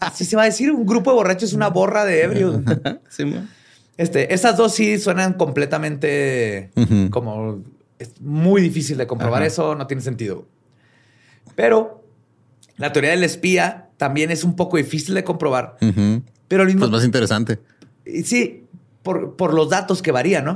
Así. 0.00 0.26
se 0.26 0.36
va 0.36 0.42
a 0.42 0.46
decir, 0.46 0.70
un 0.70 0.84
grupo 0.84 1.10
de 1.10 1.16
borrachos 1.16 1.54
una 1.54 1.68
borra 1.68 2.04
de 2.04 2.22
ebrios. 2.22 2.60
sí, 3.08 3.34
este, 3.96 4.34
esas 4.34 4.58
dos 4.58 4.74
sí 4.74 4.98
suenan 4.98 5.32
completamente 5.34 6.70
como 7.10 7.62
es 7.98 8.20
muy 8.20 8.60
difícil 8.60 8.98
de 8.98 9.06
comprobar 9.06 9.42
eso, 9.42 9.74
no 9.74 9.86
tiene 9.86 10.02
sentido. 10.02 10.46
Pero 11.54 12.04
la 12.76 12.92
teoría 12.92 13.12
del 13.12 13.24
espía 13.24 13.88
también 14.04 14.30
es 14.30 14.44
un 14.44 14.54
poco 14.54 14.76
difícil 14.76 15.14
de 15.14 15.24
comprobar, 15.24 15.78
pero 16.46 16.60
al 16.60 16.66
mismo 16.66 16.80
pues 16.80 16.90
más 16.90 17.04
interesante. 17.06 17.58
Sí, 18.22 18.64
por, 19.02 19.54
los 19.54 19.70
datos 19.70 20.02
que 20.02 20.12
varían, 20.12 20.44
¿no? 20.44 20.54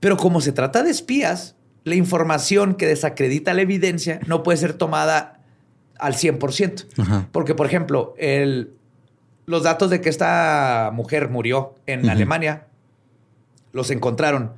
Pero 0.00 0.16
como 0.16 0.40
se 0.40 0.52
trata 0.52 0.82
de 0.82 0.90
espías, 0.90 1.54
la 1.84 1.96
información 1.96 2.76
que 2.76 2.86
desacredita 2.86 3.52
la 3.52 3.60
evidencia 3.60 4.20
no 4.26 4.42
puede 4.42 4.56
ser 4.56 4.72
tomada 4.72 5.42
al 5.98 6.14
100%. 6.14 7.28
Porque, 7.30 7.54
por 7.54 7.66
ejemplo, 7.66 8.14
el, 8.16 8.70
los 9.44 9.64
datos 9.64 9.90
de 9.90 10.00
que 10.00 10.08
esta 10.08 10.90
mujer 10.94 11.28
murió 11.28 11.74
en 11.84 12.08
Alemania 12.08 12.68
los 13.72 13.90
encontraron 13.90 14.52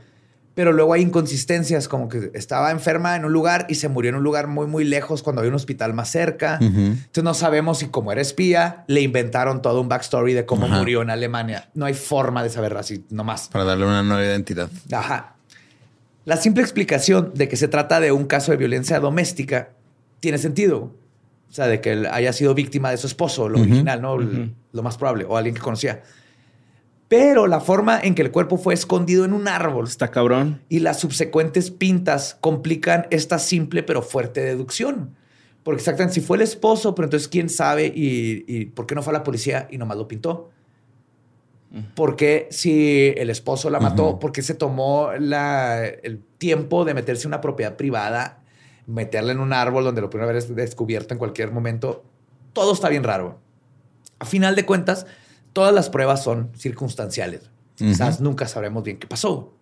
pero 0.60 0.74
luego 0.74 0.92
hay 0.92 1.00
inconsistencias, 1.00 1.88
como 1.88 2.10
que 2.10 2.32
estaba 2.34 2.70
enferma 2.70 3.16
en 3.16 3.24
un 3.24 3.32
lugar 3.32 3.64
y 3.70 3.76
se 3.76 3.88
murió 3.88 4.10
en 4.10 4.16
un 4.16 4.22
lugar 4.22 4.46
muy, 4.46 4.66
muy 4.66 4.84
lejos 4.84 5.22
cuando 5.22 5.40
había 5.40 5.48
un 5.48 5.54
hospital 5.54 5.94
más 5.94 6.10
cerca. 6.10 6.58
Entonces 6.60 7.24
no 7.24 7.32
sabemos 7.32 7.78
si 7.78 7.86
como 7.86 8.12
era 8.12 8.20
espía, 8.20 8.84
le 8.86 9.00
inventaron 9.00 9.62
todo 9.62 9.80
un 9.80 9.88
backstory 9.88 10.34
de 10.34 10.44
cómo 10.44 10.68
murió 10.68 11.00
en 11.00 11.08
Alemania. 11.08 11.70
No 11.72 11.86
hay 11.86 11.94
forma 11.94 12.42
de 12.42 12.50
saber 12.50 12.76
así, 12.76 13.06
nomás. 13.08 13.48
Para 13.48 13.64
darle 13.64 13.86
una 13.86 14.02
nueva 14.02 14.22
identidad. 14.22 14.68
Ajá. 14.92 15.36
La 16.26 16.36
simple 16.36 16.62
explicación 16.62 17.32
de 17.34 17.48
que 17.48 17.56
se 17.56 17.66
trata 17.66 17.98
de 17.98 18.12
un 18.12 18.26
caso 18.26 18.50
de 18.50 18.58
violencia 18.58 19.00
doméstica 19.00 19.70
tiene 20.20 20.36
sentido. 20.36 20.94
O 21.48 21.52
sea, 21.54 21.68
de 21.68 21.80
que 21.80 22.06
haya 22.12 22.34
sido 22.34 22.52
víctima 22.52 22.90
de 22.90 22.98
su 22.98 23.06
esposo, 23.06 23.48
lo 23.48 23.60
original, 23.60 24.02
¿no? 24.02 24.18
Lo 24.18 24.82
más 24.82 24.98
probable, 24.98 25.24
o 25.26 25.38
alguien 25.38 25.54
que 25.54 25.62
conocía. 25.62 26.02
Pero 27.10 27.48
la 27.48 27.58
forma 27.58 27.98
en 28.00 28.14
que 28.14 28.22
el 28.22 28.30
cuerpo 28.30 28.56
fue 28.56 28.72
escondido 28.72 29.24
en 29.24 29.32
un 29.32 29.48
árbol. 29.48 29.88
Está 29.88 30.12
cabrón. 30.12 30.62
Y 30.68 30.78
las 30.78 31.00
subsecuentes 31.00 31.72
pintas 31.72 32.38
complican 32.40 33.08
esta 33.10 33.40
simple 33.40 33.82
pero 33.82 34.00
fuerte 34.00 34.40
deducción. 34.40 35.16
Porque 35.64 35.80
exactamente, 35.80 36.14
si 36.14 36.20
fue 36.20 36.36
el 36.36 36.44
esposo, 36.44 36.94
pero 36.94 37.06
entonces 37.06 37.26
quién 37.26 37.48
sabe 37.48 37.92
y, 37.92 38.66
por 38.66 38.86
qué 38.86 38.94
no 38.94 39.02
fue 39.02 39.12
a 39.12 39.18
la 39.18 39.24
policía 39.24 39.66
y 39.72 39.76
nomás 39.76 39.96
lo 39.96 40.06
pintó. 40.06 40.50
¿Por 41.96 42.14
qué 42.14 42.46
si 42.52 43.12
el 43.16 43.28
esposo 43.28 43.70
la 43.70 43.80
mató? 43.80 44.20
¿Por 44.20 44.30
qué 44.30 44.42
se 44.42 44.54
tomó 44.54 45.10
el 45.10 46.22
tiempo 46.38 46.84
de 46.84 46.94
meterse 46.94 47.24
en 47.24 47.30
una 47.30 47.40
propiedad 47.40 47.76
privada, 47.76 48.44
meterla 48.86 49.32
en 49.32 49.40
un 49.40 49.52
árbol 49.52 49.82
donde 49.82 50.00
lo 50.00 50.10
puede 50.10 50.22
haber 50.26 50.44
descubierto 50.44 51.12
en 51.12 51.18
cualquier 51.18 51.50
momento? 51.50 52.04
Todo 52.52 52.72
está 52.72 52.88
bien 52.88 53.02
raro. 53.02 53.40
A 54.20 54.26
final 54.26 54.54
de 54.54 54.64
cuentas, 54.64 55.06
todas 55.52 55.74
las 55.74 55.90
pruebas 55.90 56.22
son 56.22 56.50
circunstanciales. 56.56 57.50
Quizás 57.76 58.20
nunca 58.20 58.46
sabremos 58.46 58.82
bien 58.82 58.98
qué 58.98 59.06
pasó. 59.06 59.54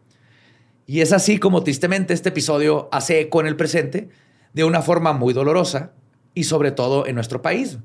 Y 0.86 1.03
es 1.03 1.12
así 1.12 1.39
como 1.39 1.62
tristemente 1.62 2.14
este 2.14 2.30
episodio 2.30 2.89
hace 2.91 3.20
eco 3.20 3.41
en 3.41 3.47
el 3.47 3.57
presente 3.57 4.09
de 4.55 4.64
una 4.64 4.82
forma 4.82 5.12
muy 5.12 5.34
dolorosa 5.34 5.93
y 6.34 6.45
sobre 6.45 6.72
todo 6.72 7.07
en 7.07 7.14
nuestro 7.14 7.43
país. 7.43 7.78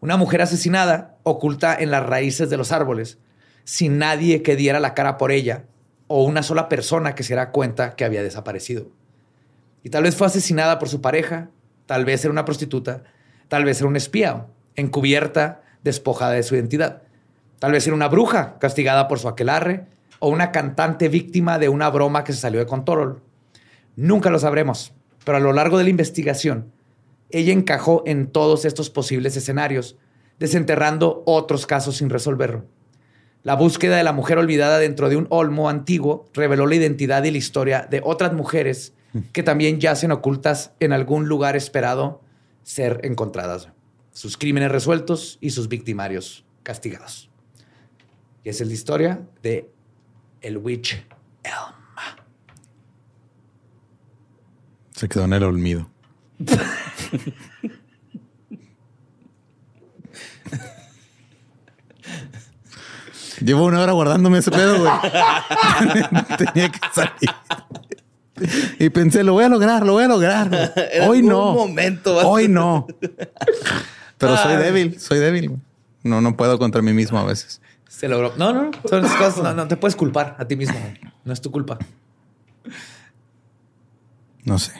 Una 0.00 0.16
mujer 0.16 0.40
asesinada 0.40 1.18
oculta 1.24 1.76
en 1.78 1.90
las 1.90 2.06
raíces 2.06 2.48
de 2.48 2.56
los 2.56 2.72
árboles 2.72 3.18
sin 3.64 3.98
nadie 3.98 4.42
que 4.42 4.56
diera 4.56 4.80
la 4.80 4.94
cara 4.94 5.18
por 5.18 5.30
ella 5.30 5.66
o 6.06 6.24
una 6.24 6.42
sola 6.42 6.68
persona 6.68 7.14
que 7.14 7.22
se 7.22 7.34
diera 7.34 7.50
cuenta 7.50 7.96
que 7.96 8.04
había 8.04 8.22
desaparecido. 8.22 8.90
Y 9.82 9.90
tal 9.90 10.04
vez 10.04 10.16
fue 10.16 10.26
asesinada 10.26 10.78
por 10.78 10.88
su 10.88 11.00
pareja, 11.00 11.50
tal 11.86 12.04
vez 12.04 12.24
era 12.24 12.32
una 12.32 12.44
prostituta, 12.44 13.04
tal 13.48 13.64
vez 13.64 13.80
era 13.80 13.88
un 13.88 13.96
espía, 13.96 14.46
encubierta, 14.74 15.62
despojada 15.82 16.32
de 16.32 16.42
su 16.42 16.54
identidad. 16.54 17.02
Tal 17.60 17.72
vez 17.72 17.86
era 17.86 17.94
una 17.94 18.08
bruja 18.08 18.58
castigada 18.58 19.06
por 19.06 19.18
su 19.18 19.28
aquelarre 19.28 19.86
o 20.18 20.30
una 20.30 20.50
cantante 20.50 21.08
víctima 21.08 21.58
de 21.58 21.68
una 21.68 21.90
broma 21.90 22.24
que 22.24 22.32
se 22.32 22.40
salió 22.40 22.58
de 22.58 22.66
control. 22.66 23.22
Nunca 23.96 24.30
lo 24.30 24.38
sabremos, 24.38 24.94
pero 25.24 25.36
a 25.36 25.40
lo 25.40 25.52
largo 25.52 25.76
de 25.76 25.84
la 25.84 25.90
investigación, 25.90 26.72
ella 27.28 27.52
encajó 27.52 28.02
en 28.06 28.28
todos 28.28 28.64
estos 28.64 28.88
posibles 28.88 29.36
escenarios, 29.36 29.96
desenterrando 30.38 31.22
otros 31.26 31.66
casos 31.66 31.98
sin 31.98 32.08
resolver. 32.08 32.62
La 33.42 33.56
búsqueda 33.56 33.96
de 33.96 34.04
la 34.04 34.14
mujer 34.14 34.38
olvidada 34.38 34.78
dentro 34.78 35.10
de 35.10 35.16
un 35.16 35.26
olmo 35.28 35.68
antiguo 35.68 36.30
reveló 36.32 36.66
la 36.66 36.76
identidad 36.76 37.24
y 37.24 37.30
la 37.30 37.38
historia 37.38 37.86
de 37.90 38.00
otras 38.02 38.32
mujeres 38.32 38.94
que 39.32 39.42
también 39.42 39.80
yacen 39.80 40.12
ocultas 40.12 40.72
en 40.80 40.94
algún 40.94 41.28
lugar 41.28 41.56
esperado 41.56 42.22
ser 42.62 43.00
encontradas. 43.02 43.68
Sus 44.12 44.38
crímenes 44.38 44.72
resueltos 44.72 45.36
y 45.42 45.50
sus 45.50 45.68
victimarios 45.68 46.44
castigados. 46.62 47.29
Y 48.44 48.48
esa 48.48 48.62
es 48.64 48.68
la 48.68 48.74
historia 48.74 49.20
de 49.42 49.70
el 50.40 50.58
Witch 50.58 50.94
Elm. 51.42 51.74
Se 54.90 55.08
quedó 55.08 55.24
en 55.24 55.32
el 55.32 55.42
olvido. 55.44 55.90
Llevo 63.40 63.64
una 63.64 63.80
hora 63.80 63.92
guardándome 63.92 64.38
ese 64.38 64.50
pedo, 64.50 64.78
güey. 64.78 64.92
Tenía 66.38 66.68
que 66.70 66.78
salir. 66.92 67.30
Y 68.78 68.90
pensé, 68.90 69.24
lo 69.24 69.32
voy 69.32 69.44
a 69.44 69.48
lograr, 69.48 69.84
lo 69.84 69.94
voy 69.94 70.04
a 70.04 70.08
lograr. 70.08 70.74
Hoy 71.08 71.22
no. 71.22 71.54
Momento, 71.54 72.16
Hoy 72.28 72.48
no. 72.48 72.86
Pero 74.18 74.36
soy 74.36 74.56
débil, 74.56 75.00
soy 75.00 75.18
débil. 75.18 75.56
No, 76.02 76.20
no 76.20 76.36
puedo 76.36 76.58
contra 76.58 76.82
mí 76.82 76.92
mismo 76.92 77.18
a 77.18 77.24
veces. 77.24 77.60
Se 77.90 78.08
logró. 78.08 78.32
No, 78.36 78.52
no, 78.52 78.70
Son 78.88 79.02
cosas. 79.02 79.42
No, 79.42 79.52
no 79.52 79.66
te 79.66 79.76
puedes 79.76 79.96
culpar 79.96 80.36
a 80.38 80.46
ti 80.46 80.54
mismo. 80.54 80.78
No 81.24 81.32
es 81.32 81.40
tu 81.40 81.50
culpa. 81.50 81.76
No 84.44 84.60
sé. 84.60 84.72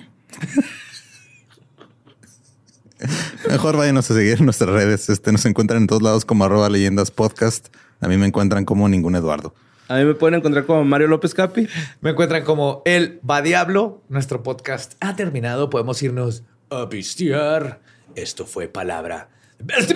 Mejor 3.48 3.76
váyanos 3.76 4.08
a 4.12 4.14
seguir 4.14 4.38
en 4.38 4.44
nuestras 4.44 4.70
redes. 4.70 5.08
Este 5.11 5.32
nos 5.32 5.44
encuentran 5.44 5.82
en 5.82 5.86
todos 5.88 6.02
lados 6.02 6.24
como 6.24 6.44
arroba 6.44 6.70
leyendas 6.70 7.11
podcast. 7.11 7.74
A 8.00 8.06
mí 8.06 8.16
me 8.16 8.26
encuentran 8.26 8.64
como 8.64 8.88
ningún 8.88 9.16
Eduardo. 9.16 9.54
A 9.88 9.96
mí 9.96 10.04
me 10.04 10.14
pueden 10.14 10.38
encontrar 10.38 10.64
como 10.64 10.84
Mario 10.84 11.08
López 11.08 11.34
Capi. 11.34 11.66
Me 12.00 12.11
encuentran 12.11 12.44
como 12.44 12.80
El 12.84 13.18
Va 13.28 13.42
Diablo. 13.42 14.04
Nuestro 14.08 14.44
podcast 14.44 14.94
ha 15.00 15.16
terminado. 15.16 15.68
Podemos 15.68 16.00
irnos 16.00 16.44
a 16.70 16.88
pistear. 16.88 17.80
Esto 18.14 18.46
fue 18.46 18.68
palabra. 18.68 19.30
¡Best 19.58 19.90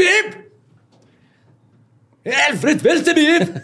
Elfrid 2.25 2.83
Weltemin! 2.85 3.63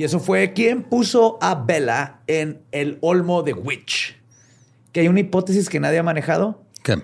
Y 0.00 0.04
eso 0.04 0.18
fue 0.18 0.54
quien 0.54 0.84
puso 0.84 1.36
a 1.42 1.54
Bella 1.54 2.20
en 2.26 2.62
el 2.72 2.96
olmo 3.02 3.42
de 3.42 3.52
Witch. 3.52 4.16
Que 4.92 5.00
hay 5.00 5.08
una 5.08 5.20
hipótesis 5.20 5.68
que 5.68 5.78
nadie 5.78 5.98
ha 5.98 6.02
manejado. 6.02 6.64
¿Qué? 6.82 7.02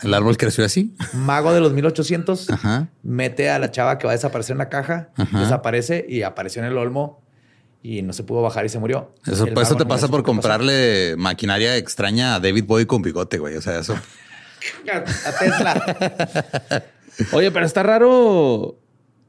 ¿El 0.00 0.14
árbol 0.14 0.38
creció 0.38 0.64
así? 0.64 0.96
Mago 1.12 1.52
de 1.52 1.60
los 1.60 1.74
1800 1.74 2.48
mete 3.02 3.50
a 3.50 3.58
la 3.58 3.72
chava 3.72 3.98
que 3.98 4.06
va 4.06 4.14
a 4.14 4.16
desaparecer 4.16 4.54
en 4.54 4.58
la 4.58 4.70
caja, 4.70 5.10
desaparece 5.32 6.06
y 6.08 6.22
apareció 6.22 6.62
en 6.62 6.68
el 6.68 6.78
olmo 6.78 7.22
y 7.82 8.00
no 8.00 8.14
se 8.14 8.22
pudo 8.22 8.40
bajar 8.40 8.64
y 8.64 8.70
se 8.70 8.78
murió. 8.78 9.12
Eso, 9.26 9.46
pues, 9.52 9.68
eso 9.68 9.76
te 9.76 9.84
pasa 9.84 10.08
por 10.08 10.22
comprarle 10.22 11.14
maquinaria 11.18 11.76
extraña 11.76 12.36
a 12.36 12.40
David 12.40 12.64
Bowie 12.64 12.86
con 12.86 13.02
bigote, 13.02 13.36
güey. 13.36 13.54
O 13.56 13.60
sea, 13.60 13.80
eso. 13.80 13.92
a 14.90 15.38
Tesla. 15.38 16.84
Oye, 17.32 17.50
pero 17.50 17.66
está 17.66 17.82
raro 17.82 18.78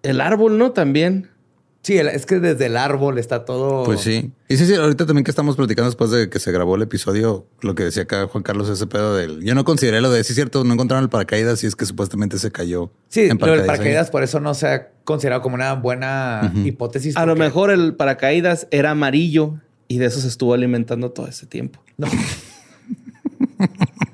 el 0.05 0.21
árbol, 0.21 0.57
¿no? 0.57 0.71
También. 0.71 1.29
Sí, 1.85 1.99
es 1.99 2.25
que 2.25 2.39
desde 2.39 2.65
el 2.65 2.77
árbol 2.77 3.19
está 3.19 3.45
todo. 3.45 3.83
Pues 3.83 4.01
sí. 4.01 4.31
Y 4.49 4.57
sí, 4.57 4.65
sí, 4.65 4.73
ahorita 4.73 5.05
también 5.05 5.23
que 5.23 5.29
estamos 5.29 5.55
platicando 5.55 5.87
después 5.87 6.09
de 6.09 6.31
que 6.31 6.39
se 6.39 6.51
grabó 6.51 6.77
el 6.77 6.81
episodio, 6.81 7.45
lo 7.61 7.75
que 7.75 7.83
decía 7.83 8.03
acá 8.03 8.25
Juan 8.25 8.41
Carlos, 8.43 8.69
ese 8.69 8.87
pedo 8.87 9.15
del. 9.15 9.43
Yo 9.43 9.53
no 9.53 9.65
consideré 9.65 10.01
lo 10.01 10.09
de 10.09 10.23
sí, 10.23 10.33
cierto, 10.33 10.63
no 10.63 10.73
encontraron 10.73 11.03
el 11.03 11.09
paracaídas 11.09 11.63
y 11.63 11.67
es 11.67 11.75
que 11.75 11.85
supuestamente 11.85 12.39
se 12.39 12.51
cayó. 12.51 12.91
Sí, 13.09 13.29
pero 13.39 13.53
el 13.53 13.65
paracaídas 13.65 14.09
por 14.09 14.23
eso 14.23 14.39
no 14.39 14.55
se 14.55 14.67
ha 14.67 14.89
considerado 15.03 15.43
como 15.43 15.53
una 15.53 15.73
buena 15.73 16.51
hipótesis. 16.65 17.15
A 17.17 17.27
lo 17.27 17.35
mejor 17.35 17.69
el 17.69 17.93
paracaídas 17.93 18.67
era 18.71 18.89
amarillo 18.89 19.59
y 19.87 19.99
de 19.99 20.07
eso 20.07 20.19
se 20.19 20.27
estuvo 20.27 20.55
alimentando 20.55 21.11
todo 21.11 21.27
ese 21.27 21.45
tiempo. 21.45 21.83
No. 21.97 22.07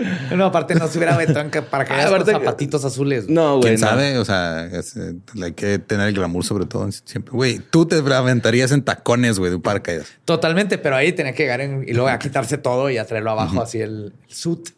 No, 0.36 0.46
aparte 0.46 0.74
no 0.74 0.88
se 0.88 0.98
hubiera 0.98 1.14
aventado 1.14 1.50
para 1.70 1.84
que 1.84 1.92
haya 1.92 2.24
zapatitos 2.24 2.84
azules. 2.84 3.28
No, 3.28 3.58
güey. 3.58 3.76
¿Quién 3.76 3.78
sabe? 3.78 4.18
O 4.18 4.24
sea, 4.24 4.66
eh, 4.66 5.14
hay 5.42 5.52
que 5.52 5.78
tener 5.78 6.08
el 6.08 6.14
glamour 6.14 6.44
sobre 6.44 6.66
todo 6.66 6.90
siempre. 6.90 7.32
Güey, 7.32 7.58
tú 7.58 7.86
te 7.86 7.96
aventarías 7.96 8.72
en 8.72 8.82
tacones, 8.82 9.38
güey, 9.38 9.50
de 9.50 9.56
un 9.56 9.62
paracaídas. 9.62 10.06
Totalmente, 10.24 10.78
pero 10.78 10.96
ahí 10.96 11.12
tenía 11.12 11.32
que 11.32 11.42
llegar 11.42 11.60
y 11.60 11.92
luego 11.92 12.08
a 12.08 12.18
quitarse 12.18 12.58
todo 12.58 12.90
y 12.90 12.98
a 12.98 13.04
traerlo 13.04 13.30
abajo 13.32 13.62
así 13.62 13.80
el, 13.80 14.12
suit. 14.26 14.70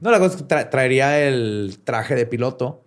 No, 0.00 0.10
la 0.10 0.18
cosa 0.18 0.36
es 0.36 0.42
que 0.42 0.64
traería 0.64 1.20
el 1.20 1.78
traje 1.84 2.14
de 2.14 2.26
piloto 2.26 2.82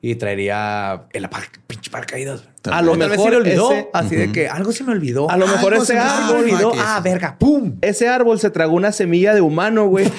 y 0.00 0.14
traería 0.16 1.06
el 1.12 1.28
pinche 1.66 1.90
paracaídas. 1.90 2.44
A 2.70 2.82
lo 2.82 2.94
mejor 2.94 3.16
se 3.18 3.30
le 3.30 3.36
olvidó. 3.36 3.90
así 3.92 4.14
de 4.16 4.30
que 4.30 4.48
algo 4.48 4.72
se 4.72 4.84
me 4.84 4.92
olvidó. 4.92 5.30
A 5.30 5.36
lo 5.36 5.46
mejor 5.46 5.74
ese 5.74 5.98
árbol. 5.98 6.44
olvidó. 6.44 6.72
Ah, 6.78 7.00
verga, 7.02 7.36
pum. 7.38 7.76
Ese 7.80 8.08
árbol 8.08 8.38
se 8.38 8.50
tragó 8.50 8.74
una 8.74 8.92
semilla 8.92 9.34
de 9.34 9.40
humano, 9.40 9.86
güey. 9.86 10.10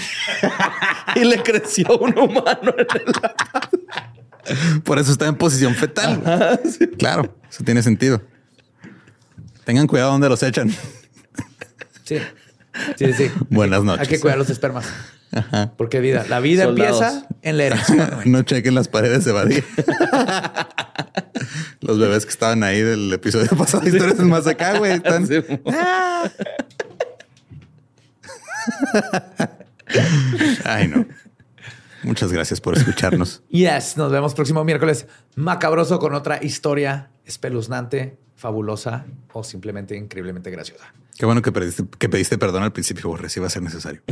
y 1.15 1.23
le 1.23 1.41
creció 1.41 1.97
un 1.97 2.17
humano 2.17 2.73
en 2.77 2.87
el 4.45 4.81
Por 4.81 4.99
eso 4.99 5.11
está 5.11 5.27
en 5.27 5.35
posición 5.35 5.75
fetal. 5.75 6.59
Claro, 6.97 7.35
eso 7.49 7.63
tiene 7.63 7.81
sentido. 7.81 8.21
Tengan 9.63 9.87
cuidado 9.87 10.11
donde 10.11 10.27
los 10.27 10.43
echan. 10.43 10.69
Sí. 12.03 12.17
Sí, 12.97 13.13
sí. 13.13 13.31
Buenas 13.49 13.83
noches. 13.83 14.01
Hay 14.01 14.07
que 14.07 14.19
cuidar 14.19 14.37
los 14.37 14.49
espermas. 14.49 14.85
Porque 15.77 15.99
vida, 15.99 16.25
la 16.27 16.39
vida 16.39 16.63
empieza 16.65 17.25
en 17.41 17.57
la 17.57 17.63
erección. 17.65 18.09
no 18.25 18.43
chequen 18.43 18.75
las 18.75 18.87
paredes 18.87 19.25
de 19.25 19.31
Badía. 19.31 19.63
Los 21.83 21.99
bebés 21.99 22.25
que 22.25 22.31
estaban 22.31 22.63
ahí 22.63 22.81
del 22.81 23.11
episodio 23.11 23.49
pasado, 23.57 23.85
historias 23.85 24.19
más 24.19 24.47
acá, 24.47 24.77
güey. 24.77 24.93
Están... 24.93 25.27
Ay, 30.63 30.87
no. 30.87 31.05
Muchas 32.03 32.31
gracias 32.31 32.61
por 32.61 32.77
escucharnos. 32.77 33.43
Yes, 33.49 33.97
nos 33.97 34.11
vemos 34.11 34.33
próximo 34.33 34.63
miércoles 34.63 35.07
macabroso 35.35 35.99
con 35.99 36.15
otra 36.15 36.41
historia 36.41 37.11
espeluznante, 37.25 38.17
fabulosa 38.35 39.05
o 39.33 39.43
simplemente 39.43 39.97
increíblemente 39.97 40.51
graciosa. 40.51 40.93
Qué 41.17 41.25
bueno 41.25 41.41
que 41.41 41.51
pediste, 41.51 41.83
que 41.99 42.07
pediste 42.07 42.37
perdón 42.37 42.63
al 42.63 42.71
principio, 42.71 43.09
Borre, 43.09 43.29
si 43.29 43.41
va 43.41 43.47
a 43.47 43.49
ser 43.49 43.61
necesario. 43.61 44.01